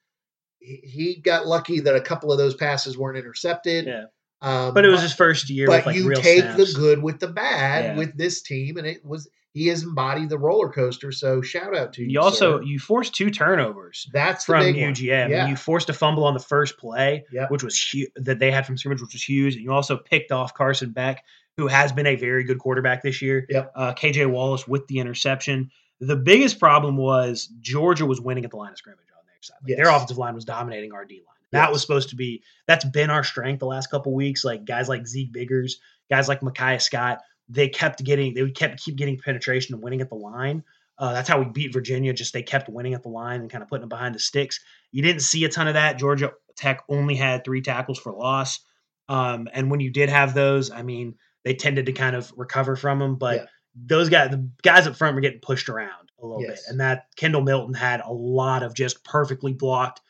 he, 0.60 1.16
got 1.24 1.46
lucky 1.48 1.80
that 1.82 1.96
a 1.96 2.02
couple 2.02 2.32
of 2.32 2.38
those 2.38 2.56
passes 2.56 2.98
weren't 2.98 3.18
intercepted. 3.18 3.86
Yeah. 3.86 4.06
Um, 4.42 4.74
But 4.74 4.86
it 4.86 4.90
was 4.90 5.02
his 5.02 5.14
first 5.14 5.50
year 5.50 5.68
with 5.68 5.80
but 5.84 5.86
like 5.88 5.96
you 5.96 6.14
take 6.16 6.42
snaps. 6.42 6.74
the 6.74 6.80
good 6.80 7.02
with 7.02 7.20
the 7.20 7.28
bad 7.28 7.86
Yeah. 7.86 7.96
with 7.98 8.16
this 8.18 8.42
team, 8.42 8.78
and 8.78 8.86
it 8.86 9.04
was 9.06 9.30
he 9.54 9.68
has 9.70 9.82
embodied 9.82 10.30
the 10.30 10.38
roller 10.38 10.70
coaster. 10.70 11.12
So 11.12 11.42
shout 11.42 11.76
out 11.76 11.94
to 11.94 12.04
you. 12.04 12.10
You 12.10 12.20
also 12.22 12.60
sir. 12.60 12.64
you 12.64 12.78
forced 12.78 13.16
two 13.16 13.32
turnovers 13.32 14.08
that's 14.14 14.46
from 14.46 14.62
UGM. 14.62 14.82
one. 14.84 14.94
UGA. 14.94 15.20
I 15.24 15.28
mean, 15.28 15.32
Yeah. 15.32 15.48
you 15.48 15.56
forced 15.56 15.90
a 15.90 15.94
fumble 15.94 16.26
on 16.26 16.36
the 16.36 16.40
first 16.40 16.78
play, 16.78 17.24
Yep. 17.32 17.50
which 17.50 17.64
was 17.64 17.80
huge 17.82 18.10
that 18.18 18.38
they 18.38 18.52
had 18.52 18.68
from 18.68 18.78
scrimmage, 18.78 19.02
which 19.02 19.14
was 19.14 19.24
huge. 19.28 19.56
And 19.56 19.64
you 19.64 19.72
also 19.72 19.98
picked 19.98 20.32
off 20.32 20.54
Carson 20.54 20.92
Beck, 20.92 21.24
who 21.58 21.66
has 21.66 21.92
been 21.92 22.06
a 22.06 22.16
very 22.16 22.44
good 22.44 22.60
quarterback 22.60 23.02
this 23.02 23.20
year. 23.20 23.48
Yep. 23.50 23.72
Uh, 23.76 23.94
KJ 23.96 24.28
Wallace 24.30 24.68
with 24.68 24.86
the 24.88 25.00
interception. 25.00 25.72
The 26.02 26.16
biggest 26.18 26.60
problem 26.60 26.96
was 26.98 27.48
Georgia 27.60 28.06
was 28.06 28.22
winning 28.22 28.46
at 28.46 28.52
the 28.52 28.58
line 28.58 28.74
of 28.74 28.78
scrimmage 28.78 29.00
side. 29.44 29.58
Like, 29.68 29.78
Their 29.78 29.90
offensive 29.90 30.18
line 30.18 30.36
was 30.36 30.46
dominating 30.46 30.92
our 30.94 31.06
D 31.06 31.16
line. 31.16 31.36
That 31.52 31.72
was 31.72 31.82
supposed 31.82 32.10
to 32.10 32.16
be 32.16 32.44
that's 32.68 32.86
been 32.86 33.10
our 33.10 33.24
strength 33.24 33.60
the 33.60 33.66
last 33.68 33.90
couple 33.90 34.14
weeks. 34.14 34.44
Like 34.44 34.66
guys 34.66 34.90
like 34.90 35.08
Zeke 35.08 35.32
Biggers, 35.32 35.80
guys 36.10 36.28
like 36.28 36.44
Micaiah 36.44 36.80
Scott, 36.80 37.20
they 37.48 37.70
kept 37.70 38.04
getting 38.04 38.34
they 38.34 38.42
would 38.44 38.56
kept 38.56 38.84
keep 38.84 38.98
getting 38.98 39.18
penetration 39.18 39.74
and 39.74 39.84
winning 39.84 40.02
at 40.02 40.10
the 40.10 40.16
line. 40.16 40.64
Uh, 41.00 41.14
that's 41.14 41.30
how 41.30 41.40
we 41.40 41.46
beat 41.46 41.72
Virginia. 41.72 42.12
Just 42.12 42.34
they 42.34 42.42
kept 42.44 42.68
winning 42.70 42.94
at 42.96 43.04
the 43.04 43.10
line 43.10 43.42
and 43.42 43.50
kind 43.50 43.62
of 43.62 43.70
putting 43.70 43.84
it 43.84 43.90
behind 43.90 44.14
the 44.16 44.20
sticks. 44.20 44.60
You 44.92 45.02
didn't 45.04 45.22
see 45.22 45.46
a 45.46 45.50
ton 45.50 45.68
of 45.68 45.76
that. 45.76 45.98
Georgia 45.98 46.34
Tech 46.56 46.84
only 46.90 47.16
had 47.16 47.46
three 47.46 47.62
tackles 47.62 48.00
for 48.00 48.12
loss. 48.12 48.60
Um, 49.08 49.48
and 49.54 49.72
when 49.72 49.80
you 49.80 49.92
did 49.92 50.10
have 50.10 50.34
those, 50.34 50.70
I 50.72 50.82
mean, 50.82 51.16
they 51.46 51.54
tended 51.54 51.86
to 51.86 51.94
kind 51.94 52.16
of 52.16 52.34
recover 52.36 52.76
from 52.76 53.00
them. 53.00 53.16
But 53.16 53.36
Yeah. 53.36 53.46
those 53.76 54.10
guys, 54.10 54.32
the 54.32 54.50
guys 54.64 54.88
up 54.88 54.96
front 54.98 55.16
were 55.16 55.22
getting 55.22 55.40
pushed 55.40 55.70
around 55.70 56.07
a 56.20 56.26
little 56.26 56.42
bit. 56.42 56.60
And 56.68 56.80
that 56.80 57.08
Kendall 57.16 57.42
Milton 57.42 57.74
had 57.74 58.02
a 58.02 58.12
lot 58.12 58.64
of 58.64 58.74
just 58.74 59.04
perfectly 59.04 59.54
blocked 59.54 60.02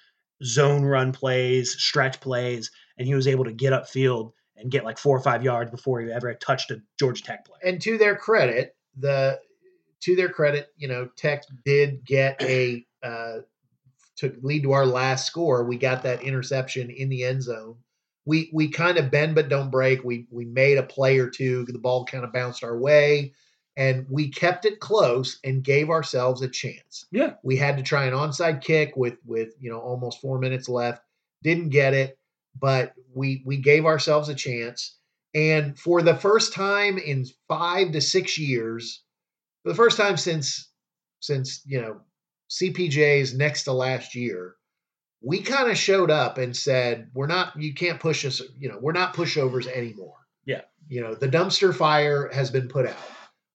zone 0.43 0.83
run 0.83 1.11
plays, 1.11 1.75
stretch 1.81 2.19
plays, 2.19 2.71
and 2.97 3.07
he 3.07 3.15
was 3.15 3.27
able 3.27 3.45
to 3.45 3.51
get 3.51 3.73
upfield 3.73 4.33
and 4.55 4.71
get 4.71 4.83
like 4.83 4.97
four 4.97 5.15
or 5.15 5.21
five 5.21 5.43
yards 5.43 5.71
before 5.71 6.01
he 6.01 6.11
ever 6.11 6.33
touched 6.35 6.71
a 6.71 6.81
Georgia 6.99 7.23
Tech 7.23 7.45
player. 7.45 7.59
and 7.63 7.81
to 7.81 7.97
their 7.97 8.15
credit, 8.15 8.75
the 8.97 9.39
to 10.01 10.15
their 10.15 10.29
credit, 10.29 10.69
you 10.77 10.87
know, 10.87 11.09
Tech 11.15 11.43
did 11.65 12.05
get 12.05 12.41
a 12.41 12.85
uh, 13.03 13.39
to 14.17 14.35
lead 14.41 14.63
to 14.63 14.71
our 14.71 14.85
last 14.85 15.27
score. 15.27 15.63
We 15.63 15.77
got 15.77 16.03
that 16.03 16.21
interception 16.23 16.89
in 16.89 17.09
the 17.09 17.23
end 17.23 17.43
zone. 17.43 17.77
We 18.25 18.49
we 18.53 18.69
kind 18.69 18.97
of 18.97 19.11
bend 19.11 19.35
but 19.35 19.49
don't 19.49 19.71
break. 19.71 20.03
We 20.03 20.27
we 20.31 20.45
made 20.45 20.77
a 20.77 20.83
play 20.83 21.19
or 21.19 21.29
two. 21.29 21.65
The 21.65 21.79
ball 21.79 22.05
kind 22.05 22.23
of 22.23 22.33
bounced 22.33 22.63
our 22.63 22.77
way, 22.77 23.33
and 23.77 24.07
we 24.09 24.27
kept 24.27 24.65
it 24.65 24.79
close 24.79 25.39
and 25.43 25.63
gave 25.63 25.91
ourselves 25.91 26.41
a 26.41 26.49
chance. 26.49 27.05
Yeah. 27.11 27.35
We 27.43 27.55
had 27.55 27.77
to 27.77 27.83
try 27.83 28.05
an 28.05 28.13
onside 28.13 28.61
kick 28.61 28.97
with 28.97 29.17
with 29.25 29.53
you 29.59 29.69
know 29.69 29.79
almost 29.79 30.19
four 30.19 30.39
minutes 30.39 30.67
left. 30.67 31.03
Didn't 31.43 31.69
get 31.69 31.93
it, 31.93 32.17
but 32.59 32.93
we 33.13 33.43
we 33.45 33.57
gave 33.57 33.85
ourselves 33.85 34.27
a 34.27 34.35
chance. 34.35 34.97
And 35.35 35.77
for 35.77 36.01
the 36.01 36.15
first 36.15 36.53
time 36.53 36.97
in 36.97 37.25
five 37.47 37.91
to 37.91 38.01
six 38.01 38.39
years, 38.39 39.03
for 39.61 39.69
the 39.69 39.75
first 39.75 39.95
time 39.95 40.17
since 40.17 40.69
since 41.19 41.61
you 41.65 41.79
know 41.79 42.01
CPJ's 42.49 43.35
next 43.35 43.65
to 43.65 43.73
last 43.73 44.15
year, 44.15 44.55
we 45.21 45.41
kind 45.41 45.69
of 45.69 45.77
showed 45.77 46.09
up 46.09 46.37
and 46.37 46.55
said, 46.55 47.09
we're 47.13 47.27
not, 47.27 47.61
you 47.61 47.73
can't 47.73 47.99
push 47.99 48.23
us, 48.25 48.41
you 48.57 48.69
know, 48.69 48.77
we're 48.79 48.93
not 48.93 49.13
pushovers 49.13 49.67
anymore. 49.67 50.15
Yeah. 50.45 50.61
You 50.87 51.01
know, 51.01 51.15
the 51.15 51.27
dumpster 51.27 51.75
fire 51.75 52.29
has 52.31 52.49
been 52.49 52.69
put 52.69 52.85
out. 52.85 52.95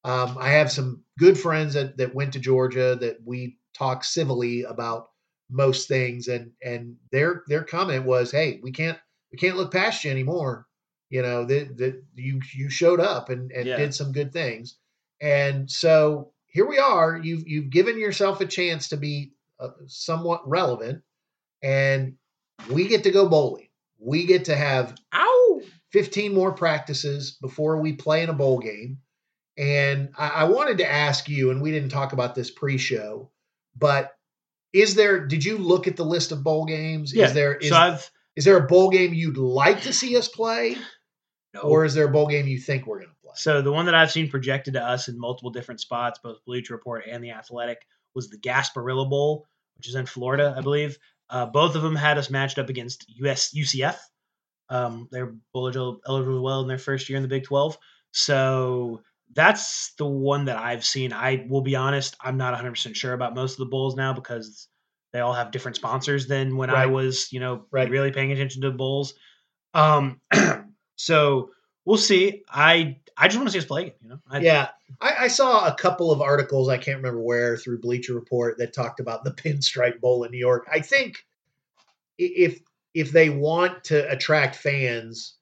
Um, 0.05 0.37
I 0.39 0.51
have 0.51 0.71
some 0.73 1.03
good 1.19 1.39
friends 1.39 1.75
that, 1.75 1.97
that 1.99 2.15
went 2.15 2.33
to 2.33 2.41
Georgia 2.41 2.97
that 3.01 3.19
we 3.25 3.59
talk 3.75 4.05
civilly 4.05 4.63
about 4.65 5.09
most 5.51 5.87
things 5.87 6.29
and 6.29 6.51
and 6.63 6.97
their 7.11 7.43
their 7.47 7.63
comment 7.63 8.07
was 8.07 8.31
hey 8.31 8.59
we 8.63 8.71
can't 8.73 8.99
we 9.31 9.37
can't 9.37 9.57
look 9.57 9.71
past 9.71 10.03
you 10.03 10.11
anymore 10.11 10.67
you 11.11 11.21
know 11.21 11.45
that 11.45 11.77
that 11.77 12.03
you 12.15 12.41
you 12.55 12.71
showed 12.71 13.01
up 13.01 13.29
and 13.29 13.53
and 13.53 13.67
Yeah. 13.67 13.77
did 13.77 13.95
some 13.95 14.13
good 14.13 14.33
things 14.33 14.77
and 15.21 15.71
so 15.71 16.33
here 16.47 16.67
we 16.67 16.79
are 16.79 17.19
you've 17.23 17.47
you've 17.47 17.69
given 17.69 17.99
yourself 17.99 18.41
a 18.41 18.47
chance 18.47 18.89
to 18.91 18.97
be 18.97 19.33
uh, 19.61 19.69
somewhat 19.87 20.49
relevant 20.49 21.03
and 21.63 22.15
we 22.71 22.89
get 22.89 23.05
to 23.05 23.11
go 23.11 23.29
bowling 23.29 23.69
we 23.99 24.25
get 24.25 24.47
to 24.47 24.57
have 24.57 24.95
Ow! 25.15 25.61
15 25.93 26.33
more 26.33 26.53
practices 26.53 27.37
before 27.43 27.79
we 27.81 27.93
play 27.93 28.23
in 28.23 28.31
a 28.31 28.35
bowl 28.35 28.59
game. 28.59 28.99
And 29.57 30.11
I, 30.17 30.29
I 30.29 30.45
wanted 30.45 30.79
to 30.79 30.91
ask 30.91 31.29
you, 31.29 31.51
and 31.51 31.61
we 31.61 31.71
didn't 31.71 31.91
talk 31.91 32.13
about 32.13 32.35
this 32.35 32.51
pre-show, 32.51 33.31
but 33.77 34.13
is 34.73 34.95
there? 34.95 35.27
Did 35.27 35.45
you 35.45 35.59
look 35.59 35.87
at 35.87 35.97
the 35.97 36.05
list 36.05 36.33
of 36.33 36.43
bowl 36.43 36.65
games? 36.65 37.15
Yeah. 37.15 37.27
Is 37.27 37.35
there 37.35 37.55
is, 37.57 37.69
so 37.69 37.77
I've 37.77 38.11
is 38.37 38.45
there 38.45 38.57
a 38.57 38.67
bowl 38.67 38.91
game 38.91 39.13
you'd 39.13 39.37
like 39.37 39.83
to 39.83 39.93
see 39.93 40.17
us 40.17 40.29
play, 40.29 40.77
no. 41.55 41.61
or 41.61 41.85
is 41.85 41.95
there 41.95 42.07
a 42.07 42.11
bowl 42.11 42.27
game 42.27 42.47
you 42.47 42.59
think 42.59 42.87
we're 42.87 42.99
going 42.99 43.11
to 43.11 43.17
play? 43.23 43.33
So 43.37 43.61
the 43.61 43.73
one 43.73 43.87
that 43.87 43.95
I've 43.95 44.11
seen 44.11 44.31
projected 44.31 44.75
to 44.75 44.83
us 44.83 45.09
in 45.09 45.19
multiple 45.19 45.51
different 45.51 45.81
spots, 45.81 46.19
both 46.23 46.45
Bleacher 46.47 46.75
Report 46.75 47.05
and 47.07 47.23
the 47.23 47.33
Athletic, 47.33 47.87
was 48.15 48.31
the 48.31 48.39
Gasparilla 48.39 49.09
Bowl, 49.09 49.47
which 49.77 49.89
is 49.89 49.95
in 49.95 50.07
Florida, 50.07 50.55
I 50.57 50.63
believe. 50.63 50.99
Uh, 51.29 51.47
both 51.47 51.77
of 51.77 51.83
them 51.83 51.97
had 51.97 52.19
us 52.19 52.31
matched 52.31 52.59
up 52.59 52.69
against 52.69 53.07
US 53.21 53.55
UCF. 53.55 53.97
Um, 54.69 55.09
they're 55.11 55.35
bowl 55.53 55.67
eligible 55.67 56.01
eligible 56.07 56.43
well 56.43 56.63
in 56.63 56.69
their 56.69 56.79
first 56.79 57.09
year 57.09 57.17
in 57.17 57.23
the 57.23 57.29
Big 57.29 57.45
Twelve. 57.45 57.77
So 58.13 59.03
that's 59.35 59.93
the 59.99 60.07
one 60.07 60.47
that 60.47 60.57
I've 60.59 60.85
seen. 60.85 61.13
I 61.13 61.47
will 61.49 61.63
be 61.63 61.77
honest, 61.77 62.17
I'm 62.21 62.37
not 62.37 62.53
100 62.53 62.71
percent 62.73 62.97
sure 62.97 63.13
about 63.13 63.35
most 63.35 63.53
of 63.53 63.59
the 63.59 63.67
bowls 63.67 63.97
now 63.97 64.13
because 64.13 64.69
they 65.13 65.21
all 65.21 65.33
have 65.35 65.51
different 65.51 65.77
sponsors 65.77 66.27
than 66.27 66.57
when 66.57 66.71
I 66.71 66.87
was, 66.87 67.33
you 67.33 67.41
know, 67.41 67.67
Right. 67.71 67.91
really 67.91 68.13
paying 68.13 68.33
attention 68.33 68.63
to 68.63 68.71
the 68.71 68.77
bowls. 68.77 69.15
Um, 69.75 70.21
so 70.97 71.51
we'll 71.85 71.99
see. 71.99 72.43
I 72.51 72.99
I 73.17 73.29
just 73.29 73.37
want 73.37 73.49
to 73.49 73.53
see 73.53 73.59
us 73.59 73.65
play 73.67 73.89
it. 73.89 73.99
You 74.03 74.09
know, 74.11 74.19
I, 74.31 74.39
yeah, 74.41 74.69
I, 75.01 75.15
I 75.21 75.29
saw 75.29 75.67
a 75.67 75.75
couple 75.75 76.11
of 76.11 76.23
articles. 76.23 76.69
I 76.69 76.79
can't 76.79 76.97
remember 76.97 77.21
where 77.21 77.57
through 77.57 77.81
Bleacher 77.81 78.15
Report 78.15 78.57
that 78.59 78.73
talked 78.73 79.01
about 79.01 79.25
the 79.25 79.31
Pinstripe 79.43 80.01
Bowl 80.01 80.25
in 80.25 80.31
New 80.31 80.39
York. 80.39 80.67
I 80.73 80.81
think 80.81 81.25
if 82.19 82.61
if 82.95 83.11
they 83.11 83.31
want 83.31 83.85
to 83.85 84.11
attract 84.11 84.57
fans, 84.57 85.35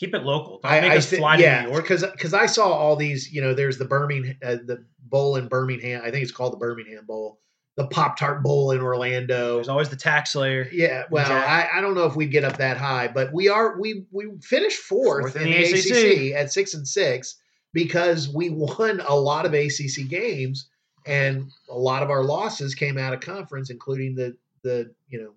keep 0.00 0.14
it 0.14 0.24
local. 0.24 0.60
Don't 0.62 0.72
I, 0.72 0.80
make 0.80 0.92
I 0.92 0.96
us 0.96 1.12
fly 1.12 1.36
yeah, 1.36 1.58
to 1.58 1.62
New 1.64 1.72
York. 1.72 1.84
because 1.84 2.02
because 2.02 2.34
I 2.34 2.46
saw 2.46 2.68
all 2.68 2.96
these. 2.96 3.30
You 3.30 3.42
know, 3.42 3.54
there's 3.54 3.78
the 3.78 3.84
Birmingham, 3.84 4.36
uh, 4.42 4.56
the 4.64 4.84
bowl 4.98 5.36
in 5.36 5.46
Birmingham. 5.46 6.00
I 6.02 6.10
think 6.10 6.22
it's 6.22 6.32
called 6.32 6.54
the 6.54 6.56
Birmingham 6.56 7.04
Bowl. 7.06 7.38
The 7.76 7.86
Pop 7.86 8.18
Tart 8.18 8.42
Bowl 8.42 8.72
in 8.72 8.80
Orlando. 8.80 9.54
There's 9.54 9.68
always 9.68 9.88
the 9.88 9.96
TaxSlayer. 9.96 10.68
Yeah, 10.72 11.04
well. 11.10 11.30
I, 11.30 11.68
I 11.72 11.80
don't 11.80 11.94
know 11.94 12.04
if 12.04 12.16
we'd 12.16 12.32
get 12.32 12.44
up 12.44 12.58
that 12.58 12.76
high, 12.76 13.08
but 13.08 13.32
we 13.32 13.48
are 13.48 13.78
we 13.78 14.04
we 14.10 14.30
finished 14.42 14.78
fourth, 14.78 15.32
Fourth 15.32 15.36
in, 15.36 15.44
the 15.44 16.30
ACC. 16.32 16.34
at 16.34 16.52
six 16.52 16.74
and 16.74 16.86
six 16.86 17.36
because 17.72 18.28
we 18.28 18.50
won 18.50 19.00
a 19.06 19.14
lot 19.14 19.46
of 19.46 19.54
ACC 19.54 20.08
games, 20.08 20.68
and 21.06 21.48
a 21.70 21.78
lot 21.78 22.02
of 22.02 22.10
our 22.10 22.24
losses 22.24 22.74
came 22.74 22.98
out 22.98 23.14
of 23.14 23.20
conference, 23.20 23.70
including 23.70 24.14
the 24.14 24.36
the 24.62 24.92
you 25.08 25.22
know 25.22 25.32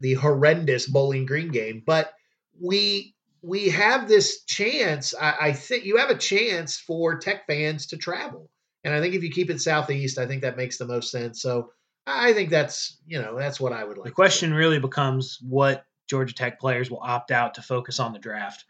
the 0.00 0.14
horrendous 0.14 0.86
Bowling 0.86 1.26
Green 1.26 1.48
game. 1.48 1.82
But 1.84 2.14
we 2.58 3.14
we 3.44 3.68
have 3.70 4.08
this 4.08 4.44
chance. 4.44 5.14
I, 5.14 5.34
I 5.40 5.52
think 5.52 5.84
you 5.84 5.98
have 5.98 6.10
a 6.10 6.16
chance 6.16 6.78
for 6.78 7.18
Tech 7.18 7.46
fans 7.46 7.86
to 7.88 7.96
travel, 7.96 8.50
and 8.82 8.94
I 8.94 9.00
think 9.00 9.14
if 9.14 9.22
you 9.22 9.30
keep 9.30 9.50
it 9.50 9.60
southeast, 9.60 10.18
I 10.18 10.26
think 10.26 10.42
that 10.42 10.56
makes 10.56 10.78
the 10.78 10.86
most 10.86 11.10
sense. 11.10 11.40
So. 11.40 11.70
I 12.06 12.34
think 12.34 12.50
that's 12.50 12.98
you 13.06 13.18
know 13.18 13.38
that's 13.38 13.58
what 13.58 13.72
I 13.72 13.82
would 13.82 13.96
like. 13.96 14.04
The 14.04 14.10
question 14.10 14.52
really 14.52 14.78
becomes 14.78 15.38
what 15.40 15.86
Georgia 16.06 16.34
Tech 16.34 16.60
players 16.60 16.90
will 16.90 17.00
opt 17.00 17.30
out 17.30 17.54
to 17.54 17.62
focus 17.62 17.98
on 17.98 18.12
the 18.12 18.18
draft 18.18 18.66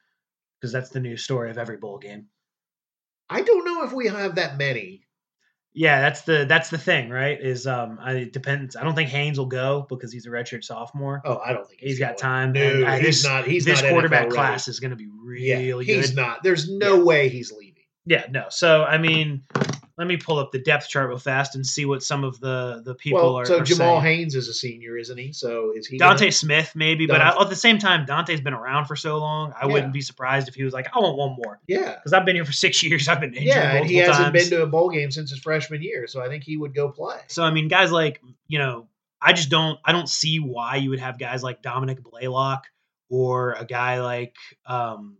because 0.60 0.72
that's 0.72 0.90
the 0.90 1.00
new 1.00 1.16
story 1.16 1.50
of 1.50 1.58
every 1.58 1.76
bowl 1.76 1.98
game. 1.98 2.28
I 3.28 3.42
don't 3.42 3.64
know 3.64 3.84
if 3.84 3.92
we 3.92 4.06
have 4.06 4.36
that 4.36 4.56
many. 4.56 5.03
Yeah, 5.76 6.00
that's 6.00 6.22
the 6.22 6.44
that's 6.48 6.70
the 6.70 6.78
thing, 6.78 7.10
right? 7.10 7.38
Is 7.40 7.66
um, 7.66 7.98
I, 8.00 8.12
it 8.12 8.32
depends. 8.32 8.76
I 8.76 8.84
don't 8.84 8.94
think 8.94 9.10
Haynes 9.10 9.38
will 9.38 9.46
go 9.46 9.84
because 9.88 10.12
he's 10.12 10.24
a 10.24 10.28
redshirt 10.30 10.62
sophomore. 10.62 11.20
Oh, 11.24 11.40
I 11.44 11.52
don't 11.52 11.66
think 11.68 11.80
he's 11.80 11.98
got 11.98 12.10
going. 12.10 12.18
time. 12.18 12.52
No, 12.52 12.62
and, 12.62 12.84
uh, 12.84 12.92
he's 12.92 13.22
this, 13.22 13.24
not. 13.24 13.44
He's 13.44 13.64
this 13.64 13.82
not 13.82 13.90
quarterback 13.90 14.20
NFL 14.20 14.24
ready. 14.26 14.34
class 14.36 14.68
is 14.68 14.78
going 14.78 14.90
to 14.92 14.96
be 14.96 15.08
Yeah, 15.40 15.56
really 15.58 15.84
he's 15.84 16.10
good. 16.10 16.16
not. 16.16 16.42
There's 16.44 16.70
no 16.70 16.98
Yeah. 16.98 17.02
way 17.02 17.28
he's 17.28 17.50
leaving. 17.50 17.82
Yeah, 18.06 18.24
no. 18.30 18.44
So 18.50 18.84
I 18.84 18.98
mean, 18.98 19.42
let 19.96 20.08
me 20.08 20.16
pull 20.16 20.38
up 20.38 20.50
the 20.50 20.58
depth 20.58 20.88
chart 20.88 21.08
real 21.08 21.18
fast 21.18 21.54
and 21.54 21.64
see 21.64 21.84
what 21.84 22.02
some 22.02 22.24
of 22.24 22.40
the 22.40 22.82
the 22.84 22.94
people 22.94 23.20
well, 23.22 23.36
are. 23.36 23.44
so 23.44 23.58
are 23.60 23.64
Jamal 23.64 24.00
saying. 24.00 24.18
Haynes 24.18 24.34
is 24.34 24.48
a 24.48 24.54
senior, 24.54 24.96
isn't 24.96 25.16
he? 25.16 25.32
So 25.32 25.72
is 25.76 25.86
he 25.86 25.98
Dontae 25.98 26.18
gonna- 26.18 26.32
Smith, 26.32 26.72
maybe, 26.74 27.06
but 27.06 27.20
I, 27.20 27.40
at 27.40 27.48
the 27.48 27.54
same 27.56 27.78
time, 27.78 28.04
Dontae's 28.04 28.40
been 28.40 28.54
around 28.54 28.86
for 28.86 28.96
so 28.96 29.18
long. 29.18 29.52
I 29.52 29.66
Yeah. 29.66 29.72
wouldn't 29.72 29.92
be 29.92 30.00
surprised 30.00 30.48
if 30.48 30.54
he 30.54 30.64
was 30.64 30.72
like, 30.74 30.88
"I 30.94 30.98
want 30.98 31.16
one 31.16 31.36
more," 31.36 31.60
yeah, 31.68 31.94
because 31.94 32.12
I've 32.12 32.24
been 32.24 32.34
here 32.34 32.44
for 32.44 32.52
six 32.52 32.82
years. 32.82 33.06
I've 33.08 33.20
been 33.20 33.34
injured 33.34 33.46
yeah, 33.46 33.76
and 33.76 33.86
he 33.88 33.96
hasn't 33.96 34.16
times. 34.32 34.32
been 34.50 34.58
to 34.58 34.62
a 34.64 34.66
bowl 34.66 34.90
game 34.90 35.10
since 35.12 35.30
his 35.30 35.38
freshman 35.38 35.80
year. 35.82 36.06
So 36.08 36.20
I 36.20 36.28
think 36.28 36.42
he 36.44 36.56
would 36.56 36.74
go 36.74 36.88
play. 36.88 37.18
so 37.28 37.44
I 37.44 37.50
mean, 37.52 37.68
guys 37.68 37.92
like 37.92 38.20
you 38.48 38.58
know, 38.58 38.88
I 39.22 39.32
just 39.32 39.48
don't, 39.48 39.78
I 39.84 39.92
don't 39.92 40.08
see 40.08 40.38
why 40.38 40.76
you 40.76 40.90
would 40.90 41.00
have 41.00 41.18
guys 41.18 41.42
like 41.42 41.62
Dominick 41.62 42.02
Blaylock 42.02 42.66
or 43.08 43.52
a 43.52 43.64
guy 43.64 44.00
like 44.00 44.34
um, 44.66 45.16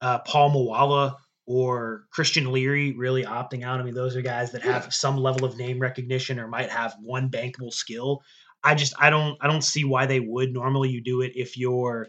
uh, 0.00 0.18
Paul 0.18 0.50
Moala 0.50 1.16
or 1.48 2.04
Christian 2.10 2.52
Leary 2.52 2.92
really 2.92 3.24
opting 3.24 3.64
out. 3.64 3.80
I 3.80 3.82
mean, 3.82 3.94
those 3.94 4.14
are 4.14 4.20
guys 4.20 4.52
that 4.52 4.60
have 4.60 4.92
some 4.92 5.16
level 5.16 5.46
of 5.46 5.56
name 5.56 5.78
recognition 5.78 6.38
or 6.38 6.46
might 6.46 6.68
have 6.68 6.94
one 7.00 7.30
bankable 7.30 7.72
skill. 7.72 8.22
I 8.62 8.74
just 8.74 8.92
I 8.98 9.08
don't 9.08 9.38
I 9.40 9.46
don't 9.46 9.64
see 9.64 9.82
why 9.84 10.04
they 10.04 10.20
would. 10.20 10.52
Normally, 10.52 10.90
you 10.90 11.00
do 11.00 11.22
it 11.22 11.32
if 11.36 11.56
you're 11.56 12.08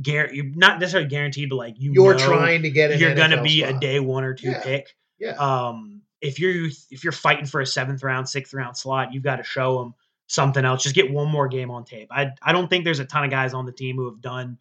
gar- 0.00 0.32
you're 0.32 0.44
not 0.54 0.78
necessarily 0.78 1.08
guaranteed, 1.08 1.48
but 1.50 1.56
like 1.56 1.74
you 1.76 1.90
You're 1.92 2.16
trying 2.16 2.62
to 2.62 2.70
get 2.70 3.00
you're 3.00 3.16
going 3.16 3.32
to 3.32 3.42
be 3.42 3.64
a 3.64 3.76
day 3.76 3.98
one 3.98 4.22
or 4.22 4.34
two 4.34 4.50
Yeah. 4.50 4.62
pick. 4.62 4.94
Yeah. 5.18 5.32
Um, 5.32 6.02
if 6.20 6.38
you're 6.38 6.68
if 6.92 7.02
you're 7.02 7.12
fighting 7.12 7.46
for 7.46 7.60
a 7.60 7.66
seventh 7.66 8.04
round, 8.04 8.28
sixth 8.28 8.54
round 8.54 8.76
slot, 8.76 9.12
you've 9.12 9.24
got 9.24 9.36
to 9.36 9.44
show 9.44 9.78
them 9.78 9.94
something 10.28 10.64
else. 10.64 10.84
Just 10.84 10.94
get 10.94 11.10
one 11.10 11.28
more 11.28 11.48
game 11.48 11.72
on 11.72 11.84
tape. 11.84 12.10
I 12.12 12.30
I 12.40 12.52
don't 12.52 12.70
think 12.70 12.84
there's 12.84 13.00
a 13.00 13.04
ton 13.04 13.24
of 13.24 13.30
guys 13.30 13.54
on 13.54 13.66
the 13.66 13.72
team 13.72 13.96
who 13.96 14.08
have 14.08 14.20
done 14.20 14.58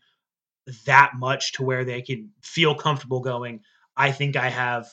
that 0.88 1.12
much 1.16 1.54
to 1.54 1.64
where 1.64 1.86
they 1.86 2.02
can 2.02 2.32
feel 2.42 2.74
comfortable 2.74 3.20
going. 3.20 3.62
I 3.98 4.12
think 4.12 4.36
I 4.36 4.50
have 4.50 4.88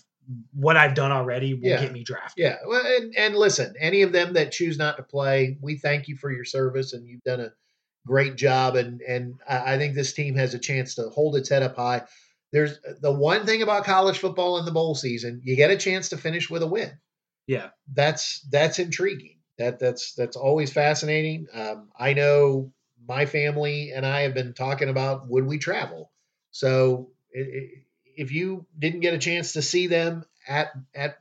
what 0.54 0.76
I've 0.76 0.94
done 0.94 1.12
already 1.12 1.52
will 1.54 1.68
Yeah. 1.68 1.82
get 1.82 1.92
me 1.92 2.02
drafted. 2.02 2.42
Yeah, 2.42 2.56
well, 2.66 2.82
and, 2.84 3.14
and 3.16 3.36
listen, 3.36 3.74
any 3.78 4.02
of 4.02 4.12
them 4.12 4.32
that 4.32 4.52
choose 4.52 4.78
not 4.78 4.96
to 4.96 5.02
play, 5.02 5.58
we 5.60 5.76
thank 5.76 6.08
you 6.08 6.16
for 6.16 6.32
your 6.32 6.46
service, 6.46 6.94
and 6.94 7.06
you've 7.06 7.22
done 7.22 7.40
a 7.40 7.52
great 8.06 8.36
job. 8.36 8.76
And 8.76 9.02
and 9.02 9.34
I 9.48 9.76
think 9.76 9.94
this 9.94 10.14
team 10.14 10.36
has 10.36 10.54
a 10.54 10.58
chance 10.58 10.94
to 10.94 11.10
hold 11.10 11.36
its 11.36 11.50
head 11.50 11.62
up 11.62 11.76
high. 11.76 12.02
There's 12.52 12.78
the 13.00 13.12
one 13.12 13.44
thing 13.46 13.62
about 13.62 13.84
college 13.84 14.18
football 14.18 14.58
in 14.58 14.64
the 14.64 14.70
bowl 14.70 14.94
season, 14.94 15.40
you 15.44 15.56
get 15.56 15.70
a 15.70 15.76
chance 15.76 16.08
to 16.10 16.16
finish 16.16 16.48
with 16.48 16.62
a 16.62 16.66
win. 16.66 16.92
Yeah. 17.46 17.70
That's 17.92 18.40
that's 18.50 18.78
intriguing. 18.78 19.38
That 19.58 19.78
that's 19.78 20.14
that's 20.14 20.36
always 20.36 20.72
fascinating. 20.72 21.46
Um, 21.52 21.90
I 21.98 22.14
know 22.14 22.72
my 23.06 23.26
family 23.26 23.90
and 23.94 24.06
I 24.06 24.22
have 24.22 24.32
been 24.34 24.54
talking 24.54 24.88
about 24.88 25.28
would 25.28 25.46
we 25.46 25.58
travel. 25.58 26.10
So 26.52 27.10
i 27.36 27.40
i 27.40 27.68
if 28.16 28.32
you 28.32 28.66
didn't 28.78 29.00
get 29.00 29.14
a 29.14 29.18
chance 29.18 29.52
to 29.54 29.62
see 29.62 29.86
them 29.86 30.24
at 30.48 30.68
at 30.94 31.18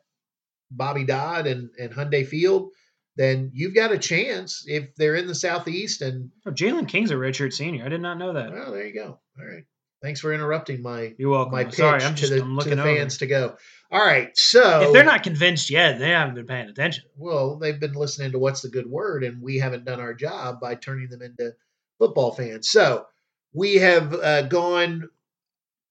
Bobby 0.71 1.03
Dodd 1.05 1.47
and, 1.47 1.69
and 1.79 1.91
Hyundai 1.93 2.25
Field, 2.27 2.71
then 3.15 3.51
you've 3.53 3.75
got 3.75 3.91
a 3.91 3.97
chance 3.97 4.63
if 4.67 4.95
they're 4.95 5.15
in 5.15 5.27
the 5.27 5.35
southeast. 5.35 6.01
And 6.01 6.31
Oh, 6.45 6.51
Jaylon 6.51 6.87
King's 6.87 7.11
a 7.11 7.15
redshirt 7.15 7.53
senior. 7.53 7.85
I 7.85 7.89
did 7.89 8.01
not 8.01 8.17
know 8.17 8.33
that. 8.33 8.51
well, 8.51 8.71
there 8.71 8.85
you 8.87 8.93
go. 8.93 9.19
All 9.39 9.45
right. 9.45 9.63
Thanks 10.01 10.19
for 10.19 10.33
interrupting 10.33 10.81
my 10.81 11.13
You're 11.17 11.29
welcome. 11.29 11.53
my 11.53 11.63
pitch 11.65 11.75
Sorry, 11.75 12.01
I'm 12.03 12.15
to 12.15 12.19
just 12.19 12.33
the, 12.33 12.41
I'm 12.41 12.49
to 12.49 12.53
looking 12.55 12.75
the 12.75 12.81
over. 12.83 12.95
fans 12.95 13.19
to 13.19 13.27
go. 13.27 13.55
All 13.91 14.03
right. 14.03 14.35
So 14.37 14.81
If 14.87 14.93
they're 14.93 15.05
not 15.05 15.23
convinced 15.23 15.69
yet, 15.69 15.97
they 15.99 16.09
haven't 16.09 16.35
been 16.35 16.45
paying 16.47 16.67
attention. 16.69 17.05
well, 17.15 17.57
they've 17.57 17.79
been 17.79 17.93
listening 17.93 18.31
to 18.33 18.39
what's 18.39 18.61
the 18.61 18.69
good 18.69 18.89
word, 18.89 19.23
and 19.23 19.41
we 19.41 19.59
haven't 19.59 19.85
done 19.85 20.01
our 20.01 20.13
job 20.13 20.59
by 20.59 20.75
turning 20.75 21.07
them 21.09 21.21
into 21.21 21.53
football 21.99 22.33
fans. 22.33 22.69
So 22.69 23.05
we 23.53 23.75
have 23.75 24.13
uh, 24.13 24.41
gone 24.47 25.07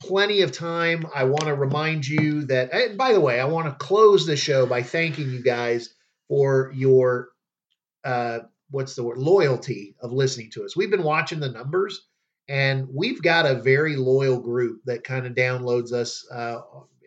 plenty 0.03 0.43
of 0.43 0.53
time. 0.53 1.07
I 1.15 1.25
want 1.25 1.47
to 1.47 1.55
remind 1.55 2.07
you 2.07 2.45
that, 2.47 2.73
and 2.73 2.99
by 2.99 3.13
the 3.13 3.21
way, 3.21 3.41
I 3.41 3.47
want 3.47 3.69
to 3.69 3.85
close 3.87 4.27
the 4.27 4.37
show 4.37 4.67
by 4.67 4.83
thanking 4.83 5.31
you 5.31 5.43
guys 5.43 5.95
for 6.29 6.73
your 6.75 7.29
uh, 8.05 8.41
what's 8.71 8.95
the 8.97 9.05
word 9.05 9.19
loyalty 9.19 9.95
of 10.01 10.13
listening 10.13 10.51
to 10.53 10.65
us. 10.65 10.77
We've 10.77 10.91
been 10.91 11.03
watching 11.05 11.41
the 11.41 11.51
numbers, 11.51 12.07
and 12.49 12.89
we've 12.93 13.23
got 13.23 13.47
a 13.47 13.63
very 13.63 13.97
loyal 13.97 14.41
group 14.41 14.83
that 14.87 15.05
kind 15.05 15.27
of 15.27 15.35
downloads 15.35 15.93
us, 15.93 16.27
uh, 16.33 16.61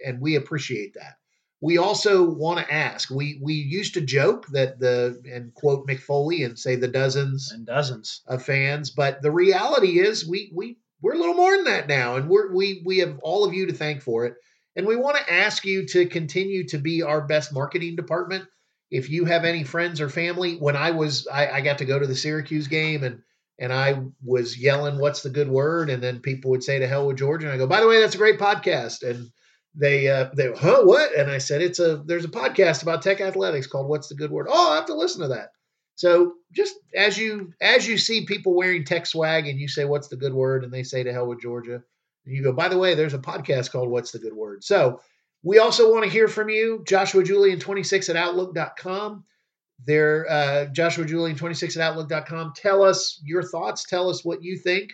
and 0.05 0.21
we 0.21 0.35
appreciate 0.35 0.93
that. 0.95 1.15
we 1.61 1.77
also 1.77 2.23
want 2.29 2.59
to 2.59 2.73
ask. 2.73 3.09
We 3.09 3.39
we 3.41 3.53
used 3.55 3.95
to 3.95 4.01
joke 4.01 4.47
that 4.49 4.79
the 4.79 5.21
and 5.31 5.53
quote 5.53 5.87
McFoley 5.87 6.45
and 6.45 6.59
say 6.59 6.75
the 6.75 6.87
dozens 6.87 7.51
and 7.51 7.65
dozens 7.65 8.21
of 8.27 8.43
fans, 8.43 8.91
but 8.91 9.21
the 9.21 9.31
reality 9.31 9.99
is 9.99 10.27
we 10.27 10.51
we 10.53 10.77
we're 11.01 11.15
a 11.15 11.17
little 11.17 11.35
more 11.35 11.55
than 11.55 11.65
that 11.65 11.87
now, 11.87 12.15
and 12.15 12.29
we're 12.29 12.53
we 12.53 12.81
we 12.85 12.99
have 12.99 13.19
all 13.21 13.45
of 13.45 13.53
you 13.53 13.67
to 13.67 13.73
thank 13.73 14.01
for 14.01 14.25
it. 14.25 14.35
And 14.75 14.85
we 14.85 14.95
want 14.95 15.17
to 15.17 15.33
ask 15.33 15.65
you 15.65 15.85
to 15.87 16.05
continue 16.05 16.67
to 16.67 16.77
be 16.77 17.01
our 17.01 17.21
best 17.21 17.53
marketing 17.53 17.95
department. 17.95 18.45
If 18.91 19.09
you 19.09 19.25
have 19.25 19.45
any 19.45 19.63
friends 19.63 20.01
or 20.01 20.09
family, 20.09 20.55
when 20.55 20.75
I 20.75 20.91
was 20.91 21.27
I, 21.27 21.47
I 21.47 21.61
got 21.61 21.79
to 21.79 21.85
go 21.85 21.97
to 21.97 22.07
the 22.07 22.15
Syracuse 22.15 22.67
game 22.67 23.03
and 23.03 23.21
and 23.57 23.71
I 23.71 24.01
was 24.23 24.57
yelling, 24.57 24.99
"What's 24.99 25.21
the 25.21 25.29
good 25.29 25.49
word?" 25.49 25.89
And 25.89 26.03
then 26.03 26.19
people 26.19 26.51
would 26.51 26.63
say, 26.63 26.79
"To 26.79 26.87
hell 26.87 27.07
with 27.07 27.17
Georgia," 27.17 27.47
and 27.47 27.55
I 27.55 27.57
go, 27.57 27.67
"By 27.67 27.81
the 27.81 27.87
way, 27.87 28.01
that's 28.01 28.15
a 28.15 28.19
great 28.19 28.39
podcast." 28.39 29.07
And 29.07 29.29
they 29.75 30.07
uh, 30.07 30.29
they 30.35 30.51
huh 30.51 30.81
what? 30.83 31.15
And 31.15 31.29
I 31.29 31.37
said, 31.37 31.61
"It's 31.61 31.79
a 31.79 31.97
there's 32.05 32.25
a 32.25 32.29
podcast 32.29 32.83
about 32.83 33.01
Tech 33.01 33.21
athletics 33.21 33.67
called 33.67 33.87
What's 33.87 34.09
the 34.09 34.15
Good 34.15 34.31
Word." 34.31 34.47
Oh, 34.49 34.71
I 34.71 34.75
have 34.75 34.85
to 34.87 34.95
listen 34.95 35.21
to 35.21 35.29
that. 35.29 35.49
So 35.95 36.33
just 36.51 36.75
as 36.95 37.17
you 37.17 37.53
as 37.61 37.87
you 37.87 37.97
see 37.97 38.25
people 38.25 38.53
wearing 38.53 38.83
Tech 38.83 39.05
swag 39.05 39.47
and 39.47 39.59
you 39.59 39.67
say, 39.67 39.85
"What's 39.85 40.09
the 40.09 40.17
good 40.17 40.33
word?" 40.33 40.63
and 40.63 40.73
they 40.73 40.83
say, 40.83 41.03
"To 41.03 41.13
hell 41.13 41.27
with 41.27 41.41
Georgia," 41.41 41.83
and 42.25 42.35
you 42.35 42.43
go, 42.43 42.51
"By 42.51 42.67
the 42.67 42.77
way, 42.77 42.95
there's 42.95 43.13
a 43.13 43.19
podcast 43.19 43.71
called 43.71 43.89
What's 43.89 44.11
the 44.11 44.19
Good 44.19 44.33
Word." 44.33 44.63
So 44.63 44.99
we 45.43 45.59
also 45.59 45.91
want 45.91 46.03
to 46.03 46.09
hear 46.09 46.27
from 46.27 46.49
you, 46.49 46.83
Joshua 46.85 47.23
Julian 47.23 47.59
26 47.59 48.09
at 48.09 48.15
outlook.com 48.15 49.23
there, 49.83 50.29
uh, 50.29 50.65
Joshua 50.65 51.05
Julian 51.05 51.37
26 51.37 51.75
at 51.75 51.81
outlook.com. 51.81 52.53
Tell 52.55 52.83
us 52.83 53.21
your 53.23 53.43
thoughts. 53.43 53.83
Tell 53.83 54.09
us 54.09 54.23
what 54.23 54.43
you 54.43 54.57
think. 54.57 54.93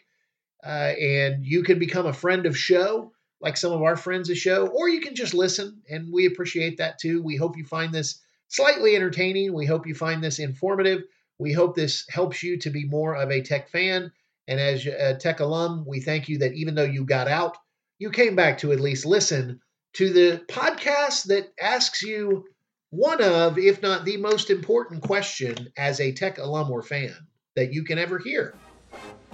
Uh, 0.64 0.93
and 0.99 1.45
you 1.45 1.64
can 1.64 1.80
become 1.80 2.06
a 2.06 2.14
friend 2.14 2.45
of 2.45 2.58
show, 2.58 3.12
like 3.39 3.58
some 3.58 3.72
of 3.72 3.82
our 3.82 3.95
friends 3.95 4.30
of 4.30 4.38
show, 4.38 4.68
or 4.68 4.89
you 4.89 5.02
can 5.02 5.16
just 5.16 5.34
listen. 5.34 5.82
And 5.89 6.12
we 6.14 6.28
appreciate 6.28 6.78
that 6.78 6.99
too. 6.99 7.22
We 7.24 7.36
hope 7.36 7.58
you 7.58 7.66
find 7.66 7.91
this 7.91 8.20
slightly 8.52 8.95
entertaining. 8.95 9.54
We 9.54 9.66
hope 9.66 9.88
you 9.88 9.95
find 9.95 10.24
this 10.24 10.38
informative. 10.38 11.04
We 11.39 11.54
hope 11.54 11.76
this 11.76 12.06
helps 12.10 12.43
you 12.43 12.60
to 12.60 12.70
be 12.70 12.86
more 12.86 13.16
of 13.16 13.32
a 13.32 13.41
tech 13.41 13.70
fan. 13.70 14.12
And 14.47 14.60
as 14.60 14.86
a 14.86 15.16
tech 15.16 15.39
alum, 15.39 15.86
we 15.88 16.02
thank 16.02 16.30
you 16.30 16.39
that 16.39 16.54
even 16.54 16.76
though 16.76 16.84
you 16.84 17.06
got 17.06 17.28
out, 17.28 17.58
you 17.97 18.12
came 18.12 18.36
back 18.36 18.60
to 18.60 18.72
at 18.72 18.80
least 18.80 19.06
listen 19.06 19.62
to 19.93 20.10
the 20.12 20.43
podcast 20.47 21.26
that 21.26 21.52
asks 21.60 22.04
you 22.04 22.45
one 22.89 23.24
of, 23.24 23.58
if 23.58 23.82
not 23.82 24.04
the 24.04 24.18
most 24.18 24.49
important 24.49 25.02
question 25.02 25.72
as 25.78 25.99
a 26.02 26.12
tech 26.12 26.38
alum 26.38 26.70
or 26.70 26.84
fan 26.84 27.16
that 27.56 27.74
you 27.74 27.84
can 27.84 27.97
ever 27.97 28.20
hear. 28.20 28.54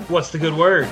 What's 0.09 0.31
the 0.31 0.37
good 0.37 0.53
word? 0.53 0.87